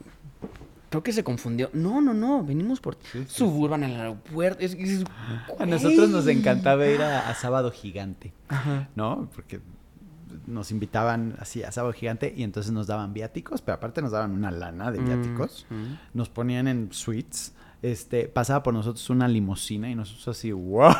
creo 0.91 1.03
que 1.03 1.13
se 1.13 1.23
confundió. 1.25 1.71
No, 1.73 2.01
no, 2.01 2.15
no, 2.15 2.43
venimos 2.45 2.81
por 2.81 2.95
Sí, 3.13 3.21
sí, 3.21 3.25
Suburban 3.29 3.83
el 3.85 3.95
aeropuerto. 3.97 4.65
Es- 4.65 4.75
es- 4.75 5.05
A 5.59 5.67
nosotros 5.67 6.09
nos 6.11 6.27
encantaba 6.27 6.87
ir 6.87 7.01
a, 7.03 7.29
a 7.29 7.35
Sábado 7.35 7.71
Gigante, 7.71 8.33
Ajá. 8.49 8.89
¿no? 8.97 9.29
Porque 9.35 9.61
nos 10.47 10.71
invitaban 10.71 11.37
así 11.41 11.63
a 11.63 11.73
Sábado 11.73 11.93
Gigante 11.93 12.33
y 12.37 12.43
entonces 12.43 12.73
nos 12.73 12.87
daban 12.87 13.13
viáticos, 13.15 13.61
pero 13.63 13.77
aparte 13.77 14.03
nos 14.03 14.13
daban 14.13 14.33
una 14.33 14.51
lana 14.51 14.91
de 14.91 14.99
viáticos. 15.01 15.67
Mm, 15.71 15.95
Nos 16.19 16.29
ponían 16.29 16.69
en 16.69 16.93
suites. 16.93 17.53
Este, 17.81 18.27
pasaba 18.27 18.63
por 18.65 18.75
nosotros 18.75 19.09
una 19.09 19.29
limusina 19.29 19.89
y 19.89 19.95
nosotros 19.95 20.27
así, 20.37 20.51
wow, 20.51 20.91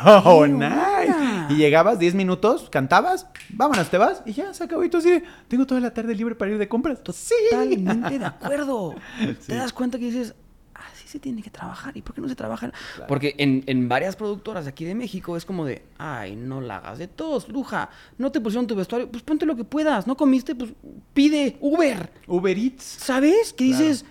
¡Qué 0.45 0.47
nice. 0.49 1.13
Y 1.49 1.55
llegabas 1.57 1.99
10 1.99 2.15
minutos, 2.15 2.69
cantabas, 2.69 3.27
vámonos, 3.49 3.89
te 3.89 3.97
vas 3.97 4.23
y 4.25 4.31
ya 4.31 4.53
se 4.53 4.63
acabó. 4.63 4.83
Y 4.85 4.89
tú 4.89 4.97
así, 4.97 5.21
tengo 5.49 5.65
toda 5.65 5.81
la 5.81 5.93
tarde 5.93 6.15
libre 6.15 6.35
para 6.35 6.51
ir 6.51 6.57
de 6.57 6.69
compras. 6.69 6.99
Sí. 7.13 7.33
Totalmente 7.49 8.19
de 8.19 8.25
acuerdo. 8.25 8.95
Sí. 9.19 9.47
Te 9.47 9.55
das 9.55 9.73
cuenta 9.73 9.99
que 9.99 10.05
dices, 10.05 10.33
así 10.73 11.05
se 11.07 11.19
tiene 11.19 11.41
que 11.41 11.49
trabajar. 11.49 11.97
¿Y 11.97 12.01
por 12.01 12.15
qué 12.15 12.21
no 12.21 12.29
se 12.29 12.35
trabaja? 12.35 12.71
Porque 13.09 13.35
en, 13.37 13.63
en 13.67 13.89
varias 13.89 14.15
productoras 14.15 14.65
aquí 14.65 14.85
de 14.85 14.95
México 14.95 15.35
es 15.35 15.43
como 15.43 15.65
de, 15.65 15.83
ay, 15.97 16.37
no 16.37 16.61
la 16.61 16.77
hagas 16.77 16.97
de 16.99 17.07
todos, 17.09 17.49
luja. 17.49 17.89
No 18.17 18.31
te 18.31 18.39
pusieron 18.39 18.67
tu 18.67 18.75
vestuario, 18.75 19.09
pues 19.11 19.21
ponte 19.23 19.45
lo 19.45 19.57
que 19.57 19.65
puedas. 19.65 20.07
No 20.07 20.15
comiste, 20.15 20.55
pues 20.55 20.71
pide 21.13 21.57
Uber. 21.59 22.09
Uber 22.27 22.57
Eats. 22.57 22.83
¿Sabes? 22.83 23.51
Que 23.51 23.67
Claro. 23.67 23.83
dices, 23.85 24.05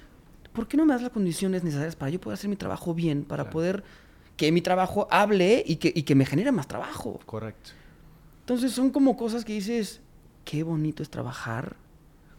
¿por 0.59 0.67
qué 0.69 0.77
no 0.77 0.85
me 0.85 0.93
das 0.93 1.03
las 1.03 1.13
condiciones 1.13 1.63
necesarias 1.63 1.95
para 1.95 2.11
yo 2.11 2.21
poder 2.21 2.35
hacer 2.35 2.51
mi 2.51 2.57
trabajo 2.57 2.93
bien? 2.95 3.23
Para 3.25 3.45
Claro. 3.45 3.53
poder 3.53 3.85
que 4.37 4.51
mi 4.53 4.61
trabajo 4.61 5.07
hable 5.11 5.63
y 5.67 5.77
que, 5.77 5.93
y 5.95 6.03
que 6.03 6.15
me 6.17 6.27
genere 6.27 6.51
más 6.53 6.67
trabajo. 6.67 7.21
Correcto. 7.27 7.71
Entonces 8.41 8.73
son 8.73 8.91
como 8.91 9.17
cosas 9.17 9.45
que 9.45 9.53
dices, 9.53 10.01
qué 10.45 10.63
bonito 10.65 11.03
es 11.03 11.11
trabajar 11.11 11.77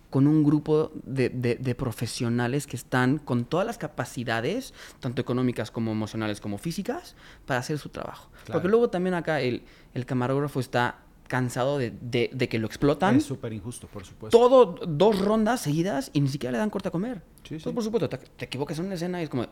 con 0.09 0.25
un 0.27 0.43
grupo 0.43 0.91
de, 1.03 1.29
de- 1.29 1.55
de 1.55 1.75
profesionales 1.75 2.65
que 2.67 2.75
están 2.75 3.19
con 3.19 3.45
todas 3.45 3.65
las 3.67 3.77
capacidades, 3.77 4.73
tanto 4.99 5.21
económicas 5.21 5.69
como 5.71 5.91
emocionales 5.91 6.41
como 6.41 6.57
físicas, 6.57 7.15
para 7.45 7.59
hacer 7.59 7.77
su 7.77 7.89
trabajo. 7.89 8.29
Claro. 8.45 8.53
Porque 8.59 8.67
luego 8.69 8.89
también 8.89 9.13
acá 9.13 9.39
el, 9.41 9.61
el 9.93 10.05
camarógrafo 10.05 10.59
está 10.59 10.97
cansado 11.29 11.77
de, 11.77 11.93
de- 12.01 12.29
de 12.33 12.49
que 12.49 12.59
lo 12.59 12.67
explotan. 12.67 13.15
Es 13.15 13.23
súper 13.23 13.53
injusto, 13.53 13.87
por 13.87 14.03
supuesto. 14.05 14.37
Todo, 14.37 14.65
dos 14.85 15.19
rondas 15.19 15.61
seguidas 15.61 16.09
y 16.11 16.19
ni 16.19 16.27
siquiera 16.27 16.51
le 16.51 16.57
dan 16.57 16.69
corte 16.69 16.89
a 16.89 16.91
comer. 16.91 17.21
Sí, 17.43 17.55
Entonces, 17.55 17.63
sí. 17.63 17.71
por 17.73 17.83
supuesto, 17.85 18.09
te, 18.09 18.17
te 18.17 18.43
equivocas 18.45 18.77
en 18.79 18.85
una 18.87 18.95
escena 18.95 19.21
y 19.21 19.23
es 19.23 19.29
como, 19.29 19.43
de, 19.43 19.49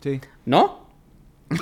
Sí. 0.00 0.20
¿no? 0.46 0.84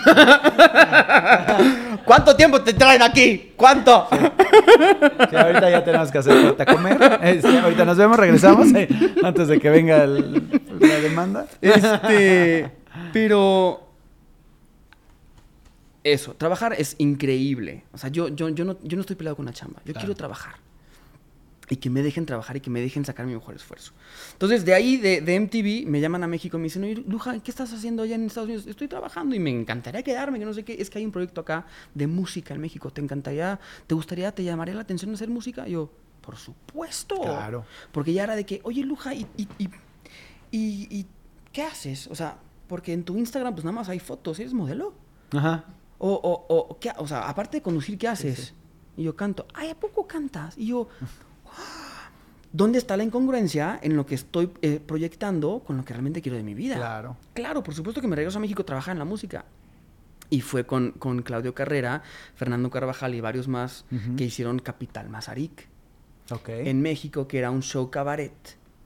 ¿Cuánto 2.04 2.34
tiempo 2.36 2.60
te 2.62 2.72
traen 2.74 3.02
aquí? 3.02 3.52
¿Cuánto? 3.56 4.08
Sí, 4.10 5.36
ahorita 5.36 5.70
ya 5.70 5.84
tenemos 5.84 6.10
que 6.10 6.18
hacer 6.18 6.42
corte 6.42 6.62
a 6.62 6.66
comer. 6.66 6.98
Este, 7.22 7.58
ahorita 7.58 7.84
nos 7.84 7.96
vemos, 7.96 8.16
regresamos 8.16 8.68
eh, 8.74 8.88
antes 9.22 9.48
de 9.48 9.60
que 9.60 9.70
venga 9.70 10.04
el- 10.04 10.60
la 10.80 10.94
demanda. 11.00 11.46
Este, 11.60 12.70
pero 13.12 13.81
eso, 16.04 16.34
trabajar 16.34 16.74
es 16.78 16.96
increíble. 16.98 17.84
O 17.92 17.98
sea, 17.98 18.10
yo, 18.10 18.28
yo, 18.28 18.48
yo, 18.50 18.64
no, 18.64 18.76
yo 18.82 18.96
no 18.96 19.00
estoy 19.02 19.16
peleado 19.16 19.36
con 19.36 19.46
la 19.46 19.52
chamba. 19.52 19.80
Yo 19.84 19.92
Claro. 19.92 20.00
quiero 20.06 20.14
trabajar. 20.16 20.54
Y 21.70 21.76
que 21.76 21.88
me 21.88 22.02
dejen 22.02 22.26
trabajar 22.26 22.56
y 22.56 22.60
que 22.60 22.68
me 22.70 22.80
dejen 22.80 23.04
sacar 23.04 23.24
mi 23.24 23.32
mejor 23.32 23.54
esfuerzo. 23.54 23.92
Entonces, 24.32 24.64
de 24.64 24.74
ahí, 24.74 24.96
de, 24.98 25.20
de 25.22 25.36
MTV, 25.40 25.86
me 25.88 26.00
llaman 26.00 26.22
a 26.22 26.26
México 26.26 26.56
y 26.58 26.60
me 26.60 26.64
dicen, 26.64 26.82
oye, 26.84 27.02
Luja, 27.06 27.38
¿qué 27.38 27.50
estás 27.50 27.72
haciendo 27.72 28.02
allá 28.02 28.16
en 28.16 28.26
Estados 28.26 28.46
Unidos? 28.48 28.66
Estoy 28.66 28.88
trabajando 28.88 29.34
y 29.34 29.38
me 29.38 29.48
encantaría 29.50 30.02
quedarme, 30.02 30.38
que 30.38 30.44
no 30.44 30.52
sé 30.52 30.64
qué. 30.64 30.74
Es 30.78 30.90
que 30.90 30.98
hay 30.98 31.04
un 31.06 31.12
proyecto 31.12 31.40
acá 31.40 31.66
de 31.94 32.06
música 32.08 32.52
en 32.52 32.60
México. 32.60 32.90
¿Te 32.90 33.00
encantaría, 33.00 33.58
te 33.86 33.94
gustaría, 33.94 34.32
te 34.34 34.44
llamaría 34.44 34.74
la 34.74 34.82
atención 34.82 35.14
hacer 35.14 35.30
música? 35.30 35.66
Y 35.66 35.72
yo, 35.72 35.90
por 36.20 36.36
supuesto. 36.36 37.14
Claro. 37.22 37.64
Porque 37.92 38.12
ya 38.12 38.24
era 38.24 38.36
de 38.36 38.44
que, 38.44 38.60
oye, 38.64 38.82
Luja, 38.84 39.14
¿y, 39.14 39.26
y, 39.38 39.48
y, 39.58 39.68
y- 40.50 40.88
y 40.90 41.06
qué 41.52 41.62
haces? 41.62 42.06
O 42.08 42.14
sea, 42.14 42.36
porque 42.66 42.92
en 42.92 43.04
tu 43.04 43.16
Instagram 43.16 43.54
pues 43.54 43.64
nada 43.64 43.74
más 43.74 43.88
hay 43.88 44.00
fotos, 44.00 44.38
¿eres 44.40 44.52
modelo? 44.52 44.92
Ajá. 45.30 45.64
O, 46.04 46.12
o, 46.14 46.46
o, 46.48 46.78
¿qué 46.80 46.90
o 46.96 47.06
sea, 47.06 47.28
aparte 47.28 47.58
de 47.58 47.62
conducir, 47.62 47.96
¿qué 47.96 48.08
haces? 48.08 48.38
sí. 48.38 48.54
Y 48.96 49.04
yo 49.04 49.16
canto, 49.16 49.46
ay, 49.54 49.70
¿a 49.70 49.74
poco 49.74 50.06
cantas? 50.06 50.58
Y 50.58 50.66
yo, 50.66 50.88
¿dónde 52.52 52.78
está 52.78 52.96
la 52.96 53.04
incongruencia 53.04 53.78
en 53.82 53.96
lo 53.96 54.04
que 54.04 54.14
estoy 54.14 54.50
eh, 54.60 54.80
proyectando 54.84 55.62
con 55.64 55.76
lo 55.78 55.84
que 55.84 55.94
realmente 55.94 56.20
quiero 56.20 56.36
de 56.36 56.42
mi 56.42 56.54
vida? 56.54 56.76
Claro. 56.76 57.16
Claro, 57.32 57.62
por 57.62 57.74
supuesto 57.74 58.00
que 58.00 58.08
me 58.08 58.16
regreso 58.16 58.38
a 58.38 58.40
México 58.40 58.62
a 58.62 58.66
trabajar 58.66 58.92
en 58.92 58.98
la 58.98 59.04
música. 59.04 59.44
Y 60.28 60.40
fue 60.40 60.66
con, 60.66 60.92
con 60.92 61.22
Claudio 61.22 61.54
Carrera, 61.54 62.02
Fernando 62.34 62.68
Carvajal 62.68 63.14
y 63.14 63.20
varios 63.20 63.48
más 63.48 63.84
que 64.16 64.24
hicieron 64.24 64.58
Capital 64.58 65.08
Mazarik 65.08 65.68
en 66.48 66.80
México, 66.80 67.28
que 67.28 67.38
era 67.38 67.50
un 67.50 67.62
show 67.62 67.90
cabaret 67.90 68.32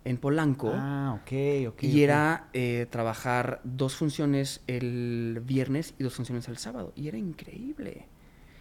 en 0.06 0.16
Polanco. 0.18 0.72
Ah, 0.74 1.18
ok, 1.20 1.68
ok. 1.74 1.82
y 1.84 2.02
era 2.02 2.48
eh, 2.52 2.86
trabajar 2.90 3.60
dos 3.64 3.94
funciones 3.96 4.62
el 4.66 5.42
viernes 5.44 5.94
y 5.98 6.04
dos 6.04 6.14
funciones 6.14 6.48
el 6.48 6.56
sábado. 6.58 6.92
Y 6.96 7.08
era 7.08 7.18
increíble. 7.18 8.06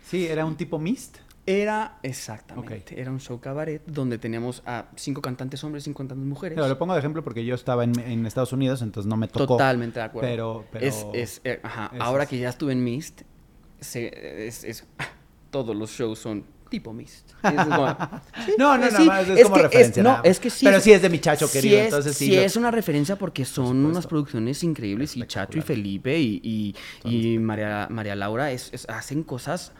Sí, 0.04 0.26
era 0.28 0.46
un 0.46 0.56
tipo 0.56 0.78
mist. 0.80 1.18
Era 1.48 2.00
exactamente. 2.02 3.00
Era 3.00 3.12
un 3.12 3.20
show 3.20 3.40
cabaret 3.40 3.82
donde 3.86 4.18
teníamos 4.18 4.64
a 4.66 4.86
cinco 4.96 5.22
cantantes 5.22 5.64
hombres, 5.64 5.84
cinco 5.84 6.00
cantantes 6.00 6.26
mujeres. 6.26 6.56
Pero 6.56 6.68
lo 6.68 6.78
pongo 6.80 6.94
de 6.94 7.00
ejemplo 7.00 7.24
porque 7.24 7.46
yo 7.46 7.54
estaba 7.54 7.84
en, 7.84 8.00
en 8.00 8.26
Estados 8.26 8.52
Unidos, 8.52 8.82
entonces 8.82 9.08
no 9.08 9.16
me 9.16 9.28
tocó. 9.28 9.46
Totalmente 9.46 10.00
de 10.00 10.06
acuerdo. 10.06 10.28
Pero, 10.28 10.66
pero 10.72 10.86
es, 10.88 11.06
es, 11.14 11.42
eh, 11.44 11.60
ajá, 11.62 11.92
ahora 12.00 12.26
que 12.26 12.40
ya 12.40 12.50
estuve 12.50 12.72
en 12.74 12.84
Mist, 12.84 13.22
se- 13.80 14.48
es, 14.48 14.64
es- 14.64 14.88
todos 15.52 15.76
los 15.76 15.92
shows 15.92 16.18
son 16.18 16.44
tipo 16.70 16.94
Mist. 16.94 17.32
Es 17.44 17.52
como- 17.66 17.98
sí, 18.46 18.54
No, 18.58 18.78
no, 18.78 18.86
nada 18.86 18.98
sí, 18.98 19.06
más, 19.06 19.28
es 19.30 19.44
como 19.44 19.56
que 19.56 19.62
referencia, 19.64 20.04
no, 20.04 20.10
nada 20.10 20.22
más. 20.24 20.32
es 20.32 20.40
que 20.40 20.50
sí. 20.50 20.66
Pero 20.66 20.80
sí 20.82 20.92
es 20.92 21.02
de 21.02 21.10
mi 21.10 21.20
Chacho 21.20 21.48
sí 21.48 21.54
querido, 21.54 21.78
es- 21.80 21.86
entonces 21.86 22.18
sí 22.18 22.26
sí 22.28 22.36
lo- 22.36 22.42
es 22.42 22.56
una 22.56 22.72
referencia 22.72 23.16
porque 23.18 23.46
son 23.46 23.86
unas 23.86 24.08
producciones 24.08 24.64
increíbles 24.64 25.16
y 25.18 25.26
Chacho 25.28 25.60
y. 25.60 25.62
Felipe 25.62 26.20
y, 26.20 26.42
y, 26.44 26.76
y 27.10 27.40
María, 27.40 27.88
María 27.90 28.16
Laura 28.16 28.52
es- 28.52 28.70
es- 28.74 28.90
hacen 28.90 29.24
cosas 29.24 29.72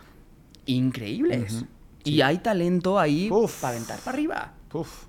increíbles. 0.66 1.66
Y 2.04 2.22
hay 2.22 2.38
talento 2.38 3.00
ahí 3.00 3.30
Uf. 3.32 3.62
para 3.62 3.76
aventar 3.76 4.00
para 4.00 4.16
arriba. 4.16 4.54
Uf. 4.74 5.06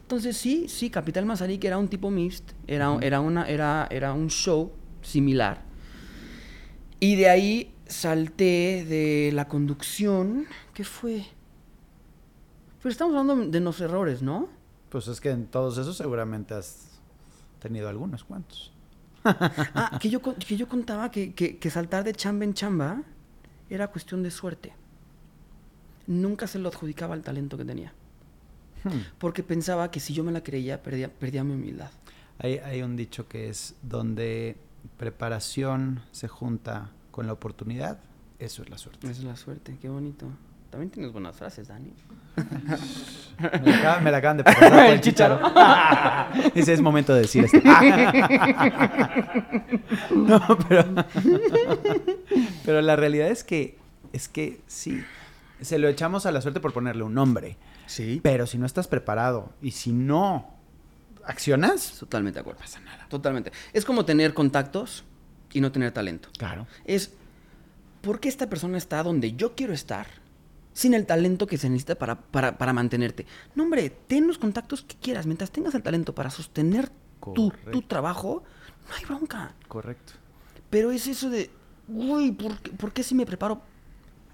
Entonces 0.00 0.36
sí, 0.36 0.66
sí, 0.68 0.90
Capital 0.90 1.24
Mazarik 1.26 1.62
era 1.64 1.78
un 1.78 1.88
tipo 1.88 2.10
mixed, 2.10 2.44
era, 2.66 2.96
era, 3.00 3.20
una, 3.20 3.44
era, 3.48 3.86
era 3.90 4.12
un 4.12 4.28
show 4.28 4.72
similar. 5.02 5.62
Y 7.00 7.16
de 7.16 7.28
ahí 7.28 7.74
salté 7.92 8.84
de 8.88 9.30
la 9.32 9.46
conducción, 9.48 10.46
¿qué 10.74 10.84
fue? 10.84 11.24
Pero 12.82 12.90
estamos 12.90 13.14
hablando 13.14 13.46
de 13.46 13.60
los 13.60 13.80
errores, 13.80 14.22
¿no? 14.22 14.48
Pues 14.88 15.06
es 15.08 15.20
que 15.20 15.30
en 15.30 15.46
todos 15.46 15.78
esos 15.78 15.96
seguramente 15.96 16.54
has 16.54 16.98
tenido 17.60 17.88
algunos 17.88 18.24
cuantos. 18.24 18.72
Ah, 19.24 19.98
que 20.00 20.10
yo, 20.10 20.20
que 20.20 20.56
yo 20.56 20.68
contaba 20.68 21.10
que, 21.12 21.32
que- 21.32 21.56
que 21.58 21.70
saltar 21.70 22.02
de 22.02 22.12
chamba 22.12 22.44
en 22.44 22.54
chamba 22.54 23.02
era 23.70 23.86
cuestión 23.86 24.22
de 24.24 24.32
suerte. 24.32 24.72
Nunca 26.08 26.48
se 26.48 26.58
lo 26.58 26.68
adjudicaba 26.68 27.14
al 27.14 27.22
talento 27.22 27.56
que 27.56 27.64
tenía. 27.64 27.92
Hmm. 28.82 28.98
Porque 29.18 29.44
pensaba 29.44 29.92
que 29.92 30.00
si 30.00 30.12
yo 30.12 30.24
me 30.24 30.32
la 30.32 30.42
creía, 30.42 30.82
perdía, 30.82 31.08
perdía 31.08 31.44
mi 31.44 31.54
humildad. 31.54 31.90
Hay, 32.38 32.58
hay 32.58 32.82
un 32.82 32.96
dicho 32.96 33.28
que 33.28 33.48
es 33.48 33.76
donde 33.82 34.56
preparación 34.98 36.02
se 36.10 36.26
junta 36.26 36.90
con 37.12 37.28
la 37.28 37.32
oportunidad, 37.34 38.00
eso 38.40 38.64
es 38.64 38.70
la 38.70 38.78
suerte. 38.78 39.06
Esa 39.08 39.20
es 39.20 39.24
la 39.24 39.36
suerte, 39.36 39.78
qué 39.80 39.88
bonito. 39.88 40.26
También 40.70 40.90
tienes 40.90 41.12
buenas 41.12 41.36
frases, 41.36 41.68
Dani. 41.68 41.92
Me 42.34 43.70
la, 43.70 43.78
acaban, 43.78 44.04
me 44.04 44.10
la 44.10 44.16
acaban 44.16 44.36
de 44.38 44.44
pasar 44.44 44.70
por 44.70 44.80
el 44.86 45.00
chicharo. 45.02 45.38
Ese 46.54 46.72
es 46.72 46.80
momento 46.80 47.14
de 47.14 47.20
decir 47.20 47.44
esto. 47.44 47.58
no, 50.14 50.40
pero, 50.66 50.84
pero 52.64 52.80
la 52.80 52.96
realidad 52.96 53.28
es 53.28 53.44
que, 53.44 53.76
es 54.14 54.30
que 54.30 54.62
sí, 54.66 55.04
se 55.60 55.78
lo 55.78 55.88
echamos 55.88 56.24
a 56.24 56.32
la 56.32 56.40
suerte 56.40 56.60
por 56.60 56.72
ponerle 56.72 57.02
un 57.02 57.12
nombre. 57.12 57.58
Sí. 57.84 58.20
Pero 58.22 58.46
si 58.46 58.56
no 58.56 58.64
estás 58.64 58.88
preparado 58.88 59.52
y 59.60 59.72
si 59.72 59.92
no 59.92 60.54
accionas, 61.26 61.98
Totalmente 61.98 62.36
de 62.36 62.40
acuerdo. 62.40 62.60
pasa 62.60 62.80
nada. 62.80 63.06
Totalmente. 63.10 63.52
Es 63.74 63.84
como 63.84 64.06
tener 64.06 64.32
contactos 64.32 65.04
y 65.52 65.60
no 65.60 65.72
tener 65.72 65.92
talento. 65.92 66.28
claro. 66.38 66.66
Es, 66.84 67.12
¿por 68.00 68.18
qué 68.20 68.28
esta 68.28 68.48
persona 68.48 68.78
está 68.78 69.02
donde 69.02 69.34
yo 69.34 69.54
quiero 69.54 69.72
estar 69.72 70.06
sin 70.72 70.94
el 70.94 71.04
talento 71.06 71.46
que 71.46 71.58
se 71.58 71.68
necesita 71.68 71.96
para, 71.96 72.18
para, 72.18 72.56
para 72.56 72.72
mantenerte. 72.72 73.26
No, 73.54 73.64
hombre, 73.64 73.90
ten 73.90 74.26
los 74.26 74.38
contactos 74.38 74.82
que 74.82 74.96
quieras. 74.96 75.26
Mientras 75.26 75.50
tengas 75.50 75.74
el 75.74 75.82
talento 75.82 76.14
para 76.14 76.30
sostener 76.30 76.88
tu, 77.34 77.52
tu 77.70 77.82
trabajo, 77.82 78.42
no 78.88 78.94
hay 78.96 79.04
bronca. 79.04 79.54
Correcto. 79.68 80.14
Pero 80.70 80.90
es 80.90 81.06
eso 81.06 81.28
de, 81.28 81.50
uy, 81.88 82.32
¿por 82.32 82.58
qué, 82.62 82.70
por 82.70 82.92
qué 82.92 83.02
si 83.02 83.14
me 83.14 83.26
preparo? 83.26 83.60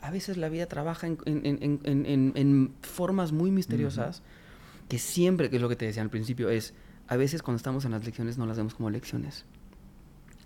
A 0.01 0.13
veces 0.13 0.37
la 0.37 0.49
vida 0.49 0.67
trabaja 0.67 1.09
en, 1.09 1.19
en- 1.25 1.45
en- 1.45 1.81
en- 1.83 2.07
en- 2.07 2.33
en 2.37 2.75
formas 2.83 3.33
muy 3.33 3.51
misteriosas 3.51 4.23
que 4.89 5.01
siempre, 5.01 5.51
que 5.51 5.57
es 5.57 5.63
lo 5.63 5.69
que 5.69 5.75
te 5.77 5.87
decía 5.87 6.03
al 6.03 6.09
principio, 6.11 6.51
es, 6.51 6.73
a 7.09 7.17
veces 7.17 7.43
cuando 7.43 7.57
estamos 7.57 7.85
en 7.85 7.91
las 7.91 8.05
lecciones 8.05 8.39
no 8.39 8.47
las 8.47 8.57
vemos 8.57 8.75
como 8.77 8.91
lecciones. 8.91 9.45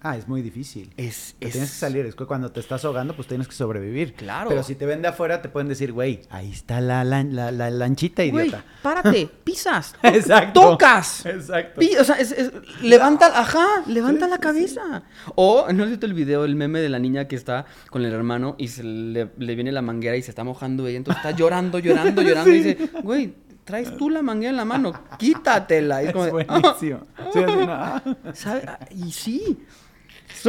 Ah, 0.05 0.17
es 0.17 0.27
muy 0.27 0.43
difícil. 0.43 0.93
Es, 0.97 1.37
es- 1.39 1.53
tienes 1.53 1.71
que 1.71 1.77
salir, 1.77 2.05
es 2.07 2.17
que 2.17 2.25
cuando 2.27 2.51
te 2.51 2.59
estás 2.59 2.85
ahogando, 2.85 3.15
pues 3.15 3.29
tienes 3.29 3.47
que 3.47 3.55
sobrevivir. 3.55 4.15
Claro. 4.15 4.49
Pero 4.49 4.63
si 4.65 4.75
te 4.75 4.85
ven 4.85 5.01
de 5.01 5.07
afuera, 5.09 5.41
te 5.43 5.49
pueden 5.49 5.69
decir, 5.69 5.93
güey, 5.93 6.23
ahí 6.31 6.51
está 6.51 6.81
la, 6.81 7.05
lan- 7.05 7.31
la, 7.31 7.53
la 7.53 7.71
lanchita, 7.71 8.25
Güey, 8.27 8.49
idiota. 8.49 8.65
párate, 8.83 9.29
pisas, 9.45 9.93
to- 10.03 10.09
Exacto. 10.09 10.61
tocas. 10.61 11.25
Exacto. 11.25 11.81
O 12.01 12.05
sea, 12.05 12.17
es- 12.17 12.33
es- 12.33 12.51
levanta, 12.83 13.39
ajá, 13.39 13.67
levanta 13.87 14.27
la 14.27 14.39
cabeza. 14.39 15.05
O, 15.37 15.67
¿no 15.73 15.87
visto 15.87 16.07
el 16.07 16.15
video, 16.15 16.45
el 16.45 16.57
meme 16.57 16.81
de 16.81 16.89
la 16.89 16.99
niña 16.99 17.29
que 17.29 17.37
está 17.37 17.67
con 17.89 18.05
el 18.05 18.13
hermano 18.13 18.57
y 18.59 18.69
se 18.69 18.83
le, 18.83 19.31
le 19.39 19.55
viene 19.55 19.71
la 19.71 19.83
manguera 19.83 20.17
y 20.17 20.23
se 20.23 20.33
está 20.33 20.43
mojando 20.43 20.87
ella, 20.89 20.97
entonces 20.97 21.25
está 21.25 21.37
llorando, 21.37 21.79
llorando, 21.79 22.23
llorando 22.23 22.51
y 22.51 22.61
dice, 22.61 22.91
güey, 23.05 23.35
traes 23.65 23.97
tú 23.97 24.11
la 24.11 24.23
manguera 24.23 24.51
en 24.51 24.57
la 24.57 24.65
mano, 24.65 24.93
quítatela. 25.17 26.03
Y 26.03 26.07
es 26.09 26.13
como 26.13 26.27
buenísimo. 26.31 27.07
Ah. 27.17 28.03
"Ah", 28.05 28.13
¿sabe? 28.35 28.63
Ah, 28.67 28.79
Y 28.91 29.13
sí, 29.13 29.63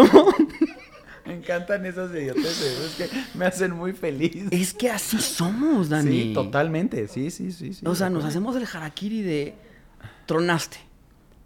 Me 1.26 1.36
encantan 1.36 1.86
esas 1.86 2.12
idioteces, 2.14 2.98
es 3.00 3.10
que 3.10 3.24
me 3.38 3.46
hacen 3.46 3.72
muy 3.72 3.94
feliz. 3.94 4.46
es 4.52 4.74
que 4.74 4.90
así 4.90 5.18
somos, 5.20 5.88
Dani. 5.88 6.12
Sí, 6.12 6.34
totalmente, 6.34 7.08
sí, 7.08 7.32
sí, 7.32 7.54
sí. 7.54 7.74
sí 7.74 7.86
O 7.86 7.96
sea, 7.96 8.10
nos 8.10 8.26
hacemos 8.26 8.56
el 8.58 8.66
harakiri 8.72 9.22
de 9.22 9.56
tronaste. 10.26 10.78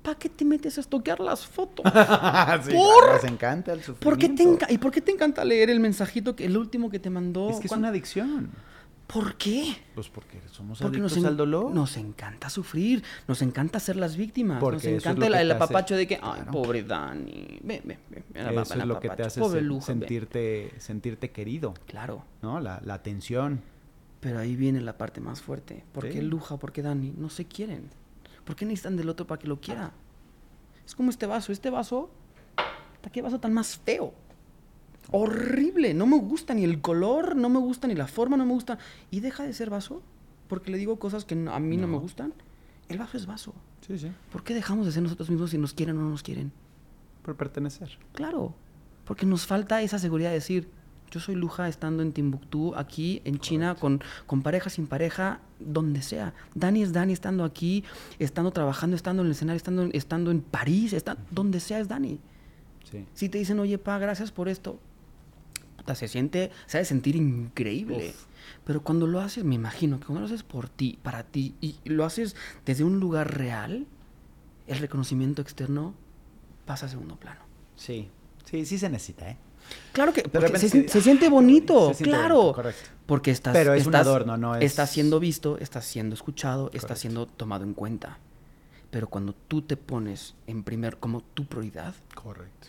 ¿Para 0.02 0.18
qué 0.18 0.30
te 0.30 0.46
metes 0.46 0.78
a 0.78 0.82
estoquear 0.82 1.20
las 1.20 1.46
fotos? 1.46 1.86
Sí, 2.66 2.72
¿Por? 2.74 3.14
Les 3.22 3.24
encanta 3.32 3.72
el 3.74 3.80
sufrimiento. 3.84 4.00
¿Por 4.10 4.18
qué 4.18 4.30
te 4.30 4.44
enca- 4.44 4.68
¿Y 4.72 4.78
por 4.80 4.92
qué 4.92 5.02
te 5.02 5.12
encanta 5.12 5.46
leer 5.46 5.70
el 5.70 5.80
mensajito, 5.80 6.36
que 6.36 6.46
el 6.46 6.58
último 6.58 6.90
que 6.90 6.98
te 6.98 7.10
mandó? 7.12 7.52
Es 7.52 7.58
que 7.60 7.66
es 7.66 7.70
¿Cuán- 7.70 7.82
una 7.82 7.90
adicción. 7.90 8.50
¿Por 9.08 9.36
qué? 9.36 9.74
Pues 9.96 10.10
porque 10.10 10.42
somos 10.52 10.80
Porque 10.80 10.98
adictos 10.98 11.18
nos, 11.20 11.26
al 11.28 11.38
dolor. 11.38 11.74
nos 11.74 11.96
encanta 11.96 12.50
sufrir, 12.50 13.02
nos 13.26 13.42
encanta 13.42 13.80
ser 13.80 13.96
las 13.96 14.18
víctimas, 14.18 14.60
Porque 14.60 14.76
nos 14.76 14.84
es 14.86 14.94
encanta 15.06 15.28
el, 15.28 15.34
el 15.36 15.52
apapacho 15.52 15.96
de 15.96 16.06
que, 16.06 16.16
ay, 16.16 16.20
Claro. 16.42 16.52
pobre 16.52 16.84
Dani, 16.84 17.60
ven, 17.64 17.82
ven, 17.86 18.00
ven, 18.10 18.24
ven, 18.34 18.48
Eso 18.60 18.74
es 18.76 18.86
lo 18.86 19.00
que 19.00 19.10
te 19.10 19.24
hace 19.24 19.40
pobre 19.40 19.62
se- 19.62 19.66
Luja, 19.66 19.88
ven". 19.94 20.00
sentirte, 20.02 20.74
sentirte 20.78 21.32
querido, 21.32 21.74
Claro, 21.86 22.26
¿no? 22.42 22.60
La, 22.60 22.82
la 22.84 22.96
atención. 22.96 23.62
pero 24.20 24.40
ahí 24.40 24.58
viene 24.58 24.82
la 24.82 24.98
parte 24.98 25.22
más 25.22 25.42
fuerte. 25.42 25.86
¿Por 25.94 26.04
Sí. 26.04 26.10
qué 26.10 26.22
Luja, 26.22 26.58
por 26.58 26.74
qué 26.74 26.82
Dani 26.82 27.14
no 27.18 27.30
se 27.30 27.46
quieren? 27.46 27.90
¿Por 28.44 28.58
qué 28.58 28.66
necesitan 28.66 28.98
del 28.98 29.08
otro 29.08 29.26
para 29.26 29.40
que 29.40 29.48
lo 29.48 29.62
quiera? 29.62 29.92
Es 30.86 30.96
como 30.96 31.12
este 31.12 31.26
vaso, 31.28 31.54
este 31.54 31.70
vaso, 31.70 32.10
¿para 32.56 33.12
qué 33.14 33.22
vaso 33.22 33.40
tan 33.40 33.54
más 33.54 33.78
feo? 33.78 34.14
Horrible, 35.12 35.94
no 35.94 36.06
me 36.06 36.18
gusta 36.20 36.54
ni 36.54 36.64
el 36.64 36.82
color, 36.82 37.36
no 37.36 37.50
me 37.50 37.60
gusta 37.60 37.88
ni 37.88 37.96
la 37.96 38.08
forma, 38.08 38.38
no 38.38 38.46
me 38.46 38.54
gusta. 38.54 38.78
Y 39.12 39.20
deja 39.22 39.44
de 39.44 39.54
ser 39.54 39.70
vaso 39.70 40.02
porque 40.48 40.72
le 40.72 40.78
digo 40.78 40.98
cosas 41.00 41.26
que 41.26 41.34
a 41.36 41.60
mí 41.60 41.78
no. 41.78 41.88
me 41.88 41.98
gustan. 41.98 42.34
El 42.90 42.98
vaso 42.98 43.18
es 43.18 43.26
vaso. 43.26 43.54
Sí, 43.86 43.98
sí. 43.98 44.12
¿Por 44.32 44.44
qué 44.44 44.54
dejamos 44.54 44.86
de 44.86 44.92
ser 44.92 45.04
nosotros 45.04 45.30
mismos 45.30 45.50
si 45.52 45.58
nos 45.58 45.74
quieren 45.74 45.98
o 45.98 46.02
no 46.02 46.10
nos 46.10 46.24
quieren? 46.24 46.52
Por 47.22 47.36
pertenecer. 47.36 47.98
Claro, 48.14 48.54
porque 49.06 49.26
nos 49.26 49.46
falta 49.46 49.82
esa 49.82 50.00
seguridad 50.00 50.30
de 50.30 50.36
decir, 50.36 50.70
yo 51.12 51.20
soy 51.20 51.36
Luja 51.36 51.68
estando 51.70 52.02
en 52.04 52.12
Timbuktu, 52.14 52.74
aquí 52.76 53.22
en 53.26 53.40
China, 53.40 53.76
con, 53.76 54.02
con 54.26 54.42
pareja, 54.42 54.70
sin 54.70 54.88
pareja, 54.88 55.40
donde 55.60 56.02
sea. 56.02 56.34
Dani 56.56 56.82
es 56.84 56.92
Dani 56.94 57.14
estando 57.14 57.44
aquí, 57.44 57.84
estando 58.20 58.52
trabajando, 58.52 58.96
estando 58.96 59.22
en 59.22 59.28
el 59.28 59.32
escenario, 59.32 59.58
estando, 59.58 59.84
en- 59.84 59.92
estando 59.94 60.32
en 60.32 60.42
París, 60.42 60.92
está, 60.94 61.18
donde 61.32 61.60
sea 61.62 61.80
es 61.80 61.88
Dani. 61.88 62.20
Sí. 62.90 63.06
Si 63.14 63.28
te 63.30 63.38
dicen, 63.38 63.60
oye, 63.60 63.78
pa, 63.78 63.98
gracias 64.00 64.32
por 64.32 64.48
esto, 64.48 64.80
puta, 65.88 65.96
se 65.96 66.08
siente, 66.10 66.52
se 66.66 66.78
ha 66.78 66.80
de 66.80 66.86
sentir 66.86 67.16
increíble. 67.16 68.10
Uf. 68.10 68.26
Pero 68.66 68.82
cuando 68.84 69.08
lo 69.08 69.22
haces, 69.22 69.44
me 69.46 69.56
imagino 69.56 70.00
que 70.00 70.06
cuando 70.06 70.20
lo 70.22 70.26
haces 70.26 70.44
por 70.44 70.68
ti, 70.70 71.00
para 71.02 71.24
ti, 71.24 71.56
y 71.62 71.78
lo 71.86 72.04
haces 72.04 72.36
desde 72.66 72.84
un 72.84 73.00
lugar 73.00 73.38
real, 73.38 73.86
el 74.68 74.78
reconocimiento 74.80 75.42
externo 75.42 75.94
pasa 76.66 76.88
a 76.88 76.90
segundo 76.90 77.16
plano. 77.16 77.40
Sí. 77.78 78.10
Sí, 78.44 78.66
sí 78.66 78.78
se 78.78 78.90
necesita, 78.90 79.30
¿eh? 79.30 79.38
Claro 79.94 80.14
que 80.14 80.24
repente 80.24 80.60
se, 80.70 80.86
ah, 80.98 81.02
siente 81.02 81.30
bonito, 81.30 81.90
se 81.90 81.96
siente 81.96 82.18
claro. 82.18 82.36
bonito, 82.36 82.56
correcto. 82.56 82.90
Porque 83.06 83.32
estás, 83.32 83.54
Pero 83.54 83.74
es 83.74 83.86
un 83.86 83.94
estás- 83.94 84.08
adorno, 84.08 84.38
no 84.38 84.56
es- 84.56 84.64
Estás 84.64 84.92
siendo 84.92 85.20
visto, 85.20 85.58
estás 85.58 85.86
siendo 85.86 86.14
escuchado, 86.16 86.68
estás 86.68 86.82
Correcto. 86.82 87.02
siendo 87.02 87.26
tomado 87.28 87.64
en 87.64 87.74
cuenta. 87.74 88.18
Pero 88.92 89.08
cuando 89.10 89.34
tú 89.34 89.62
te 89.62 89.76
pones 89.78 90.36
en 90.48 90.64
primer 90.64 90.98
como 90.98 91.22
tu 91.22 91.46
prioridad, 91.46 91.94
Correcto. 92.16 92.68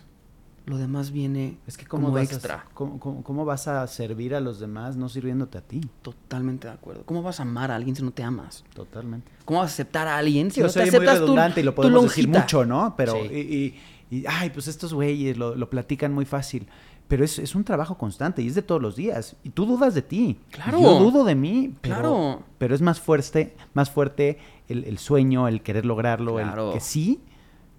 Lo 0.68 0.76
demás 0.78 1.10
viene 1.10 1.56
Es 1.66 1.76
que 1.76 1.86
cómo 1.86 2.04
como 2.08 2.14
vas 2.18 2.30
extra. 2.30 2.54
A, 2.56 2.64
cómo, 2.74 3.00
cómo- 3.00 3.22
cómo 3.24 3.44
vas 3.44 3.66
a 3.68 3.86
servir 3.86 4.34
a 4.34 4.40
los 4.40 4.60
demás 4.60 4.96
no 4.96 5.08
sirviéndote 5.08 5.58
a 5.58 5.62
ti? 5.62 5.80
Totalmente 6.02 6.68
de 6.68 6.74
acuerdo. 6.74 7.04
¿Cómo 7.06 7.22
vas 7.22 7.40
a 7.40 7.42
amar 7.44 7.70
a 7.70 7.76
alguien 7.76 7.96
si 7.96 8.02
no 8.02 8.10
te 8.10 8.22
amas? 8.22 8.64
Totalmente. 8.74 9.30
¿Cómo 9.44 9.60
vas 9.60 9.70
a 9.70 9.74
aceptar 9.74 10.06
a 10.08 10.18
alguien 10.18 10.50
si 10.50 10.56
Sí, 10.56 10.60
no 10.60 10.68
sea, 10.68 10.84
te 10.84 10.90
muy 10.90 10.96
aceptas 10.96 11.16
tú- 11.18 11.22
redundante 11.22 11.60
y 11.60 11.64
lo 11.64 11.74
podemos 11.74 12.02
decir 12.04 12.28
mucho, 12.28 12.64
¿no? 12.64 12.94
Pero, 12.96 13.14
Sí. 13.14 13.28
y, 13.32 13.38
y- 13.38 14.18
y, 14.20 14.24
ay, 14.26 14.50
pues 14.50 14.68
estos 14.68 14.94
güeyes 14.94 15.36
lo, 15.36 15.54
lo 15.54 15.68
platican 15.70 16.12
muy 16.14 16.24
fácil. 16.24 16.66
Pero 17.08 17.24
es, 17.24 17.38
es 17.38 17.54
un 17.54 17.64
trabajo 17.64 17.96
constante 17.96 18.42
y 18.42 18.48
es 18.48 18.54
de 18.54 18.60
todos 18.60 18.82
los 18.82 18.94
días. 18.94 19.36
Y 19.42 19.48
tú 19.50 19.64
dudas 19.64 19.94
de 19.94 20.02
ti. 20.02 20.38
Claro. 20.50 20.78
Yo 20.80 20.98
dudo 20.98 21.24
de 21.24 21.34
mí. 21.34 21.74
Pero, 21.80 21.94
Claro. 21.94 22.42
Pero 22.58 22.74
es 22.74 22.82
más 22.82 23.00
fuerte, 23.00 23.56
más 23.72 23.90
fuerte 23.90 24.38
el, 24.68 24.84
el 24.84 24.98
sueño, 24.98 25.48
el 25.48 25.62
querer 25.62 25.86
lograrlo, 25.86 26.34
Claro. 26.34 26.68
el 26.68 26.74
que 26.74 26.80
sí, 26.80 27.20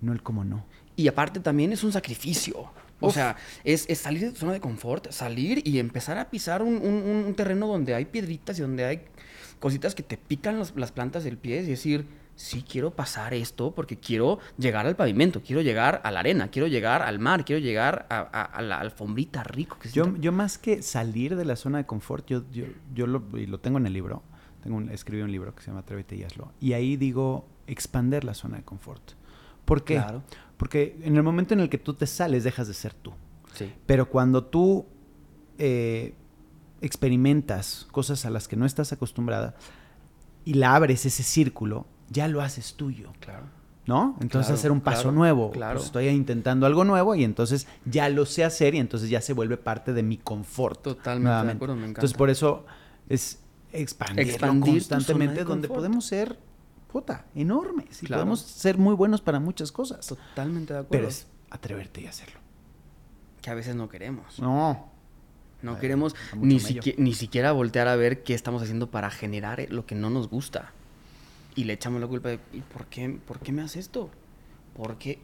no 0.02 0.14
el 0.14 0.24
cómo 0.24 0.44
no. 0.44 0.66
Y 0.96 1.08
aparte 1.08 1.40
también 1.40 1.72
es 1.72 1.84
un 1.84 1.92
sacrificio. 1.92 2.66
O 3.02 3.08
Uf. 3.08 3.14
sea, 3.14 3.38
es, 3.64 3.86
es 3.90 3.98
salir 4.00 4.22
de 4.22 4.32
tu 4.32 4.38
zona 4.38 4.54
de 4.54 4.60
confort, 4.60 5.10
salir 5.12 5.62
y 5.68 5.80
empezar 5.80 6.18
a 6.18 6.30
pisar 6.30 6.62
un, 6.62 6.76
un- 6.76 7.24
un 7.28 7.34
terreno 7.36 7.68
donde 7.68 7.96
hay 7.96 8.06
piedritas 8.06 8.60
y 8.60 8.62
donde 8.62 8.86
hay 8.86 9.02
cositas 9.60 9.96
que 9.96 10.04
te 10.04 10.18
pican 10.18 10.60
las, 10.60 10.74
las 10.76 10.92
plantas 10.92 11.24
del 11.24 11.38
pie 11.38 11.62
y 11.62 11.66
decir, 11.66 12.06
sí 12.36 12.64
quiero 12.70 12.92
pasar 12.92 13.34
esto 13.34 13.72
porque 13.76 13.98
quiero 13.98 14.40
llegar 14.58 14.86
al 14.86 14.96
pavimento, 14.96 15.42
quiero 15.42 15.62
llegar 15.62 16.00
a 16.06 16.12
la 16.12 16.22
arena, 16.22 16.50
quiero 16.50 16.68
llegar 16.68 17.02
al 17.02 17.20
mar, 17.20 17.44
quiero 17.46 17.62
llegar 17.62 18.06
a, 18.10 18.20
a- 18.20 18.44
a 18.44 18.62
la 18.62 18.80
alfombrita 18.80 19.44
rico 19.44 19.78
que 19.80 19.90
Yo, 19.90 20.16
yo 20.18 20.32
más 20.32 20.58
que 20.58 20.82
salir 20.82 21.36
de 21.36 21.44
la 21.46 21.56
zona 21.58 21.80
de 21.80 21.86
confort, 21.86 22.26
yo, 22.28 22.44
yo, 22.52 22.66
yo 22.94 23.08
lo, 23.08 23.24
y 23.38 23.46
lo 23.46 23.60
tengo 23.60 23.78
en 23.78 23.86
el 23.88 23.94
libro, 23.94 24.24
tengo 24.64 24.78
un- 24.78 24.90
escribí 24.90 25.22
un 25.22 25.32
libro 25.32 25.54
que 25.54 25.62
se 25.62 25.68
llama 25.68 25.82
Atrévete 25.82 26.16
y 26.16 26.24
hazlo, 26.24 26.52
y 26.62 26.74
ahí 26.74 26.96
digo 26.98 27.46
expander 27.68 28.24
la 28.24 28.34
zona 28.34 28.58
de 28.58 28.64
confort. 28.64 29.02
¿Por 29.66 29.84
qué? 29.84 29.96
Claro. 29.96 30.24
Porque 30.60 31.00
en 31.04 31.16
el 31.16 31.24
momento 31.24 31.54
en 31.54 31.62
el 31.62 31.70
que 31.70 31.78
tú 31.78 31.94
te 31.94 32.06
sales, 32.06 32.44
dejas 32.44 32.68
de 32.68 32.74
ser 32.74 32.94
tú. 32.94 33.14
Sí. 33.56 33.74
Pero 33.86 34.10
cuando 34.10 34.44
tú 34.44 34.86
eh, 35.58 36.14
experimentas 36.82 37.88
cosas 37.92 38.26
a 38.26 38.30
las 38.30 38.48
que 38.48 38.56
no 38.58 38.66
estás 38.66 38.92
acostumbrada 38.92 39.56
y 40.44 40.56
la 40.56 40.76
abres 40.76 41.06
ese 41.06 41.24
círculo, 41.24 41.86
ya 42.10 42.28
lo 42.28 42.42
haces 42.42 42.74
tuyo. 42.76 43.14
Claro. 43.22 43.46
¿No? 43.86 44.18
Entonces 44.22 44.48
Claro, 44.48 44.60
hacer 44.60 44.72
un 44.72 44.82
paso 44.82 45.04
claro, 45.04 45.12
nuevo. 45.14 45.52
claro. 45.52 45.76
Pues 45.76 45.86
estoy 45.88 46.08
intentando 46.10 46.66
algo 46.68 46.84
nuevo 46.84 47.16
y 47.16 47.24
entonces 47.24 47.66
ya 47.86 48.08
lo 48.10 48.26
sé 48.26 48.44
hacer 48.44 48.76
y 48.76 48.80
entonces 48.80 49.10
ya 49.10 49.22
se 49.22 49.34
vuelve 49.34 49.58
parte 49.58 49.94
de 49.94 50.04
mi 50.04 50.18
confort. 50.18 50.82
Totalmente 50.84 51.48
de 51.48 51.52
acuerdo, 51.54 51.76
me 51.76 51.86
Entonces 51.88 52.12
encanta. 52.12 52.18
por 52.18 52.30
eso 52.30 52.66
es 53.08 53.40
expandirlo 53.72 54.32
Expandir 54.34 54.74
constantemente 54.74 55.40
de 55.40 55.44
donde 55.46 55.68
podemos 55.70 56.06
ser, 56.06 56.38
puta, 56.92 57.26
enormes 57.36 58.02
y 58.04 58.08
Claro. 58.08 58.22
podemos 58.22 58.42
ser 58.42 58.78
muy 58.78 58.96
buenos 58.96 59.22
para 59.22 59.40
muchas 59.40 59.72
cosas. 59.72 60.06
Totalmente 60.08 60.74
de 60.74 60.80
acuerdo. 60.80 60.92
Pero 60.92 61.08
es 61.08 61.28
atreverte 61.50 62.02
y 62.02 62.08
hacerlo. 62.08 62.40
Que 63.42 63.50
a 63.50 63.54
veces 63.54 63.76
no 63.76 63.90
queremos. 63.90 64.40
No. 64.40 64.90
No 65.62 65.74
Ay, 65.76 65.82
queremos 65.82 66.16
ni, 66.38 66.56
siqui- 66.60 66.96
ni 66.98 67.14
siquiera 67.14 67.52
voltear 67.52 67.88
a 67.90 67.96
ver 67.96 68.24
qué 68.24 68.34
estamos 68.34 68.62
haciendo 68.64 68.90
para 68.92 69.10
generar 69.12 69.66
lo 69.70 69.86
que 69.86 69.94
no 69.96 70.10
nos 70.10 70.30
gusta. 70.30 70.72
Y 71.56 71.66
le 71.66 71.74
echamos 71.74 72.00
la 72.00 72.08
culpa 72.08 72.30
de, 72.30 72.40
¿y 72.54 72.62
por 72.62 72.86
qué, 72.86 73.10
por 73.28 73.40
qué 73.40 73.52
me 73.52 73.62
haces 73.62 73.78
esto? 73.86 74.10
¿Por 74.76 74.98
qué? 74.98 75.20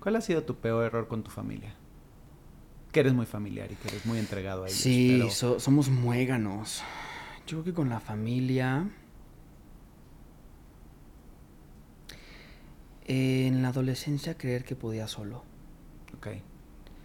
¿Cuál 0.00 0.16
ha 0.16 0.20
sido 0.20 0.42
tu 0.42 0.56
peor 0.56 0.84
error 0.84 1.08
con 1.08 1.22
tu 1.22 1.30
familia? 1.30 1.74
Que 2.90 3.00
eres 3.00 3.14
muy 3.14 3.24
familiar 3.24 3.72
y 3.72 3.76
que 3.76 3.88
eres 3.88 4.04
muy 4.04 4.18
entregado 4.18 4.64
a 4.64 4.66
ellos. 4.68 4.78
Sí, 4.78 5.16
pero- 5.20 5.30
so- 5.30 5.58
somos 5.60 5.88
muéganos. 5.88 6.82
Yo 7.46 7.56
creo 7.58 7.64
que 7.64 7.72
con 7.72 7.88
la 7.88 8.00
familia... 8.00 8.90
En 13.06 13.62
la 13.62 13.68
adolescencia 13.68 14.36
creer 14.36 14.64
que 14.64 14.76
podía 14.76 15.08
solo. 15.08 15.44
Ok. 16.16 16.28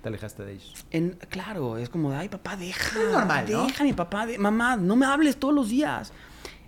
Te 0.01 0.09
alejaste 0.09 0.45
de 0.45 0.53
ellos. 0.53 0.85
En, 0.91 1.11
claro, 1.29 1.77
es 1.77 1.89
como 1.89 2.11
de, 2.11 2.17
ay, 2.17 2.29
papá, 2.29 2.55
deja. 2.55 2.99
Es 2.99 3.11
normal, 3.11 3.45
¿no? 3.49 3.65
Deja, 3.65 3.83
mi 3.83 3.93
papá, 3.93 4.25
de, 4.25 4.37
mamá, 4.37 4.77
no 4.77 4.95
me 4.95 5.05
hables 5.05 5.37
todos 5.37 5.53
los 5.53 5.69
días. 5.69 6.13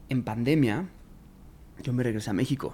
En 0.10 0.24
pandemia, 0.24 0.88
yo 1.84 1.94
me 1.94 2.04
regresé 2.04 2.32
a 2.32 2.34
México. 2.34 2.74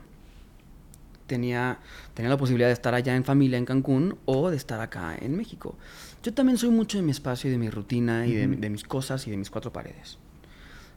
Tenía, 1.28 1.80
tenía 2.14 2.30
la 2.30 2.38
posibilidad 2.38 2.68
de 2.70 2.74
estar 2.74 2.94
allá 2.94 3.16
en 3.16 3.24
familia 3.24 3.58
en 3.58 3.66
Cancún 3.66 4.18
o 4.26 4.50
de 4.50 4.58
estar 4.58 4.80
acá 4.80 5.16
en 5.20 5.36
México. 5.36 5.76
Yo 6.24 6.34
también 6.34 6.58
soy 6.58 6.70
mucho 6.70 6.98
de 6.98 7.04
mi 7.04 7.12
espacio 7.12 7.50
y 7.50 7.52
de 7.52 7.58
mi 7.58 7.70
rutina 7.70 8.26
y 8.28 8.34
de 8.34 8.70
mis 8.70 8.84
cosas 8.84 9.28
y 9.28 9.32
de 9.32 9.38
mis 9.38 9.50
cuatro 9.50 9.74
paredes. 9.74 10.20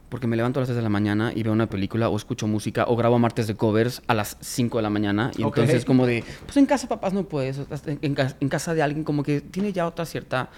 Porque 0.09 0.27
me 0.27 0.35
levanto 0.35 0.59
a 0.59 0.61
las 0.61 0.67
3 0.67 0.75
de 0.77 0.81
la 0.81 0.89
mañana 0.89 1.31
y 1.35 1.43
veo 1.43 1.53
una 1.53 1.67
película 1.67 2.09
o 2.09 2.17
escucho 2.17 2.47
música 2.47 2.85
o 2.87 2.95
grabo 2.95 3.19
martes 3.19 3.47
de 3.47 3.55
covers 3.55 4.01
a 4.07 4.13
las 4.15 4.37
5 4.41 4.77
de 4.79 4.81
la 4.81 4.89
mañana. 4.89 5.31
Y 5.37 5.43
entonces 5.43 5.85
como 5.85 6.05
de, 6.07 6.23
pues 6.45 6.57
en 6.57 6.65
casa 6.65 6.87
papás 6.87 7.13
no 7.13 7.23
puedes, 7.23 7.59
en, 8.01 8.15
ca- 8.15 8.35
en 8.39 8.49
casa 8.49 8.73
de 8.73 8.81
alguien 8.81 9.03
como 9.03 9.23
que 9.23 9.41
tiene 9.41 9.71
ya 9.71 9.85
otra 9.87 10.05
cierta 10.05 10.49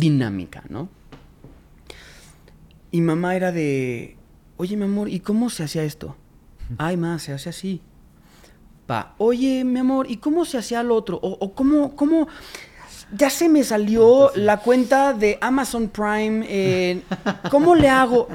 dinámica, 0.00 0.62
¿no? 0.68 0.88
Y 2.92 3.00
mamá 3.00 3.36
era 3.36 3.52
de, 3.52 4.16
oye 4.56 4.76
mi 4.76 4.84
amor, 4.84 5.08
¿y 5.08 5.20
cómo 5.20 5.50
se 5.50 5.62
hacía 5.64 5.84
esto? 5.84 6.16
Ay, 6.78 6.96
ma, 6.96 7.18
se 7.18 7.32
hace 7.32 7.48
así. 7.48 7.80
Pa, 8.86 9.14
oye 9.18 9.64
mi 9.64 9.78
amor, 9.80 10.10
¿y 10.10 10.16
cómo 10.16 10.44
se 10.44 10.58
hacía 10.58 10.82
lo 10.82 10.94
otro? 10.96 11.18
O, 11.22 11.36
o 11.40 11.52
cómo, 11.54 11.94
cómo... 11.96 12.28
Ya 13.12 13.28
se 13.28 13.48
me 13.48 13.64
salió 13.64 14.30
la 14.36 14.58
cuenta 14.58 15.12
de 15.12 15.36
Amazon 15.40 15.88
Prime. 15.88 16.44
eh, 16.48 17.02
¿Cómo 17.50 17.74
le 17.74 17.88
hago? 17.88 18.28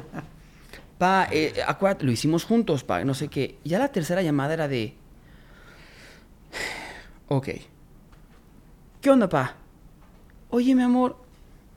Pa, 0.98 1.28
eh, 1.30 1.62
acuérdate, 1.66 2.04
lo 2.04 2.12
hicimos 2.12 2.44
juntos, 2.44 2.82
pa, 2.84 3.04
no 3.04 3.14
sé 3.14 3.28
qué. 3.28 3.58
Ya 3.64 3.78
la 3.78 3.92
tercera 3.92 4.22
llamada 4.22 4.54
era 4.54 4.68
de... 4.68 4.94
Ok. 7.28 7.48
¿Qué 9.00 9.10
onda, 9.10 9.28
pa? 9.28 9.56
Oye, 10.48 10.74
mi 10.74 10.82
amor. 10.82 11.16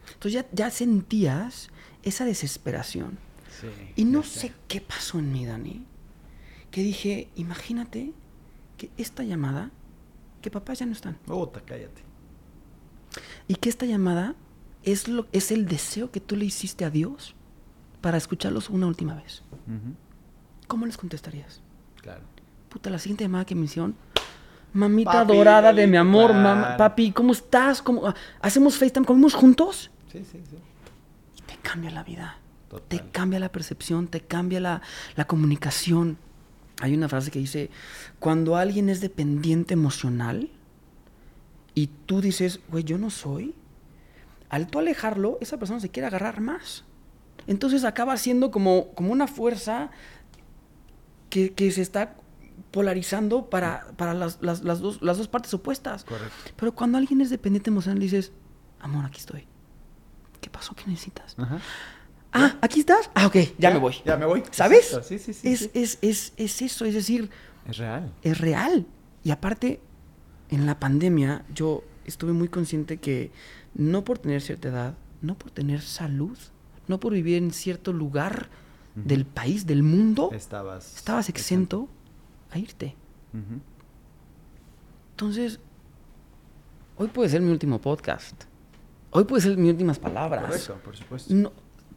Entonces 0.05 0.33
ya, 0.33 0.45
ya 0.51 0.71
sentías 0.71 1.69
esa 2.03 2.23
desesperación. 2.25 3.17
Sí, 3.59 3.67
Y 3.95 4.05
no 4.05 4.23
sé 4.23 4.53
qué 4.67 4.79
pasó 4.79 5.19
en 5.19 5.31
mí, 5.33 5.45
Dani. 5.45 5.85
Que 6.71 6.81
dije, 6.81 7.29
imagínate 7.35 8.13
que 8.77 8.89
esta 8.97 9.23
llamada, 9.23 9.71
que 10.41 10.49
papás 10.49 10.79
ya 10.79 10.85
no 10.85 10.93
están. 10.93 11.15
Puta, 11.25 11.61
cállate. 11.65 12.03
Y 13.47 13.55
que 13.55 13.69
esta 13.69 13.85
llamada 13.85 14.35
es, 14.83 15.07
lo, 15.07 15.27
es 15.31 15.51
el 15.51 15.67
deseo 15.67 16.11
que 16.11 16.21
tú 16.21 16.35
le 16.35 16.45
hiciste 16.45 16.85
a 16.85 16.89
Dios 16.89 17.35
para 18.01 18.17
escucharlos 18.17 18.69
una 18.69 18.87
última 18.87 19.15
vez. 19.15 19.43
¿Cómo 20.67 20.85
les 20.85 20.97
contestarías? 20.97 21.61
Claro. 22.01 22.21
Puta, 22.69 22.89
la 22.89 22.99
siguiente 22.99 23.23
llamada 23.23 23.45
que 23.45 23.55
me 23.55 23.65
hicieron. 23.65 23.95
Mamita 24.73 25.11
Papi, 25.11 25.35
dorada 25.35 25.73
de 25.73 25.87
mi 25.87 25.97
amor, 25.97 26.29
claro. 26.29 26.43
mamá, 26.43 26.77
papi, 26.77 27.11
¿cómo 27.11 27.31
estás? 27.33 27.81
¿Cómo, 27.81 28.05
ah, 28.05 28.13
¿Hacemos 28.39 28.77
FaceTime? 28.77 29.05
¿Comemos 29.05 29.33
juntos? 29.33 29.89
Sí, 30.11 30.23
sí, 30.31 30.39
sí. 30.47 30.57
Y 31.37 31.41
te 31.41 31.57
cambia 31.63 31.89
la 31.89 32.03
vida. 32.03 32.37
Total. 32.69 32.87
Te 32.87 33.11
cambia 33.11 33.39
la 33.39 33.51
percepción, 33.51 34.07
te 34.07 34.21
cambia 34.21 34.59
la, 34.59 34.81
la 35.15 35.25
comunicación. 35.25 36.17
Hay 36.81 36.93
una 36.93 37.09
frase 37.09 37.31
que 37.31 37.39
dice, 37.39 37.71
cuando 38.19 38.57
alguien 38.57 38.89
es 38.89 39.01
dependiente 39.01 39.73
emocional 39.73 40.51
y 41.73 41.87
tú 42.05 42.21
dices, 42.21 42.59
güey, 42.69 42.83
yo 42.83 42.99
no 42.99 43.09
soy, 43.09 43.55
al 44.49 44.67
tú 44.67 44.77
alejarlo, 44.77 45.39
esa 45.41 45.57
persona 45.57 45.79
se 45.79 45.89
quiere 45.89 46.07
agarrar 46.07 46.41
más. 46.41 46.85
Entonces 47.49 47.83
acaba 47.83 48.15
siendo 48.17 48.51
como, 48.51 48.91
como 48.93 49.11
una 49.11 49.27
fuerza 49.27 49.89
que, 51.29 51.53
que 51.53 51.71
se 51.71 51.81
está 51.81 52.15
polarizando 52.71 53.49
para, 53.49 53.87
para 53.97 54.13
las, 54.13 54.37
las- 54.41 54.63
las 54.63 54.79
dos, 54.79 55.01
las 55.01 55.17
dos 55.17 55.27
partes 55.27 55.53
opuestas. 55.53 56.03
Correcto. 56.03 56.51
Pero 56.55 56.73
cuando 56.75 56.97
alguien 56.97 57.21
es 57.21 57.29
dependiente 57.29 57.69
emocional, 57.69 57.99
dices, 57.99 58.31
amor, 58.79 59.05
aquí 59.05 59.19
estoy. 59.19 59.47
¿Qué 60.41 60.49
pasó? 60.49 60.75
¿Qué 60.75 60.83
necesitas? 60.87 61.35
Ajá. 61.37 61.59
Ah, 62.31 62.57
¿aquí 62.61 62.81
estás? 62.81 63.09
Ah, 63.15 63.25
ok, 63.25 63.37
ya, 63.57 63.71
me 63.71 63.79
voy. 63.79 63.95
Ya 64.05 64.15
me 64.15 64.25
voy. 64.27 64.43
¿Sabes? 64.51 64.95
Sí, 65.03 65.17
sí, 65.17 65.33
sí. 65.33 65.49
es, 65.49 65.59
sí. 65.61 65.69
Es, 65.73 65.97
es, 66.01 66.33
es 66.37 66.61
eso, 66.61 66.85
es 66.85 66.93
decir, 66.93 67.31
Es 67.67 67.77
real. 67.77 68.13
es 68.21 68.37
real. 68.37 68.85
Y 69.23 69.31
aparte, 69.31 69.81
en 70.49 70.67
la 70.67 70.79
pandemia, 70.79 71.43
yo 71.53 71.83
estuve 72.05 72.31
muy 72.33 72.47
consciente 72.47 72.97
que 72.97 73.31
no 73.73 74.03
por 74.03 74.19
tener 74.19 74.41
cierta 74.43 74.67
edad, 74.69 74.93
no 75.21 75.35
por 75.35 75.49
tener 75.49 75.81
salud, 75.81 76.37
no 76.89 76.99
por 76.99 77.13
vivir 77.13 77.37
en 77.37 77.51
cierto 77.51 77.93
lugar 77.93 78.49
del 78.95 79.25
país, 79.25 79.65
del 79.65 79.83
mundo, 79.83 80.31
Estabas. 80.33 80.97
estabas 80.97 81.29
exento 81.29 81.87
a 82.51 82.57
irte. 82.57 82.95
Entonces, 85.11 85.59
hoy 86.97 87.07
puede 87.07 87.29
ser 87.29 87.41
mi 87.41 87.51
último 87.51 87.79
podcast. 87.79 88.43
Hoy 89.11 89.23
puede 89.23 89.41
ser 89.43 89.55
mis 89.57 89.71
últimas 89.71 89.99
palabras. 89.99 90.43
Correcto, 90.45 90.77
por 90.83 90.97
supuesto. 90.97 91.33
No, 91.33 91.51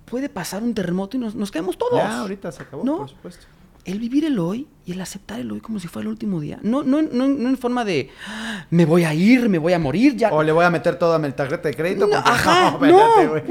puede 0.04 0.28
pasar 0.28 0.62
un 0.62 0.74
terremoto 0.74 1.16
y 1.16 1.20
nos, 1.20 1.34
nos 1.34 1.50
caemos 1.50 1.76
todos. 1.76 1.94
Ya, 1.94 2.20
ahorita 2.20 2.52
se 2.52 2.62
acabó, 2.62 2.84
¿No? 2.84 2.98
por 2.98 3.08
supuesto. 3.08 3.46
El 3.84 3.98
vivir 3.98 4.24
el 4.24 4.38
hoy 4.38 4.68
y 4.86 4.92
el 4.92 5.00
aceptar 5.00 5.40
el 5.40 5.50
hoy 5.50 5.60
como 5.60 5.80
si 5.80 5.88
fuera 5.88 6.04
el 6.04 6.10
último 6.12 6.40
día. 6.40 6.60
No, 6.62 6.84
no, 6.84 7.02
no, 7.02 7.26
no 7.26 7.48
en 7.48 7.58
forma 7.58 7.84
de 7.84 8.10
"Ah, 8.28 8.64
me 8.70 8.84
voy 8.84 9.02
a 9.02 9.12
ir, 9.12 9.48
me 9.48 9.58
voy 9.58 9.72
a 9.72 9.78
morir, 9.80 10.14
ya. 10.16 10.30
O 10.32 10.40
le 10.44 10.52
voy 10.52 10.64
a 10.64 10.70
meter 10.70 10.96
toda 10.96 11.18
mi 11.18 11.30
tarjeta 11.32 11.68
de 11.68 11.74
crédito. 11.74 12.06
No, 12.06 12.16
ajá, 12.16 12.68
espérate, 12.74 13.24
no, 13.24 13.28
güey, 13.30 13.42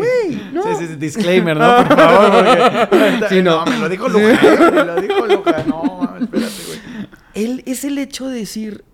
no. 0.54 0.64
Sí, 0.64 0.70
sí, 0.80 0.88
sí, 0.88 0.96
disclaimer, 0.96 1.58
¿no? 1.58 1.76
Por 1.88 1.98
favor, 1.98 2.32
porque... 2.32 3.26
Sí, 3.28 3.42
no. 3.44 3.66
me 3.66 3.78
lo 3.78 3.90
dijo 3.90 4.08
Luja, 4.08 4.72
me 4.72 4.84
lo 4.86 5.02
dijo 5.02 5.28
Luja. 5.28 5.64
No, 5.68 5.84
mames, 5.84 6.22
espérate, 6.24 6.54
güey. 6.68 6.80
Él 7.34 7.64
es 7.66 7.84
el 7.84 7.98
hecho 7.98 8.28
de 8.28 8.40
decir, 8.40 8.86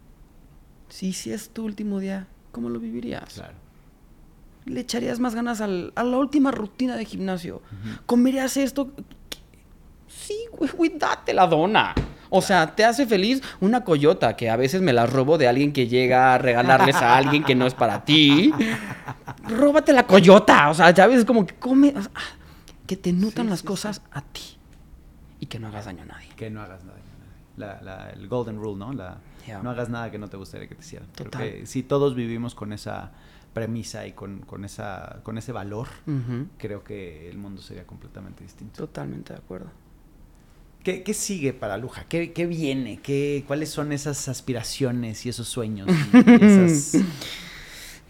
si, 0.89 1.13
si 1.13 1.31
es 1.31 1.49
tu 1.49 1.65
último 1.65 1.99
día, 1.99 2.25
¿cómo 2.51 2.69
lo 2.69 2.79
vivirías? 2.79 3.35
Claro. 3.35 3.53
¿Le 4.65 4.79
echarías 4.81 5.19
más 5.19 5.33
ganas 5.35 5.61
al- 5.61 5.93
a 5.95 6.03
la 6.03 6.17
última 6.17 6.51
rutina 6.51 6.95
de 6.97 7.05
gimnasio? 7.05 7.61
¿Comerías 8.05 8.57
esto? 8.57 8.91
Sí, 10.08 10.38
güey, 10.51 10.97
date 10.97 11.34
la 11.34 11.47
dona. 11.47 11.93
O 12.30 12.41
sea, 12.41 12.76
te 12.76 12.84
hace 12.84 13.05
feliz 13.08 13.41
una 13.62 13.84
coyota 13.86 14.36
que 14.36 14.49
a 14.49 14.58
veces 14.58 14.82
me 14.82 14.91
la 14.91 15.05
robo 15.05 15.38
de 15.38 15.47
alguien 15.47 15.72
que 15.72 15.88
llega 15.88 16.34
a 16.34 16.38
regalarles 16.38 16.95
a 16.97 17.16
alguien 17.16 17.43
que 17.43 17.55
no 17.55 17.66
es 17.66 17.74
para 17.74 18.03
ti. 18.03 18.51
Róbate 19.47 19.93
la 19.93 20.05
coyota. 20.05 20.70
O 20.70 20.74
sea, 20.74 20.91
ya 20.91 21.08
ves 21.08 21.24
como 21.26 21.45
que 21.45 21.55
come. 21.55 21.93
o 21.95 22.01
sea, 22.01 22.12
ah, 22.16 22.22
que 22.86 22.97
te 22.97 23.14
nutran 23.14 23.47
Sí, 23.47 23.49
las 23.51 23.60
sí, 23.62 23.66
cosas 23.68 24.01
a 24.12 24.22
ti. 24.22 24.58
Y 25.39 25.45
que 25.45 25.60
no 25.60 25.68
hagas 25.68 25.86
daño 25.86 26.03
a 26.03 26.05
nadie. 26.05 26.30
Que 26.36 26.49
no 26.49 26.62
hagas 26.62 26.84
nada. 26.84 26.97
La, 27.58 27.82
la- 27.82 28.10
el 28.12 28.28
golden 28.28 28.60
rule, 28.60 28.78
¿no? 28.78 28.93
La. 28.93 29.18
No 29.64 29.70
hagas 29.70 29.88
nada 29.89 30.12
que 30.12 30.18
no 30.18 30.28
te 30.28 30.36
gustaría 30.36 30.68
que 30.68 30.76
te 30.76 30.82
hicieran. 30.82 31.08
Creo 31.16 31.30
Total. 31.32 31.49
que 31.49 31.66
si 31.66 31.82
todos 31.82 32.16
vivimos 32.16 32.53
con 32.53 32.74
esa 32.74 33.12
premisa 33.53 34.05
y 34.05 34.12
con, 34.12 34.39
con, 34.39 34.66
esa, 34.66 35.20
con 35.24 35.38
ese 35.38 35.53
valor, 35.53 35.88
creo 36.58 36.84
que 36.84 37.30
el 37.30 37.38
mundo 37.38 37.62
sería 37.62 37.86
completamente 37.88 38.43
distinto. 38.43 38.76
Totalmente 38.86 39.32
de 39.34 39.39
acuerdo. 39.39 39.68
¿Qué, 40.88 41.03
qué 41.03 41.13
sigue 41.13 41.51
para 41.51 41.75
Luja? 41.77 42.05
¿Qué, 42.07 42.31
qué 42.31 42.45
viene? 42.45 43.01
¿Qué, 43.01 43.43
¿Cuáles 43.45 43.67
son 43.67 43.91
esas 43.91 44.29
aspiraciones 44.29 45.25
y 45.25 45.27
esos 45.29 45.45
sueños? 45.49 45.89
y 46.13 46.17
esas- 46.45 47.03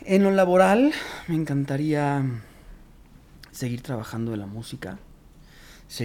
En 0.06 0.22
lo 0.22 0.30
laboral, 0.30 0.92
me 1.28 1.34
encantaría 1.34 2.24
seguir 3.50 3.82
trabajando 3.82 4.30
de 4.30 4.38
la 4.38 4.46
música. 4.46 5.00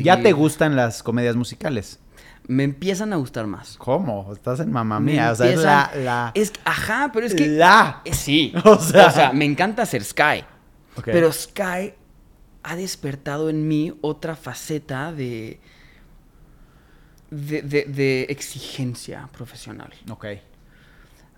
¿Ya 0.02 0.22
te 0.22 0.32
gustan 0.32 0.74
las 0.74 1.02
comedias 1.02 1.36
musicales? 1.36 2.00
Me 2.48 2.64
empiezan 2.64 3.12
a 3.12 3.16
gustar 3.16 3.46
más. 3.46 3.76
¿Cómo? 3.76 4.32
Estás 4.32 4.60
en 4.60 4.72
mamá 4.72 4.98
mía. 4.98 5.32
O 5.32 5.34
sea, 5.34 5.50
es 5.50 5.60
la, 5.60 6.32
es- 6.34 6.54
ajá, 6.64 7.10
pero 7.12 7.26
es 7.26 7.34
que... 7.34 7.48
La. 7.48 8.00
Sí. 8.12 8.54
O 8.64 8.70
O 8.70 8.78
sea- 8.80 9.30
me 9.34 9.44
encanta 9.44 9.82
hacer 9.82 10.02
Sky. 10.02 10.42
Pero 11.04 11.30
Sky 11.32 11.92
ha 12.62 12.76
despertado 12.76 13.50
en 13.50 13.68
mí 13.68 13.92
otra 14.00 14.36
faceta 14.36 15.12
de... 15.12 15.60
De, 17.34 17.62
de- 17.62 17.84
de 17.84 18.22
exigencia 18.28 19.28
profesional. 19.32 19.90
Ok. 20.10 20.26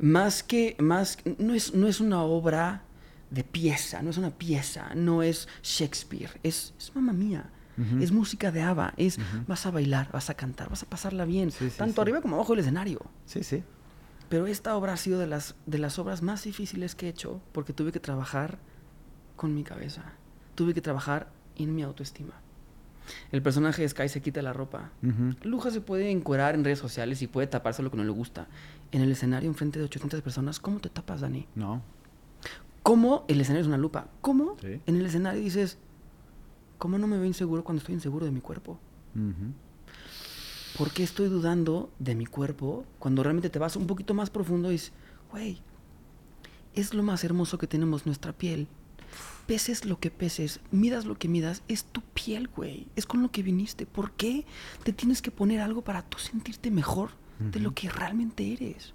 Más 0.01 0.43
que, 0.43 0.75
más, 0.81 1.19
no 1.39 1.55
es, 1.55 1.73
no 1.73 1.87
es 1.87 2.01
una 2.01 2.23
obra 2.23 2.83
de 3.31 3.45
pieza, 3.45 4.03
no 4.03 4.11
es 4.11 4.19
una 4.19 4.31
pieza, 4.31 4.93
no 4.97 5.23
es 5.23 5.49
Shakespeare, 5.63 6.31
es, 6.43 6.75
es 6.79 6.95
mamá 6.95 7.13
mía. 7.13 7.51
Es 8.01 8.13
música 8.13 8.53
de 8.53 8.63
Ava, 8.63 8.95
es 8.97 9.19
vas 9.49 9.67
a 9.67 9.73
bailar, 9.73 10.09
vas 10.13 10.31
a 10.31 10.35
cantar, 10.35 10.69
vas 10.71 10.85
a 10.85 10.87
pasarla 10.87 11.25
bien, 11.25 11.51
Sí, 11.51 11.71
sí, 11.71 11.77
tanto 11.77 11.95
sí. 11.97 12.01
arriba 12.03 12.21
como 12.21 12.37
abajo 12.37 12.53
del 12.53 12.61
escenario. 12.61 13.01
Sí, 13.27 13.43
sí. 13.43 13.65
Pero 14.29 14.47
esta 14.47 14.77
obra 14.77 14.93
ha 14.93 14.97
sido 14.97 15.19
de 15.19 15.27
las, 15.27 15.57
de 15.67 15.79
las 15.79 15.99
obras 15.99 16.23
más 16.23 16.45
difíciles 16.45 16.95
que 16.95 17.07
he 17.07 17.09
hecho 17.09 17.41
porque 17.53 17.73
tuve 17.73 17.91
que 17.91 17.99
trabajar 17.99 18.59
con 19.35 19.55
mi 19.57 19.65
cabeza. 19.65 20.05
Tuve 20.55 20.73
que 20.73 20.81
trabajar 20.83 21.33
en 21.57 21.75
mi 21.75 21.83
autoestima. 21.83 22.35
El 23.33 23.43
personaje 23.43 23.83
de 23.83 23.89
Sky 23.89 24.09
se 24.09 24.23
quita 24.23 24.41
la 24.43 24.53
ropa. 24.53 24.91
Ujú. 25.03 25.35
Luja 25.49 25.71
se 25.71 25.81
puede 25.81 26.11
encuerar 26.11 26.55
en 26.55 26.65
redes 26.65 26.79
sociales 26.79 27.21
y 27.23 27.27
puede 27.27 27.47
taparse 27.47 27.83
lo 27.83 27.91
que 27.91 27.97
no 27.97 28.05
le 28.05 28.11
gusta. 28.11 28.47
En 28.93 29.03
el 29.03 29.11
escenario, 29.13 29.49
enfrente 29.49 29.79
de 29.79 29.85
800 29.85 30.23
personas, 30.23 30.59
¿cómo 30.61 30.81
te 30.81 30.89
tapas, 30.89 31.21
Dani? 31.21 31.47
No. 31.55 31.83
¿Cómo 32.83 33.25
el 33.29 33.41
escenario 33.41 33.63
es 33.63 33.67
una 33.69 33.79
lupa? 33.79 34.09
¿Cómo 34.21 34.57
Sí. 34.61 34.81
en 34.87 34.97
el 34.97 35.07
escenario 35.07 35.41
dices, 35.43 35.79
¿cómo 36.79 36.99
no 36.99 37.07
me 37.07 37.17
veo 37.17 37.25
inseguro 37.27 37.65
cuando 37.65 37.79
estoy 37.81 37.95
inseguro 37.95 38.25
de 38.27 38.33
mi 38.33 38.41
cuerpo? 38.41 38.79
¿Por 40.77 40.91
qué 40.91 41.03
estoy 41.05 41.29
dudando 41.29 41.91
de 41.99 42.15
mi 42.15 42.27
cuerpo 42.27 42.85
cuando 42.99 43.23
realmente 43.23 43.49
te 43.51 43.59
vas 43.59 43.77
un 43.77 43.87
poquito 43.87 44.13
más 44.13 44.29
profundo 44.31 44.69
y 44.71 44.73
dices, 44.73 44.93
güey, 45.31 45.61
es 46.75 46.95
lo 46.95 47.03
más 47.05 47.23
hermoso 47.25 47.59
que 47.59 47.67
tenemos 47.69 48.07
nuestra 48.07 48.33
piel? 48.33 48.67
Peses 49.47 49.85
lo 49.85 49.99
que 50.01 50.11
peses, 50.11 50.61
midas 50.71 51.05
lo 51.05 51.17
que 51.17 51.29
midas, 51.29 51.63
es 51.69 51.85
tu 51.85 52.01
piel, 52.01 52.49
güey. 52.49 52.87
Es 52.97 53.05
con 53.07 53.23
lo 53.23 53.31
que 53.31 53.43
viniste. 53.43 53.85
¿Por 53.87 54.13
qué 54.13 54.47
te 54.85 54.93
tienes 54.95 55.21
que 55.21 55.31
poner 55.31 55.61
algo 55.61 55.83
para 55.83 56.03
tú 56.03 56.19
sentirte 56.19 56.71
mejor 56.71 57.11
de 57.39 57.61
lo 57.61 57.75
que 57.75 57.91
realmente 57.91 58.53
eres? 58.53 58.95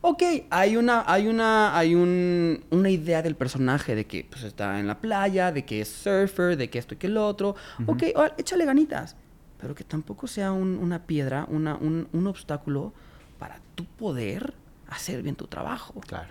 Ok, 0.00 0.22
hay 0.50 0.76
una, 0.76 1.04
hay 1.06 1.26
una, 1.26 1.76
hay 1.76 1.94
un, 1.94 2.64
una 2.70 2.90
idea 2.90 3.22
del 3.22 3.34
personaje 3.36 3.94
de 3.94 4.06
que 4.06 4.24
pues, 4.28 4.42
está 4.42 4.78
en 4.80 4.86
la 4.86 5.00
playa, 5.00 5.52
de 5.52 5.64
que 5.64 5.80
es 5.80 5.88
surfer, 5.88 6.56
de 6.56 6.68
que 6.70 6.78
esto 6.78 6.94
y 6.94 6.96
que 6.96 7.06
el 7.06 7.16
otro. 7.16 7.54
Ok, 7.86 8.02
échale 8.38 8.64
ganitas. 8.64 9.16
Pero 9.58 9.74
que 9.74 9.84
tampoco 9.84 10.26
sea 10.26 10.52
un- 10.52 10.76
una 10.76 11.06
piedra, 11.06 11.46
una, 11.48 11.76
un, 11.76 12.08
un 12.12 12.26
obstáculo 12.26 12.92
para 13.38 13.58
tu 13.74 13.84
poder 13.84 14.54
hacer 14.88 15.22
bien 15.22 15.34
tu 15.36 15.46
trabajo. 15.46 16.00
Claro. 16.00 16.28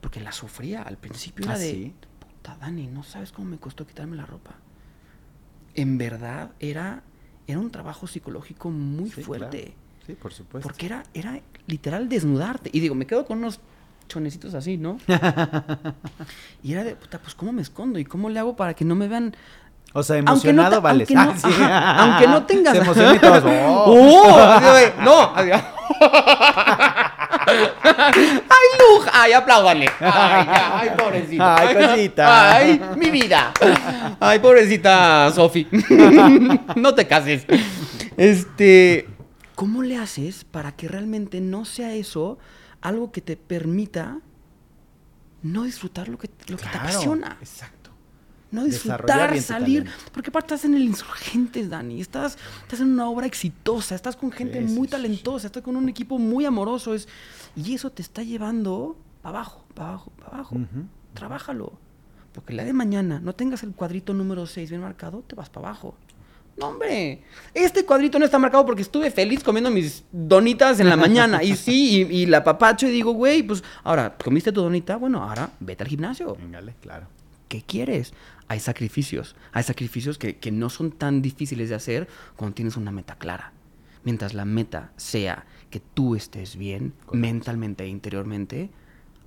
Porque 0.00 0.20
la 0.20 0.32
sufría 0.32 0.82
al 0.82 0.96
principio. 0.98 1.44
Era 1.46 1.54
¿Ah, 1.54 1.58
de, 1.58 1.70
sí? 1.70 1.94
puta, 2.20 2.56
Dani, 2.60 2.86
no 2.86 3.02
sabes 3.02 3.32
cómo 3.32 3.48
me 3.48 3.58
costó 3.58 3.86
quitarme 3.86 4.16
la 4.16 4.26
ropa. 4.26 4.52
En 5.74 5.98
verdad, 5.98 6.50
era, 6.60 7.02
era 7.46 7.58
un 7.58 7.70
trabajo 7.70 8.06
psicológico 8.06 8.70
muy 8.70 9.10
Sí, 9.10 9.22
fuerte. 9.22 9.60
claro. 9.62 9.76
Sí, 10.06 10.12
por 10.14 10.32
supuesto. 10.32 10.68
Porque 10.68 10.86
era, 10.86 11.02
era 11.14 11.40
literal 11.66 12.08
desnudarte. 12.08 12.70
Y 12.72 12.80
digo, 12.80 12.94
me 12.94 13.06
quedo 13.06 13.24
con 13.26 13.38
unos 13.38 13.60
chonecitos 14.08 14.54
así, 14.54 14.76
¿no? 14.76 14.98
y 16.62 16.72
era 16.72 16.84
de, 16.84 16.94
puta, 16.94 17.18
pues 17.18 17.34
¿cómo 17.34 17.52
me 17.52 17.62
escondo? 17.62 17.98
¿Y 17.98 18.04
cómo 18.04 18.30
le 18.30 18.38
hago 18.38 18.54
para 18.54 18.74
que 18.74 18.84
no 18.84 18.94
me 18.94 19.08
vean? 19.08 19.34
O 19.92 20.02
sea, 20.04 20.16
Aunque 20.16 20.24
no 20.26 20.32
emocionado 20.32 20.76
te- 20.76 20.80
vales. 20.82 21.08
aunque 21.10 21.14
no- 21.14 21.32
Ah, 21.32 21.36
sí. 21.36 21.62
ajá, 21.62 22.02
aunque 22.04 22.28
no 22.28 22.46
tengas- 22.46 22.76
Se 22.76 22.82
emociona 22.82 23.14
y 23.14 23.18
todos. 23.18 23.44
¡oh! 23.44 23.84
¡Oh! 23.88 25.02
¡No! 25.02 25.32
¡Ay, 27.82 28.68
Luz! 28.78 29.06
¡Ay, 29.12 29.32
apláudanle! 29.32 29.88
¡Ay, 30.00 30.46
ya! 30.46 30.78
¡Ay, 30.78 30.90
pobrecita! 30.96 31.56
Ay, 31.56 31.74
cosita. 31.74 32.52
¡Ay, 32.54 32.80
mi 32.96 33.10
vida! 33.10 33.52
¡Ay, 34.20 34.38
pobrecita 34.38 35.30
Sofi! 35.34 35.66
no 36.76 36.94
te 36.94 37.06
cases. 37.06 37.46
Este... 38.16 39.08
¿Cómo 39.54 39.82
le 39.82 39.96
haces 39.96 40.44
para 40.44 40.72
que 40.72 40.88
realmente 40.88 41.40
no 41.40 41.64
sea 41.64 41.94
eso 41.94 42.38
algo 42.82 43.10
que 43.10 43.22
te 43.22 43.36
permita 43.36 44.18
no 45.42 45.64
disfrutar 45.64 46.08
lo 46.08 46.18
que, 46.18 46.28
lo 46.48 46.56
que 46.56 46.66
te 46.66 46.78
apasiona? 46.78 47.38
Exacto. 47.40 47.75
No 48.56 48.64
disfrutar, 48.64 49.40
salir. 49.40 49.84
talento. 49.84 49.90
Porque 50.12 50.30
aparte 50.30 50.54
estás 50.54 50.64
en 50.64 50.74
el 50.74 50.82
Insurgentes, 50.82 51.68
Dani. 51.70 52.00
Estás, 52.00 52.36
estás 52.62 52.80
en 52.80 52.90
una 52.92 53.08
obra 53.08 53.26
exitosa, 53.26 53.94
estás 53.94 54.16
con 54.16 54.32
gente 54.32 54.60
Sí, 54.60 54.68
sí, 54.68 54.74
muy 54.74 54.86
sí, 54.86 54.90
talentosa, 54.92 55.46
estás 55.46 55.62
con 55.62 55.76
un 55.76 55.88
equipo 55.88 56.18
muy 56.18 56.44
amoroso. 56.44 56.94
Es, 56.94 57.08
y 57.54 57.74
eso 57.74 57.90
te 57.90 58.02
está 58.02 58.22
llevando 58.22 58.96
para 59.22 59.38
abajo, 59.38 59.64
para 59.74 59.88
abajo, 59.90 60.12
para 60.18 60.28
abajo. 60.34 60.54
Ujú. 60.56 60.86
Trabájalo. 61.14 61.72
Porque 62.32 62.52
la 62.52 62.64
de 62.64 62.72
mañana 62.72 63.18
no 63.20 63.34
tengas 63.34 63.62
el 63.62 63.72
cuadrito 63.72 64.12
número 64.12 64.46
6 64.46 64.68
bien 64.70 64.82
marcado, 64.82 65.22
te 65.26 65.34
vas 65.34 65.48
para 65.48 65.68
abajo. 65.68 65.94
No, 66.58 66.68
hombre. 66.68 67.22
Este 67.52 67.84
cuadrito 67.84 68.18
no 68.18 68.24
está 68.24 68.38
marcado 68.38 68.64
porque 68.64 68.82
estuve 68.82 69.10
feliz 69.10 69.42
comiendo 69.44 69.70
mis 69.70 70.04
donitas 70.10 70.80
en 70.80 70.88
la 70.88 70.96
mañana. 70.96 71.42
Y 71.42 71.54
sí, 71.54 72.06
y, 72.10 72.22
y 72.22 72.26
la 72.26 72.42
papacho 72.42 72.86
y 72.86 72.90
digo, 72.90 73.12
güey, 73.12 73.42
pues 73.42 73.62
ahora, 73.84 74.16
¿comiste 74.22 74.52
tu 74.52 74.62
donita? 74.62 74.96
Bueno, 74.96 75.22
ahora 75.22 75.50
vete 75.60 75.82
al 75.82 75.88
gimnasio. 75.90 76.34
Véngale, 76.36 76.74
claro. 76.80 77.08
¿Qué 77.48 77.62
quieres? 77.62 78.12
Hay 78.48 78.60
sacrificios. 78.60 79.36
Hay 79.52 79.62
sacrificios 79.62 80.18
que, 80.18 80.36
que 80.36 80.52
no 80.52 80.70
son 80.70 80.92
tan 80.92 81.22
difíciles 81.22 81.68
de 81.68 81.74
hacer 81.74 82.08
cuando 82.36 82.54
tienes 82.54 82.76
una 82.76 82.92
meta 82.92 83.16
clara. 83.16 83.52
Mientras 84.04 84.34
la 84.34 84.44
meta 84.44 84.92
sea 84.96 85.46
que 85.70 85.80
tú 85.80 86.14
estés 86.14 86.56
bien 86.56 86.90
Correcto. 86.90 87.16
mentalmente 87.16 87.84
e 87.84 87.88
interiormente, 87.88 88.70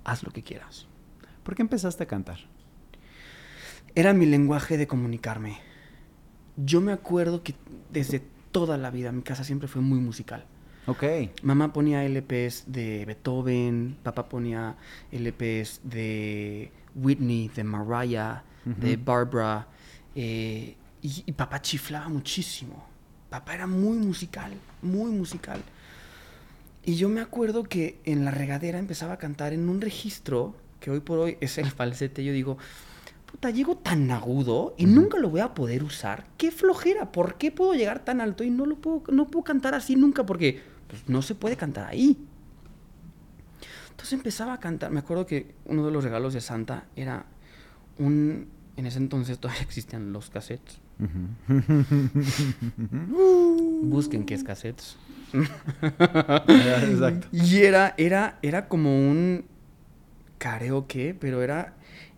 haz 0.04 0.22
lo 0.22 0.30
que 0.30 0.42
quieras. 0.42 0.86
¿Por 1.42 1.54
qué 1.54 1.62
empezaste 1.62 2.04
a 2.04 2.06
cantar? 2.06 2.38
Era 3.94 4.12
mi 4.14 4.24
lenguaje 4.26 4.78
de 4.78 4.86
comunicarme. 4.86 5.58
Yo 6.56 6.80
me 6.80 6.92
acuerdo 6.92 7.42
que 7.42 7.54
desde 7.92 8.22
toda 8.52 8.78
la 8.78 8.90
vida 8.90 9.12
mi 9.12 9.22
casa 9.22 9.44
siempre 9.44 9.68
fue 9.68 9.82
muy 9.82 9.98
musical. 9.98 10.44
Ok. 10.86 11.04
Mamá 11.42 11.72
ponía 11.72 12.04
LPs 12.04 12.64
de 12.66 13.04
Beethoven, 13.04 13.96
papá 14.02 14.28
ponía 14.28 14.76
LPs 15.12 15.80
de 15.84 16.72
Whitney, 16.94 17.48
de 17.48 17.64
Mariah, 17.64 18.44
de. 18.64 18.96
Barbara, 18.96 19.66
eh, 20.14 20.76
y, 21.02 21.22
y 21.26 21.32
papá 21.32 21.60
chiflaba 21.62 22.08
muchísimo. 22.08 22.86
Papá 23.28 23.54
era 23.54 23.66
muy 23.66 23.98
musical, 23.98 24.52
muy 24.82 25.10
musical. 25.10 25.62
Y 26.84 26.96
yo 26.96 27.08
me 27.08 27.20
acuerdo 27.20 27.64
que 27.64 28.00
en 28.04 28.24
la 28.24 28.30
regadera 28.30 28.78
empezaba 28.78 29.14
a 29.14 29.18
cantar 29.18 29.52
en 29.52 29.68
un 29.68 29.80
registro 29.80 30.54
que 30.80 30.90
hoy 30.90 31.00
por 31.00 31.18
hoy 31.18 31.36
es 31.40 31.58
el 31.58 31.70
falsete. 31.70 32.24
Yo 32.24 32.32
digo, 32.32 32.58
puta, 33.30 33.50
llego 33.50 33.76
tan 33.76 34.10
agudo 34.10 34.74
y 34.76 34.86
nunca 34.86 35.18
lo 35.18 35.30
voy 35.30 35.40
a 35.40 35.54
poder 35.54 35.84
usar. 35.84 36.26
Qué 36.36 36.50
flojera, 36.50 37.12
¿por 37.12 37.36
qué 37.36 37.52
puedo 37.52 37.74
llegar 37.74 38.04
tan 38.04 38.20
alto 38.20 38.42
y 38.42 38.50
no 38.50 38.66
lo 38.66 38.76
puedo, 38.76 39.02
no 39.12 39.26
puedo 39.28 39.44
cantar 39.44 39.74
así 39.74 39.94
nunca? 39.94 40.26
Porque 40.26 40.62
pues, 40.88 41.08
no 41.08 41.22
se 41.22 41.34
puede 41.34 41.56
cantar 41.56 41.86
ahí. 41.86 42.26
Entonces 43.90 44.14
empezaba 44.14 44.54
a 44.54 44.60
cantar. 44.60 44.90
Me 44.90 45.00
acuerdo 45.00 45.26
que 45.26 45.54
uno 45.66 45.84
de 45.84 45.92
los 45.92 46.02
regalos 46.02 46.32
de 46.32 46.40
Santa 46.40 46.86
era 46.96 47.26
un. 48.00 48.48
En 48.76 48.86
ese 48.86 48.98
entonces 48.98 49.38
todavía 49.38 49.62
existían 49.68 50.12
los 50.12 50.30
cassettes. 50.30 50.78
Busquen 53.82 54.24
qué 54.24 54.34
es 54.34 54.44
cassettes. 54.44 54.96
Exacto. 55.32 57.28
Y 57.32 57.58
era, 57.58 57.94
era, 57.96 58.38
era 58.42 58.68
como 58.68 59.08
un 59.10 59.44
karaoke, 60.38 61.14
pero 61.18 61.42
era, 61.42 61.74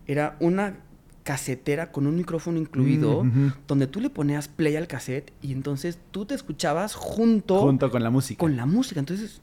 era 0.07 0.35
una 0.39 0.77
casetera 1.23 1.91
con 1.91 2.05
un 2.07 2.15
micrófono 2.17 2.57
incluido, 2.57 3.23
Mm, 3.23 3.51
donde 3.67 3.87
tú 3.87 4.01
le 4.01 4.09
ponías 4.09 4.47
play 4.49 4.75
al 4.75 4.87
cassette 4.87 5.31
y 5.41 5.53
entonces 5.53 5.97
tú 6.11 6.25
te 6.25 6.35
escuchabas 6.35 6.95
junto, 6.95 7.59
Junto 7.61 7.89
con 7.91 8.03
la 8.03 8.09
música. 8.09 8.39
con 8.39 8.57
la 8.57 8.65
música. 8.65 8.99
Entonces, 8.99 9.41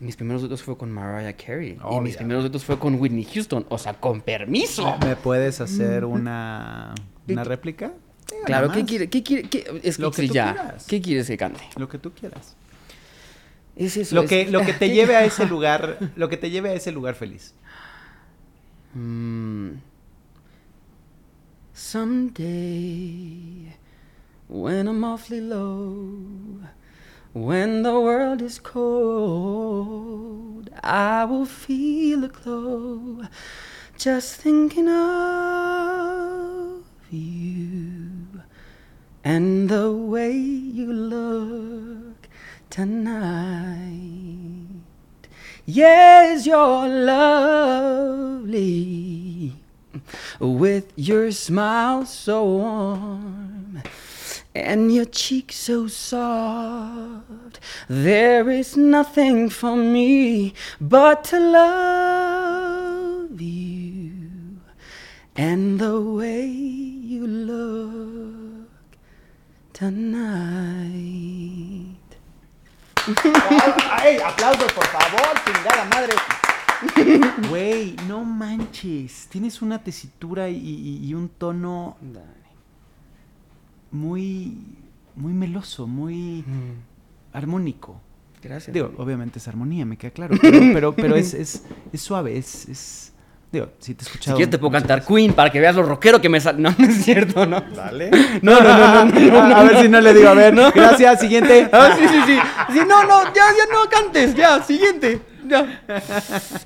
mis 0.00 0.16
primeros 0.16 0.42
duetos 0.42 0.62
fue 0.62 0.76
con 0.76 0.90
Mariah 0.90 1.34
Carey. 1.36 1.70
y 1.72 1.78
Oh, 1.82 2.00
mis 2.00 2.16
primeros 2.16 2.42
duetos 2.42 2.64
fue 2.64 2.78
con 2.78 2.94
Whitney 3.00 3.24
Houston. 3.24 3.66
O 3.68 3.78
sea, 3.78 3.94
con 3.94 4.20
permiso. 4.20 4.96
¿Me 5.04 5.16
puedes 5.16 5.60
hacer 5.60 6.04
una, 6.04 6.94
una 7.28 7.44
réplica? 7.44 7.92
Sí, 8.28 8.36
Claro, 8.46 8.70
¿qué 8.72 8.80
más. 8.80 8.88
quiere? 8.88 9.08
¿Qué 9.10 9.22
quiere? 9.22 9.48
qué- 9.48 9.80
es 9.82 9.98
Lo 9.98 10.10
que 10.10 10.22
que 10.22 10.28
tú 10.28 10.34
ya. 10.34 10.52
quieras. 10.54 10.86
¿Qué 10.86 11.00
quieres 11.02 11.26
que 11.26 11.36
cante? 11.36 11.60
Lo 11.76 11.88
que 11.88 11.98
tú 11.98 12.12
quieras. 12.12 12.56
Es 13.76 13.96
eso. 13.96 14.14
Lo 14.14 14.22
es- 14.22 14.28
que, 14.28 14.46
lo 14.50 14.60
que 14.62 14.72
te 14.72 14.90
lleve 14.94 15.16
a 15.16 15.24
ese 15.24 15.46
lugar, 15.46 16.12
lo 16.16 16.28
que 16.28 16.36
te 16.36 16.50
lleve 16.50 16.70
a 16.70 16.74
ese 16.74 16.92
lugar 16.92 17.14
feliz. 17.14 17.54
Mm. 18.94 19.70
Someday, 22.42 23.72
when 24.48 24.86
I'm 24.88 25.04
awfully 25.04 25.40
low, 25.40 26.60
when 27.32 27.82
the 27.82 27.98
world 27.98 28.42
is 28.42 28.58
cold, 28.58 29.88
I 30.82 31.24
will 31.24 31.46
feel 31.46 32.24
a 32.24 32.28
glow 32.28 33.22
just 33.96 34.36
thinking 34.36 34.88
of 34.88 36.84
you 37.10 38.42
and 39.24 39.68
the 39.68 39.92
way 39.92 40.32
you 40.32 40.92
look 40.92 42.28
tonight. 42.68 43.78
Yes, 45.64 46.44
you're 46.46 46.88
lovely 46.88 48.52
with 50.40 50.92
your 50.96 51.30
smile 51.30 52.04
so 52.04 52.44
warm 52.44 53.82
and 54.54 54.92
your 54.92 55.06
cheek 55.06 55.52
so 55.52 55.88
soft. 55.88 57.58
There 57.88 58.48
is 58.50 58.76
nothing 58.76 59.48
for 59.50 59.76
me 59.76 60.54
but 60.80 61.24
to 61.24 61.40
love 61.40 63.40
you 63.40 64.12
and 65.36 65.78
the 65.80 66.00
way 66.00 66.46
you 66.46 67.26
look 67.26 68.68
tonight. 70.92 71.96
¡Ay, 73.90 74.18
aplausos, 74.24 74.72
por 74.72 74.86
favor, 74.86 75.34
chingada 75.44 75.84
madre! 75.86 76.14
Güey, 77.48 77.96
no 78.08 78.24
manches. 78.24 79.26
Tienes 79.30 79.62
una 79.62 79.82
tesitura 79.82 80.48
y, 80.48 80.56
y- 80.56 81.06
y 81.08 81.14
un 81.14 81.28
tono 81.28 81.96
muy, 83.92 84.56
muy 85.14 85.32
meloso, 85.32 85.86
muy 85.86 86.44
armónico. 87.32 88.00
Gracias. 88.42 88.74
Digo, 88.74 88.92
obviamente 88.98 89.38
es 89.38 89.46
armonía, 89.46 89.84
me 89.84 89.96
queda 89.96 90.10
claro. 90.10 90.34
Pero, 90.40 90.58
pero, 90.74 90.92
pero 90.96 91.16
es, 91.16 91.32
es, 91.34 91.64
es 91.92 92.00
suave, 92.00 92.36
es, 92.36 92.68
es- 92.68 93.08
Digo, 93.52 93.68
si 93.80 93.94
te 93.94 94.00
he 94.02 94.04
Si 94.06 94.10
escuchado. 94.12 94.36
quieres 94.38 94.50
te 94.50 94.56
puedo 94.58 94.72
cantar 94.72 95.00
veces. 95.00 95.14
Queen 95.14 95.34
para 95.34 95.50
que 95.52 95.60
veas 95.60 95.76
lo 95.76 95.82
rockero 95.82 96.22
que 96.22 96.30
me 96.30 96.40
sale. 96.40 96.58
No, 96.62 96.74
no 96.76 96.86
es 96.86 97.04
cierto, 97.04 97.44
no. 97.44 97.60
Dale. 97.60 98.10
No, 98.42 98.58
no, 98.62 98.78
no, 98.78 99.04
no, 99.04 99.20
no, 99.20 99.48
no, 99.48 99.54
A 99.56 99.62
ver 99.64 99.82
si 99.82 99.88
no 99.90 100.00
le 100.00 100.14
digo, 100.14 100.28
a 100.30 100.34
ver. 100.34 100.54
No. 100.54 100.72
Gracias, 100.72 101.20
siguiente. 101.20 101.68
Ah, 101.72 101.94
sí, 101.94 102.02
sí, 102.08 102.18
sí. 102.26 102.38
Sí, 102.72 102.78
no, 102.88 103.04
no, 103.04 103.24
ya, 103.26 103.44
ya 103.52 103.70
no 103.70 103.90
cantes, 103.90 104.34
ya, 104.34 104.62
siguiente. 104.62 105.20
Ya. 105.46 105.82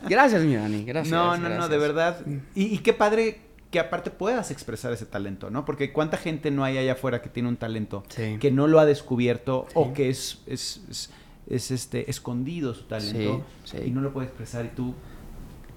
Gracias, 0.09 0.43
mi 0.43 0.55
Dani, 0.55 0.85
gracias. 0.85 1.13
No, 1.13 1.37
no, 1.37 1.49
no, 1.49 1.69
de 1.69 1.77
verdad. 1.77 2.19
Y, 2.55 2.67
y 2.77 2.79
qué 2.79 2.93
padre 2.93 3.41
que 3.77 3.81
aparte 3.81 4.11
puedas 4.11 4.51
expresar 4.51 4.91
ese 4.95 5.05
talento, 5.05 5.51
¿no? 5.51 5.67
Porque 5.67 5.93
cuánta 5.93 6.17
gente 6.17 6.51
no 6.51 6.65
hay 6.65 6.79
allá 6.79 6.93
afuera 6.93 7.21
que 7.21 7.29
tiene 7.29 7.51
un 7.51 7.59
talento 7.59 8.05
Sí. 8.09 8.39
que 8.41 8.51
no 8.51 8.67
lo 8.69 8.81
ha 8.81 8.87
descubierto 8.87 9.67
Sí. 9.69 9.73
o 9.75 9.93
que 9.93 10.09
es, 10.09 10.39
es, 10.47 10.81
es, 10.91 11.11
es 11.47 11.71
este 11.71 12.11
escondido 12.11 12.73
su 12.75 12.85
talento 12.85 13.45
Sí, 13.65 13.77
y 13.87 13.91
no 13.91 14.01
lo 14.01 14.15
puede 14.15 14.29
expresar 14.29 14.65
y 14.65 14.69
tú 14.69 14.95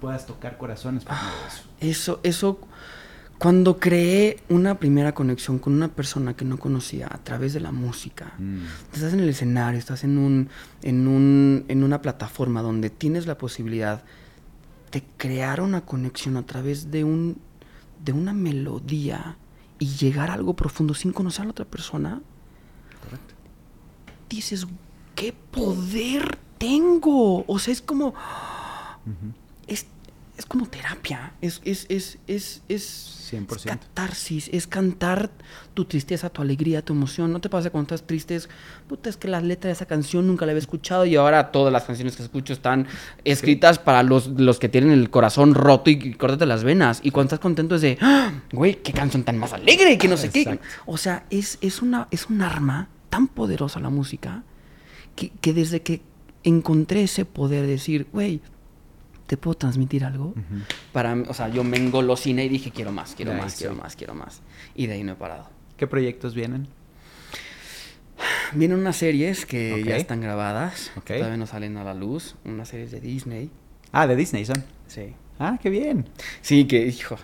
puedas 0.00 0.24
tocar 0.24 0.56
corazones 0.56 1.04
por 1.04 1.14
eso. 1.14 1.62
Eso, 1.80 2.20
eso, 2.22 2.58
cuando 3.38 3.78
creé 3.78 4.38
una 4.48 4.78
primera 4.78 5.12
conexión 5.12 5.58
con 5.58 5.74
una 5.74 5.88
persona 5.88 6.34
que 6.34 6.46
no 6.46 6.58
conocía 6.58 7.06
a 7.10 7.18
través 7.18 7.52
de 7.52 7.60
la 7.60 7.70
música, 7.70 8.32
Mm. 8.38 8.60
estás 8.94 9.12
en 9.12 9.20
el 9.20 9.28
escenario, 9.28 9.78
estás 9.78 10.04
en 10.04 10.16
un, 10.16 10.48
en 10.82 11.06
un, 11.06 11.66
en 11.68 11.84
una 11.84 12.00
plataforma 12.00 12.62
donde 12.62 12.88
tienes 12.88 13.26
la 13.26 13.36
posibilidad 13.36 14.02
de 14.90 15.02
crear 15.18 15.60
una 15.60 15.82
conexión 15.82 16.38
a 16.38 16.46
través 16.46 16.90
de 16.90 17.04
un, 17.04 17.36
de 18.04 18.12
una 18.12 18.32
melodía 18.32 19.36
y 19.78 19.86
llegar 19.86 20.30
a 20.30 20.34
algo 20.34 20.54
profundo 20.54 20.94
sin 20.94 21.12
conocer 21.12 21.42
a 21.42 21.44
la 21.46 21.50
otra 21.52 21.64
persona, 21.64 22.20
Correcto. 23.02 23.34
dices, 24.28 24.66
¿qué 25.14 25.32
poder 25.32 26.38
tengo? 26.58 27.44
O 27.46 27.58
sea, 27.58 27.72
es 27.72 27.80
como, 27.82 28.14
es 30.40 30.46
como 30.46 30.66
terapia, 30.66 31.34
es, 31.42 31.60
es, 31.64 31.86
es, 31.90 32.18
es, 32.26 32.62
es, 32.68 33.30
100%. 33.30 33.56
es 33.56 33.64
catarsis, 33.64 34.48
es 34.52 34.66
cantar 34.66 35.30
tu 35.74 35.84
tristeza, 35.84 36.30
tu 36.30 36.40
alegría, 36.42 36.82
tu 36.82 36.94
emoción. 36.94 37.30
¿No 37.30 37.40
te 37.40 37.48
pasa 37.50 37.68
cuando 37.70 37.94
estás 37.94 38.06
triste? 38.06 38.34
Es, 38.36 38.48
puta, 38.88 39.10
es 39.10 39.16
que 39.18 39.28
la 39.28 39.40
letra 39.40 39.68
de 39.68 39.72
esa 39.72 39.84
canción 39.86 40.26
nunca 40.26 40.46
la 40.46 40.52
había 40.52 40.60
escuchado 40.60 41.04
y 41.04 41.14
ahora 41.14 41.52
todas 41.52 41.72
las 41.72 41.84
canciones 41.84 42.16
que 42.16 42.22
escucho 42.22 42.54
están 42.54 42.86
escritas 43.24 43.78
para 43.78 44.02
los, 44.02 44.28
los 44.28 44.58
que 44.58 44.68
tienen 44.70 44.92
el 44.92 45.10
corazón 45.10 45.54
roto 45.54 45.90
y, 45.90 45.92
y 46.02 46.14
córtate 46.14 46.46
las 46.46 46.64
venas. 46.64 47.00
Y 47.04 47.10
cuando 47.10 47.26
estás 47.28 47.40
contento 47.40 47.74
es 47.74 47.82
de, 47.82 47.98
"Ah, 48.00 48.32
güey, 48.50 48.82
qué 48.82 48.92
canción 48.94 49.22
tan 49.22 49.36
más 49.38 49.52
alegre, 49.52 49.98
que 49.98 50.08
no 50.08 50.16
sé 50.16 50.30
qué. 50.30 50.58
O 50.86 50.96
sea, 50.96 51.26
es, 51.30 51.58
es, 51.60 51.82
una, 51.82 52.08
es 52.10 52.26
un 52.30 52.40
arma 52.40 52.88
tan 53.10 53.28
poderosa 53.28 53.78
la 53.78 53.90
música 53.90 54.42
que, 55.14 55.30
que 55.40 55.52
desde 55.52 55.82
que 55.82 56.02
encontré 56.44 57.02
ese 57.02 57.26
poder 57.26 57.62
de 57.66 57.72
decir, 57.72 58.06
güey, 58.12 58.40
¿te 59.30 59.36
puedo 59.36 59.54
transmitir 59.56 60.04
algo? 60.04 60.34
Para 60.92 61.14
o 61.14 61.34
sea, 61.34 61.48
yo 61.50 61.62
me 61.62 61.76
engolosiné 61.76 62.46
y 62.46 62.48
dije, 62.48 62.72
quiero 62.72 62.90
más, 62.90 63.14
quiero 63.14 63.32
más, 63.32 63.54
quiero 63.54 63.76
más, 63.76 63.94
quiero 63.94 64.12
más. 64.12 64.40
Y 64.74 64.88
de 64.88 64.94
ahí 64.94 65.04
no 65.04 65.12
he 65.12 65.14
parado. 65.14 65.48
¿Qué 65.76 65.86
proyectos 65.86 66.34
vienen? 66.34 66.66
Vienen 68.54 68.80
unas 68.80 68.96
series 68.96 69.46
que 69.46 69.84
ya 69.84 69.96
están 69.96 70.20
grabadas, 70.20 70.90
Ok. 70.96 71.06
todavía 71.18 71.36
no 71.36 71.46
salen 71.46 71.76
a 71.76 71.84
la 71.84 71.94
luz, 71.94 72.34
unas 72.44 72.66
series 72.68 72.90
de 72.90 73.00
Disney. 73.00 73.52
Ah, 73.92 74.08
de 74.08 74.16
Disney 74.16 74.44
son. 74.44 74.64
Sí. 74.88 75.14
Ah, 75.38 75.60
qué 75.62 75.70
bien. 75.70 76.08
Sí, 76.42 76.64
que, 76.66 76.84
hijo. 76.88 77.16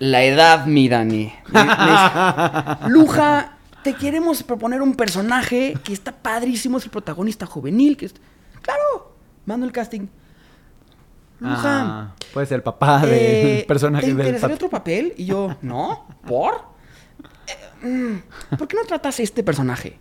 La 0.00 0.24
edad, 0.24 0.66
mi 0.66 0.88
Dani. 0.88 1.32
Me- 1.52 1.64
me- 1.64 2.88
Luja, 2.88 3.56
te 3.84 3.94
queremos 3.94 4.42
proponer 4.42 4.82
un 4.82 4.96
personaje 4.96 5.74
que 5.84 5.92
está 5.92 6.10
padrísimo, 6.10 6.78
es 6.78 6.84
el 6.84 6.90
protagonista 6.90 7.46
juvenil, 7.46 7.96
que 7.96 8.06
es... 8.06 8.14
Claro, 8.62 9.14
mando 9.46 9.64
el 9.64 9.70
casting. 9.70 10.08
Luja, 11.40 11.82
Ah, 11.82 12.10
puede 12.32 12.46
ser 12.46 12.56
el 12.56 12.62
papá 12.62 13.00
del 13.00 13.12
eh, 13.12 13.64
personaje 13.68 14.06
¿te 14.06 14.10
interesaría 14.12 14.54
otro 14.56 14.70
papel? 14.70 15.12
Y 15.16 15.26
yo, 15.26 15.54
¿no? 15.62 16.06
¿Por? 16.26 16.54
Eh, 17.82 17.86
mm, 17.86 18.56
¿Por 18.56 18.66
qué 18.68 18.76
no 18.76 18.84
tratas 18.84 19.20
este 19.20 19.42
personaje? 19.42 19.98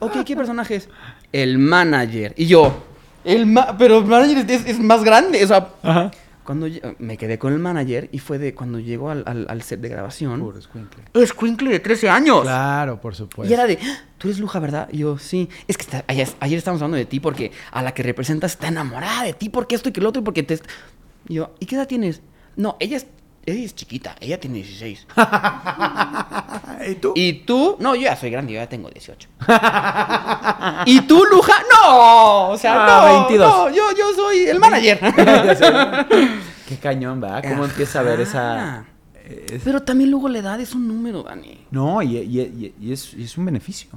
Ok, 0.00 0.24
¿qué 0.24 0.34
personaje 0.36 0.76
es? 0.76 0.88
El 1.32 1.58
manager. 1.58 2.34
Y 2.36 2.46
yo, 2.46 2.84
el 3.24 3.46
ma- 3.46 3.76
pero 3.78 3.98
el 3.98 4.04
manager 4.04 4.50
es, 4.50 4.66
es 4.66 4.80
más 4.80 5.04
grande. 5.04 5.44
O 5.44 5.46
sea, 5.46 5.68
Ajá. 5.82 6.10
Cuando 6.46 6.66
me 6.98 7.18
quedé 7.18 7.38
con 7.38 7.52
el 7.52 7.58
manager 7.58 8.08
y 8.12 8.18
fue 8.20 8.38
de 8.38 8.54
cuando 8.54 8.78
llegó 8.78 9.10
al, 9.10 9.24
al- 9.26 9.46
al 9.50 9.60
set 9.62 9.80
de 9.80 9.88
grabación. 9.90 10.40
Puro 10.40 10.58
escuincle. 10.58 11.02
Es 11.12 11.32
Quinkly 11.34 11.70
de 11.70 11.80
13 11.80 12.08
años. 12.08 12.42
Claro, 12.42 12.98
por 13.00 13.14
supuesto. 13.14 13.50
Y 13.50 13.54
era 13.54 13.66
de, 13.66 13.78
"Ah, 13.82 13.98
tú 14.16 14.28
eres 14.28 14.38
Luja, 14.40 14.58
¿verdad? 14.60 14.88
Y 14.90 14.98
yo, 14.98 15.18
sí. 15.18 15.48
Es 15.68 15.76
que 15.76 15.82
está- 15.82 16.04
ayer, 16.06 16.28
ayer 16.40 16.56
estábamos 16.56 16.80
hablando 16.80 16.96
de 16.96 17.04
ti 17.04 17.20
porque 17.20 17.52
a 17.72 17.82
la 17.82 17.92
que 17.92 18.02
representas 18.02 18.52
está 18.52 18.68
enamorada 18.68 19.24
de 19.24 19.34
ti 19.34 19.48
porque 19.50 19.74
esto 19.74 19.90
y 19.90 19.92
que 19.92 20.00
lo 20.00 20.08
otro 20.08 20.22
y 20.22 20.24
porque 20.24 20.42
te... 20.42 20.54
est-". 20.54 20.64
Y 21.28 21.34
yo, 21.34 21.54
¿y 21.60 21.66
qué 21.66 21.74
edad 21.74 21.86
tienes? 21.88 22.22
No, 22.56 22.76
ella 22.80 22.96
es, 22.96 23.06
ella 23.46 23.64
es 23.64 23.74
chiquita, 23.74 24.16
ella 24.20 24.38
tiene 24.40 24.56
16. 24.56 25.06
¿Y 26.88 26.94
tú? 26.96 27.12
¿Y 27.14 27.32
tú? 27.44 27.76
No, 27.80 27.94
yo 27.94 28.02
ya 28.02 28.16
soy 28.16 28.30
grande, 28.30 28.52
yo 28.52 28.60
ya 28.60 28.68
tengo 28.68 28.90
18. 28.90 29.28
¿Y 30.86 31.00
tú, 31.02 31.24
Luja? 31.30 31.54
No, 31.72 32.48
o 32.50 32.58
sea, 32.58 32.74
Ah, 32.84 33.08
no, 33.08 33.26
22. 33.28 33.48
no, 33.48 33.70
yo, 33.70 33.82
yo 33.96 34.14
soy 34.14 34.38
el 34.46 34.58
manager. 34.58 34.98
Qué 36.68 36.76
cañón, 36.76 37.20
¿verdad? 37.20 37.44
¿Cómo 37.48 37.64
empieza 37.64 38.00
a 38.00 38.02
ver 38.02 38.20
esa... 38.20 38.84
Es- 39.24 39.62
Pero 39.64 39.82
también 39.82 40.10
luego 40.10 40.28
la 40.28 40.38
edad 40.38 40.60
es 40.60 40.74
un 40.74 40.86
número, 40.86 41.22
Dani. 41.22 41.66
No, 41.70 42.02
y, 42.02 42.16
y- 42.18 42.40
y- 42.40 42.74
y 42.80 42.92
es, 42.92 43.36
un 43.38 43.44
beneficio. 43.46 43.88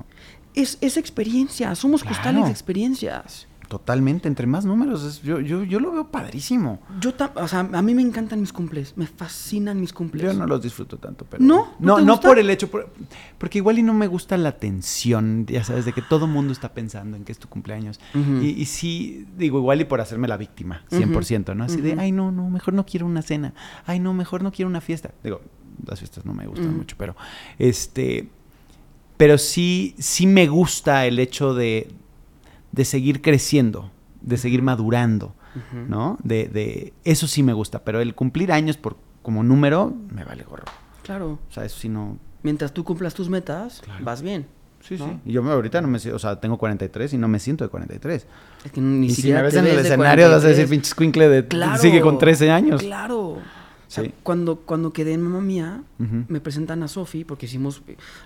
Es, 0.56 0.78
es 0.82 0.97
experiencia, 0.97 1.74
somos 1.76 2.04
Claro. 2.04 2.45
de 2.45 2.52
experiencias. 2.52 3.47
Totalmente, 3.70 4.28
entre 4.28 4.47
más 4.47 4.65
números, 4.65 5.03
es- 5.03 5.22
yo, 5.22 5.39
yo, 5.39 5.63
yo 5.63 5.80
lo 5.80 5.91
veo 5.91 6.07
padrísimo. 6.11 6.82
Yo, 6.99 7.13
o 7.36 7.47
sea, 7.47 7.59
a 7.59 7.82
mí 7.84 7.93
me 7.93 8.01
encantan 8.01 8.41
mis 8.41 8.51
cumples, 8.51 8.97
me 8.97 9.05
fascinan 9.07 9.80
mis 9.80 9.93
cumples. 9.93 10.24
Yo 10.24 10.34
no 10.34 10.47
los 10.47 10.61
disfruto 10.61 10.97
tanto, 10.97 11.24
pero... 11.30 11.43
¿No? 11.43 11.67
¿No 11.80 11.99
No, 12.01 12.20
por 12.20 12.39
el 12.39 12.49
hecho, 12.49 12.67
por- 12.70 12.91
porque 13.38 13.59
igual 13.59 13.78
y 13.80 13.84
no 13.84 13.93
me 13.93 14.07
gusta 14.07 14.36
la 14.38 14.53
tensión, 14.57 15.45
ya 15.45 15.63
sabes, 15.63 15.86
de 15.86 15.93
que 15.93 16.01
todo 16.01 16.26
mundo 16.26 16.51
está 16.51 16.74
pensando 16.74 17.15
en 17.15 17.24
que 17.24 17.32
es 17.32 17.38
tu 17.39 17.47
cumpleaños. 17.47 17.99
Y, 18.41 18.59
y 18.59 18.65
sí, 18.65 19.28
digo, 19.38 19.59
igual 19.59 19.80
y 19.82 19.86
por 19.86 20.01
hacerme 20.01 20.28
la 20.28 20.36
víctima, 20.38 20.84
100%, 20.89 21.55
¿no? 21.55 21.63
Así 21.65 21.80
de, 21.80 21.95
ay, 21.99 22.11
no, 22.11 22.32
no, 22.32 22.49
mejor 22.49 22.74
no 22.74 22.86
quiero 22.88 23.05
una 23.05 23.22
cena, 23.22 23.53
ay, 23.86 23.99
no, 23.99 24.13
mejor 24.15 24.41
no 24.41 24.51
quiero 24.51 24.67
una 24.67 24.82
fiesta. 24.82 25.11
Digo, 25.24 25.41
las 25.86 25.99
fiestas 25.99 26.26
no 26.26 26.34
me 26.34 26.47
gustan 26.47 26.76
mucho, 26.76 26.95
pero, 26.97 27.15
este, 27.59 28.30
pero 29.17 29.38
sí, 29.38 29.95
sí 29.99 30.26
me 30.26 30.47
gusta 30.47 31.05
el 31.05 31.20
hecho 31.20 31.53
de, 31.53 31.88
de 32.72 32.86
seguir 32.86 33.22
creciendo, 33.22 33.91
de 34.22 34.38
seguir 34.38 34.61
madurando. 34.61 35.36
¿no? 35.88 36.17
De, 36.24 36.47
de 36.47 36.93
eso 37.03 37.28
sí 37.28 37.41
me 37.43 37.53
gusta, 37.53 37.84
pero 37.84 37.99
el 38.01 38.13
cumplir 38.15 38.51
años 38.51 38.78
por 38.78 38.97
como 39.24 39.43
número 39.43 39.93
me 40.13 40.24
vale 40.24 40.43
gorro. 40.43 40.63
Claro. 41.03 41.39
O 41.49 41.51
sea, 41.51 41.65
eso 41.65 41.78
sí 41.80 41.89
no. 41.89 42.17
Mientras 42.43 42.72
tú 42.74 42.84
cumplas 42.84 43.13
tus 43.13 43.30
metas, 43.30 43.82
Claro. 43.84 44.05
vas 44.05 44.22
bien. 44.22 44.45
Sí, 44.80 44.95
¿no? 44.97 45.07
sí. 45.07 45.17
Y 45.26 45.32
yo 45.34 45.43
ahorita 45.43 45.82
no 45.82 45.88
me 45.89 45.99
siento, 45.99 46.15
o 46.15 46.20
sea, 46.20 46.39
tengo 46.39 46.57
43 46.57 47.13
y 47.13 47.17
no 47.17 47.28
me 47.28 47.39
siento 47.39 47.65
de 47.65 47.70
43. 47.70 48.28
Es 48.63 48.72
que 48.72 48.80
ni 48.80 49.07
y 49.07 49.09
si 49.09 49.15
siquiera 49.17 49.39
me 49.39 49.45
ves 49.45 49.53
te 49.53 49.59
en 49.59 49.65
el 49.65 49.80
escenario 49.80 50.26
vas 50.30 50.36
a 50.36 50.39
43. 50.41 50.57
decir 50.57 50.70
pinche 50.70 50.89
squinkle 50.91 51.28
de 51.28 51.47
Claro. 51.47 51.82
sigue 51.82 51.99
con 51.99 52.17
13 52.20 52.51
años. 52.51 52.82
Claro. 52.82 53.38
Sea, 53.90 54.04
Sí. 54.04 54.14
cuando, 54.24 54.58
cuando 54.62 54.94
quedé 54.94 55.14
en 55.14 55.22
mamá 55.24 55.42
mía, 55.42 55.84
me 55.98 56.40
presentan 56.40 56.84
a 56.84 56.88
Sofi, 56.88 57.26
porque 57.26 57.48
hicimos, 57.48 57.82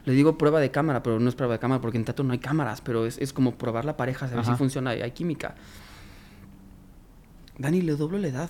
le 0.05 0.13
digo 0.13 0.37
prueba 0.37 0.59
de 0.59 0.69
cámara, 0.71 1.01
pero 1.01 1.19
no 1.21 1.27
es 1.29 1.35
prueba 1.35 1.53
de 1.53 1.59
cámara, 1.59 1.79
porque 1.81 1.97
en 1.97 2.03
teatro 2.05 2.23
no 2.25 2.33
hay 2.33 2.39
cámaras, 2.39 2.81
pero 2.81 3.05
es, 3.05 3.17
es 3.17 3.31
como 3.33 3.55
probar 3.57 3.85
la 3.85 3.95
pareja, 3.97 4.27
saber 4.27 4.41
Ajá. 4.43 4.51
si 4.51 4.57
funciona, 4.57 4.89
hay 4.91 5.11
química. 5.11 5.55
Dani, 7.57 7.81
le 7.81 7.95
doblo 7.95 8.17
la 8.17 8.27
edad. 8.27 8.49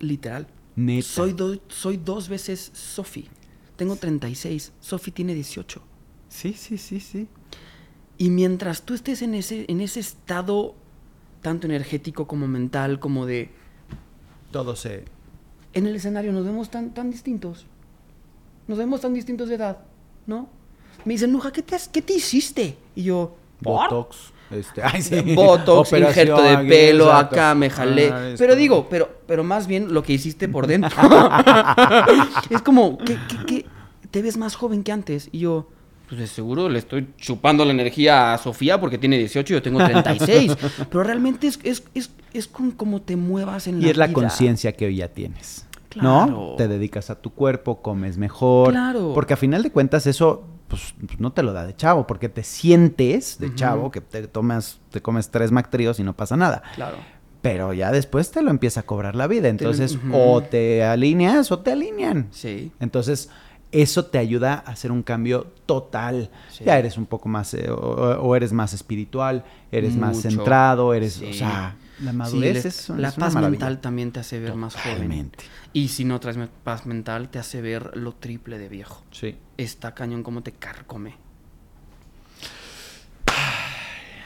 Literal. 0.00 0.46
Neta. 0.74 1.06
Soy, 1.06 1.32
do- 1.34 1.60
soy 1.68 1.96
dos 1.98 2.28
veces 2.28 2.70
Sofi. 2.74 3.28
Tengo 3.76 3.96
36, 3.96 4.72
Sofi 4.80 5.10
tiene 5.10 5.34
18. 5.34 5.82
Sí, 6.28 6.54
sí, 6.54 6.78
sí, 6.78 6.98
sí. 7.00 7.28
Y 8.16 8.30
mientras 8.30 8.82
tú 8.82 8.94
estés 8.94 9.22
en 9.22 9.34
ese, 9.34 9.66
en 9.68 9.80
ese 9.80 10.00
estado, 10.00 10.74
tanto 11.42 11.66
energético 11.66 12.26
como 12.26 12.48
mental, 12.48 13.00
como 13.00 13.26
de... 13.26 13.50
Todo 14.50 14.76
se 14.76 15.04
En 15.74 15.86
el 15.86 15.96
escenario 15.96 16.32
nos 16.32 16.44
vemos 16.44 16.70
tan, 16.70 16.90
tan 16.92 17.10
distintos. 17.10 17.66
Nos 18.68 18.78
vemos 18.78 19.00
tan 19.00 19.14
distintos 19.14 19.48
de 19.48 19.54
edad, 19.56 19.78
¿no? 20.26 20.48
Me 21.04 21.14
dicen, 21.14 21.32
Nuja, 21.32 21.50
¿qué 21.52 21.62
te, 21.62 21.74
has- 21.74 21.88
qué 21.88 22.02
te 22.02 22.12
hiciste? 22.14 22.76
Y 22.94 23.04
yo, 23.04 23.34
¿por? 23.62 23.88
botox, 23.90 24.32
este, 24.50 24.82
ay, 24.84 25.02
sí. 25.02 25.20
Botox, 25.34 25.92
injerto 25.92 26.42
de 26.42 26.58
pelo, 26.58 27.06
exacto. 27.06 27.34
acá 27.34 27.54
me 27.54 27.70
jalé. 27.70 28.10
Ah, 28.12 28.34
pero 28.38 28.54
digo, 28.54 28.86
pero, 28.88 29.10
pero 29.26 29.42
más 29.44 29.66
bien 29.66 29.92
lo 29.92 30.02
que 30.02 30.12
hiciste 30.12 30.48
por 30.48 30.66
dentro. 30.66 30.90
es 32.50 32.62
como, 32.62 32.98
¿qué, 32.98 33.18
qué, 33.28 33.36
qué? 33.46 33.66
te 34.10 34.22
ves 34.22 34.36
más 34.36 34.54
joven 34.56 34.82
que 34.84 34.92
antes. 34.92 35.28
Y 35.32 35.40
yo, 35.40 35.68
pues 36.12 36.20
de 36.20 36.26
seguro 36.26 36.68
le 36.68 36.78
estoy 36.78 37.08
chupando 37.16 37.64
la 37.64 37.70
energía 37.70 38.34
a 38.34 38.38
Sofía 38.38 38.78
porque 38.78 38.98
tiene 38.98 39.16
18 39.16 39.50
y 39.50 39.56
yo 39.56 39.62
tengo 39.62 39.78
36. 39.82 40.54
pero 40.90 41.02
realmente 41.02 41.46
es, 41.46 41.58
es, 41.62 41.84
es, 41.94 42.10
es 42.34 42.46
con 42.48 42.70
cómo 42.72 43.00
te 43.00 43.16
muevas 43.16 43.66
en 43.66 43.80
la 43.80 43.86
Y 43.86 43.90
es 43.90 43.96
la 43.96 44.08
vida. 44.08 44.14
conciencia 44.14 44.72
que 44.72 44.84
hoy 44.84 44.96
ya 44.96 45.08
tienes. 45.08 45.66
Claro. 45.88 46.26
¿No? 46.26 46.54
Te 46.56 46.68
dedicas 46.68 47.08
a 47.08 47.14
tu 47.14 47.30
cuerpo, 47.30 47.80
comes 47.80 48.18
mejor. 48.18 48.72
Claro. 48.72 49.12
Porque 49.14 49.32
a 49.32 49.36
final 49.38 49.62
de 49.62 49.70
cuentas 49.70 50.06
eso 50.06 50.44
pues, 50.68 50.94
no 51.18 51.32
te 51.32 51.42
lo 51.42 51.54
da 51.54 51.66
de 51.66 51.74
chavo, 51.74 52.06
porque 52.06 52.28
te 52.28 52.42
sientes 52.42 53.38
de 53.38 53.54
chavo 53.54 53.90
que 53.90 54.02
te 54.02 54.26
tomas, 54.28 54.80
te 54.90 55.00
comes 55.00 55.30
tres 55.30 55.50
McTrios 55.50 55.98
y 55.98 56.02
no 56.02 56.12
pasa 56.14 56.36
nada. 56.36 56.62
Claro. 56.74 56.98
Pero 57.40 57.72
ya 57.72 57.90
después 57.90 58.30
te 58.30 58.42
lo 58.42 58.50
empieza 58.50 58.80
a 58.80 58.82
cobrar 58.82 59.16
la 59.16 59.26
vida. 59.28 59.42
Te 59.42 59.48
lo- 59.48 59.70
Entonces, 59.70 59.98
o 60.12 60.42
te 60.42 60.84
alineas 60.84 61.50
o 61.52 61.60
te 61.60 61.72
alinean. 61.72 62.28
Sí. 62.32 62.70
Entonces, 62.80 63.30
eso 63.72 64.04
te 64.06 64.18
ayuda 64.18 64.54
a 64.66 64.70
hacer 64.70 64.92
un 64.92 65.02
cambio 65.02 65.52
total. 65.66 66.30
Sí. 66.50 66.64
Ya 66.64 66.78
eres 66.78 66.96
un 66.98 67.06
poco 67.06 67.28
más, 67.28 67.54
eh, 67.54 67.70
o, 67.70 67.76
o 67.76 68.36
eres 68.36 68.52
más 68.52 68.72
espiritual, 68.74 69.44
eres 69.70 69.96
más 69.96 70.20
centrado, 70.22 70.94
eres, 70.94 71.14
Sí. 71.14 71.30
o 71.30 71.32
sea, 71.32 71.76
la 72.00 72.10
Sí, 72.12 72.16
madurez 72.16 72.64
el- 72.64 72.68
es, 72.68 72.88
la 72.90 73.08
es 73.08 73.14
paz 73.14 73.34
maravilla. 73.34 73.50
mental 73.50 73.80
también 73.80 74.12
te 74.12 74.20
hace 74.20 74.38
ver 74.40 74.54
más 74.54 74.74
joven. 74.76 75.32
Y 75.72 75.88
si 75.88 76.04
no 76.04 76.20
traes 76.20 76.36
paz 76.64 76.84
mental, 76.86 77.28
te 77.30 77.38
hace 77.38 77.60
ver 77.62 77.96
lo 77.96 78.12
triple 78.14 78.58
de 78.58 78.68
viejo. 78.68 79.02
Sí. 79.10 79.36
Está 79.56 79.94
cañón 79.94 80.22
como 80.22 80.42
te 80.42 80.52
carcome. 80.52 81.14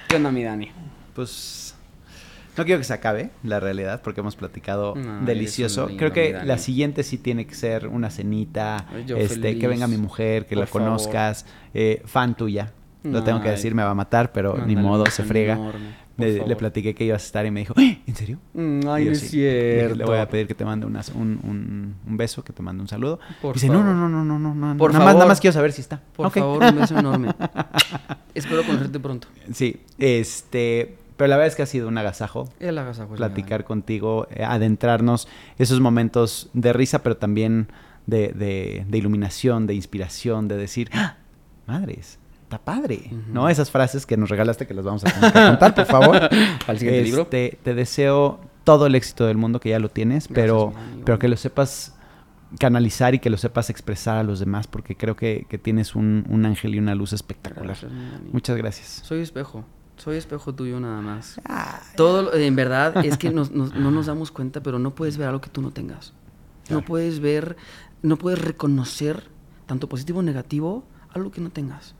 ¿Qué 0.09 0.16
onda, 0.16 0.30
mi 0.30 0.42
Dani? 0.44 0.70
Pues 1.14 1.65
no 2.57 2.64
quiero 2.64 2.78
que 2.80 2.84
se 2.84 2.92
acabe 2.94 3.30
la 3.42 3.61
realidad 3.61 4.00
porque 4.02 4.20
hemos 4.20 4.36
platicado 4.36 4.94
No, 4.96 5.24
delicioso. 5.26 5.88
Creo 5.96 6.12
que 6.12 6.38
la 6.44 6.59
siguiente 6.59 7.02
sí 7.02 7.18
tiene 7.18 7.46
que 7.46 7.54
ser 7.54 7.88
una 7.88 8.11
cenita, 8.11 8.86
yo 9.07 9.16
este, 9.16 9.40
feliz. 9.40 9.61
que 9.61 9.68
venga 9.68 9.86
mi 9.86 9.96
mujer, 9.98 10.46
que 10.46 10.54
Por 10.54 10.61
la 10.62 10.66
favor. 10.66 10.88
conozcas, 10.88 11.46
eh, 11.74 12.02
fan 12.07 12.36
tuya. 12.36 12.72
Lo 13.02 13.22
tengo 13.22 13.40
que 13.40 13.50
decir, 13.50 13.72
me 13.74 13.84
va 13.84 13.90
a 13.90 13.94
matar, 13.94 14.32
pero 14.32 14.54
ni 14.54 14.74
Mándale 14.74 14.80
modo, 14.82 15.07
se 15.07 15.22
enorme, 15.22 15.94
por 16.16 16.48
Le, 16.48 16.57
platiqué 16.57 16.92
que 16.94 17.04
ibas 17.04 17.22
a 17.22 17.26
estar 17.26 17.46
y 17.46 17.50
me 17.52 17.61
dijo, 17.61 17.74
"¡Ah! 17.76 17.82
¿en 18.04 18.14
serio? 18.16 18.38
Mm, 18.54 18.80
Ay, 18.88 19.04
yo, 19.04 19.11
no 19.11 19.12
es 19.12 19.20
"Sí". 19.20 19.28
cierto. 19.28 19.94
Le 19.94 20.04
voy 20.07 20.18
a 20.18 20.28
pedir 20.28 20.48
que 20.48 20.54
te 20.54 20.64
mande 20.64 20.86
unas- 20.86 21.11
un, 21.11 21.38
un- 21.44 21.94
un 22.04 22.16
beso, 22.16 22.42
que 22.42 22.52
te 22.52 22.62
mande 22.62 22.80
un 22.82 22.88
saludo. 22.88 23.20
Por 23.42 23.54
Dice, 23.54 23.68
no, 23.68 23.74
favor. 23.74 23.86
no, 23.94 24.09
no, 24.09 24.24
no, 24.24 24.38
no, 24.38 24.54
no, 24.54 24.72
no. 24.72 24.76
Por 24.78 24.92
nada 24.92 25.04
más, 25.04 25.14
nada 25.14 25.26
más 25.26 25.40
quiero 25.40 25.52
saber 25.52 25.70
si 25.72 25.82
está. 25.82 26.00
Por 26.16 26.30
favor, 26.32 26.64
un 26.64 26.80
beso 26.80 26.98
enorme. 26.98 27.28
Espero 28.34 28.64
conocerte 28.64 28.98
pronto. 28.98 29.28
Sí, 29.52 29.76
este, 29.98 30.96
pero 31.16 31.28
la 31.28 31.36
verdad 31.36 31.48
es 31.48 31.56
que 31.56 31.62
ha 31.62 31.66
sido 31.66 31.88
un 31.88 31.96
agasajo 31.98 32.48
El 32.60 32.78
agasajo 32.78 33.14
platicar 33.14 33.64
contigo, 33.64 34.26
eh, 34.30 34.44
adentrarnos 34.44 35.28
esos 35.58 35.80
momentos 35.80 36.50
de 36.52 36.72
risa, 36.72 37.02
pero 37.02 37.16
también 37.16 37.68
de, 38.06 38.28
de- 38.28 38.84
de 38.88 38.98
iluminación, 38.98 39.66
de 39.66 39.74
inspiración, 39.74 40.48
de 40.48 40.56
decir, 40.56 40.90
¡Ah! 40.92 41.16
madres, 41.66 42.18
está 42.42 42.58
padre. 42.58 43.10
¿no? 43.32 43.48
Esas 43.48 43.70
frases 43.70 44.06
que 44.06 44.16
nos 44.16 44.28
regalaste 44.28 44.66
que 44.66 44.74
las 44.74 44.84
vamos 44.84 45.04
a 45.04 45.12
que 45.12 45.32
contar, 45.32 45.74
por 45.74 45.86
favor. 45.86 46.16
Al 46.66 46.78
siguiente 46.78 47.02
libro. 47.02 47.22
Este, 47.22 47.58
Te 47.64 47.74
deseo 47.74 48.38
todo 48.62 48.86
el 48.86 48.94
éxito 48.94 49.26
del 49.26 49.36
mundo, 49.36 49.58
que 49.58 49.70
ya 49.70 49.78
lo 49.80 49.88
tienes, 49.88 50.28
Gracias, 50.28 50.34
pero, 50.44 50.72
pero 51.04 51.18
que 51.18 51.28
lo 51.28 51.36
sepas 51.36 51.94
canalizar 52.60 53.14
y 53.14 53.18
que 53.18 53.28
lo 53.30 53.36
sepas 53.38 53.70
expresar 53.70 54.16
a 54.18 54.22
los 54.22 54.38
demás, 54.38 54.68
porque 54.68 54.96
creo 54.96 55.16
que, 55.16 55.46
que 55.48 55.58
tienes 55.58 55.96
un, 55.96 56.24
un 56.28 56.46
ángel 56.46 56.74
y 56.76 56.78
una 56.78 56.94
luz 56.94 57.12
espectacular. 57.12 57.66
Gracias. 57.66 57.90
Muchas 58.32 58.56
gracias. 58.56 58.86
Soy 59.04 59.20
espejo. 59.20 59.64
Soy 59.97 60.16
espejo 60.18 60.55
tuyo 60.55 60.78
nada 60.78 61.01
más. 61.01 61.40
Ah, 61.47 61.80
Todo, 61.97 62.34
en 62.34 62.55
verdad, 62.55 63.05
es 63.05 63.16
que 63.16 63.30
nos- 63.30 63.51
nos- 63.51 63.74
no 63.74 63.90
nos 63.90 64.07
damos 64.07 64.30
cuenta, 64.30 64.62
pero 64.62 64.78
no 64.78 64.94
puedes 64.94 65.16
ver 65.16 65.28
algo 65.28 65.40
que 65.40 65.51
tú 65.51 65.62
no 65.62 65.70
tengas. 65.70 66.12
No 66.68 66.82
puedes 66.82 67.20
ver, 67.20 67.57
no 68.03 68.16
puedes 68.16 68.40
reconocer, 68.40 69.24
tanto 69.66 69.88
positivo 69.88 70.18
o 70.18 70.22
negativo, 70.22 70.84
algo 71.14 71.30
que 71.30 71.40
no 71.40 71.51
tengas. 71.51 71.94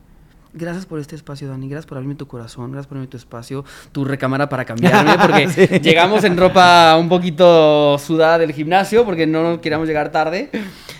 Gracias 0.53 0.85
por 0.85 0.99
este 0.99 1.15
espacio, 1.15 1.47
Dani. 1.49 1.67
Gracias 1.69 1.85
por 1.85 1.97
abrirme 1.97 2.15
tu 2.15 2.27
corazón. 2.27 2.71
Gracias 2.71 2.87
por 2.87 2.97
abrirme 2.97 3.11
tu 3.11 3.17
espacio, 3.17 3.63
tu 3.91 4.05
recámara 4.05 4.47
para 4.49 4.65
cambiarme. 4.65 5.15
Porque 5.21 5.49
Sí. 5.49 5.79
llegamos 5.79 6.23
en 6.23 6.37
ropa 6.37 6.95
un 6.97 7.09
poquito 7.09 7.97
sudada 7.99 8.37
del 8.39 8.53
gimnasio 8.53 9.05
porque 9.05 9.27
no 9.27 9.59
queríamos 9.61 9.87
llegar 9.87 10.11
tarde. 10.11 10.49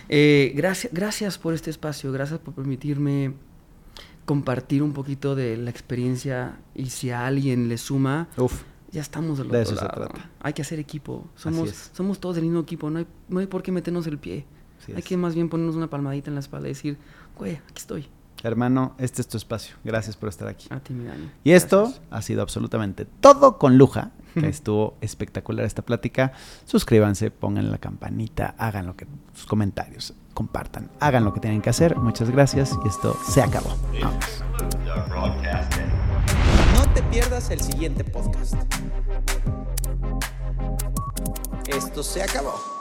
Eh, 0.09 0.51
gracias, 0.55 0.93
gracias 0.93 1.37
por 1.37 1.53
este 1.53 1.69
espacio. 1.69 2.11
Gracias 2.11 2.39
por 2.39 2.53
permitirme 2.53 3.33
compartir 4.27 4.83
un 4.83 4.93
poquito 4.93 5.33
de 5.35 5.57
la 5.57 5.71
experiencia. 5.71 6.59
Y 6.75 6.91
si 6.91 7.09
a 7.09 7.25
alguien 7.25 7.67
le 7.69 7.79
suma, 7.79 8.27
uf. 8.37 8.61
ya 8.91 9.01
estamos 9.01 9.39
del 9.39 9.47
De 9.49 9.61
otro 9.61 9.73
eso 9.73 9.79
se 9.79 9.85
lado. 9.87 10.07
trata. 10.09 10.29
Hay 10.41 10.53
que 10.53 10.61
hacer 10.61 10.77
equipo. 10.77 11.25
Somos, 11.35 11.89
somos 11.93 12.19
todos 12.19 12.35
del 12.35 12.43
mismo 12.45 12.59
equipo. 12.59 12.89
No 12.91 12.99
hay, 12.99 13.07
no 13.29 13.39
hay 13.39 13.47
por 13.47 13.63
qué 13.63 13.71
meternos 13.71 14.05
el 14.05 14.19
pie. 14.19 14.45
Así 14.83 14.91
hay 14.91 14.99
es. 14.99 15.05
que 15.05 15.17
más 15.17 15.33
bien 15.33 15.49
ponernos 15.49 15.75
una 15.75 15.89
palmadita 15.89 16.29
en 16.29 16.35
la 16.35 16.41
espalda 16.41 16.67
y 16.67 16.71
decir, 16.71 16.97
güey, 17.39 17.55
aquí 17.55 17.77
estoy. 17.77 18.09
Hermano, 18.43 18.93
este 18.99 19.21
es 19.21 19.27
tu 19.27 19.37
espacio. 19.37 19.75
Gracias 19.83 20.15
por 20.15 20.29
estar 20.29 20.47
aquí. 20.47 20.67
A 20.69 20.79
ti, 20.79 20.93
mi 20.93 21.05
Dani. 21.05 21.27
Y 21.43 21.51
esto 21.53 21.83
Gracias. 21.85 22.01
ha 22.11 22.21
sido 22.21 22.43
absolutamente 22.43 23.05
todo 23.05 23.57
con 23.57 23.79
Luja, 23.79 24.11
que 24.35 24.47
estuvo 24.47 24.95
espectacular 25.01 25.65
esta 25.65 25.81
plática. 25.81 26.33
Suscríbanse, 26.65 27.31
pongan 27.31 27.71
la 27.71 27.79
campanita, 27.79 28.53
hagan 28.59 28.85
lo 28.85 28.95
que 28.95 29.07
sus 29.33 29.47
comentarios, 29.47 30.13
compartan, 30.37 30.91
hagan 30.99 31.25
lo 31.25 31.33
que 31.33 31.39
tienen 31.39 31.63
que 31.63 31.71
hacer. 31.71 31.95
Muchas 31.95 32.29
gracias 32.29 32.77
y 32.85 32.87
esto 32.87 33.17
se 33.27 33.41
acabó. 33.41 33.75
No 36.75 36.93
te 36.93 37.01
pierdas 37.01 37.49
el 37.49 37.59
siguiente 37.59 38.03
podcast. 38.03 38.53
Esto 41.67 42.03
se 42.03 42.21
acabó. 42.21 42.76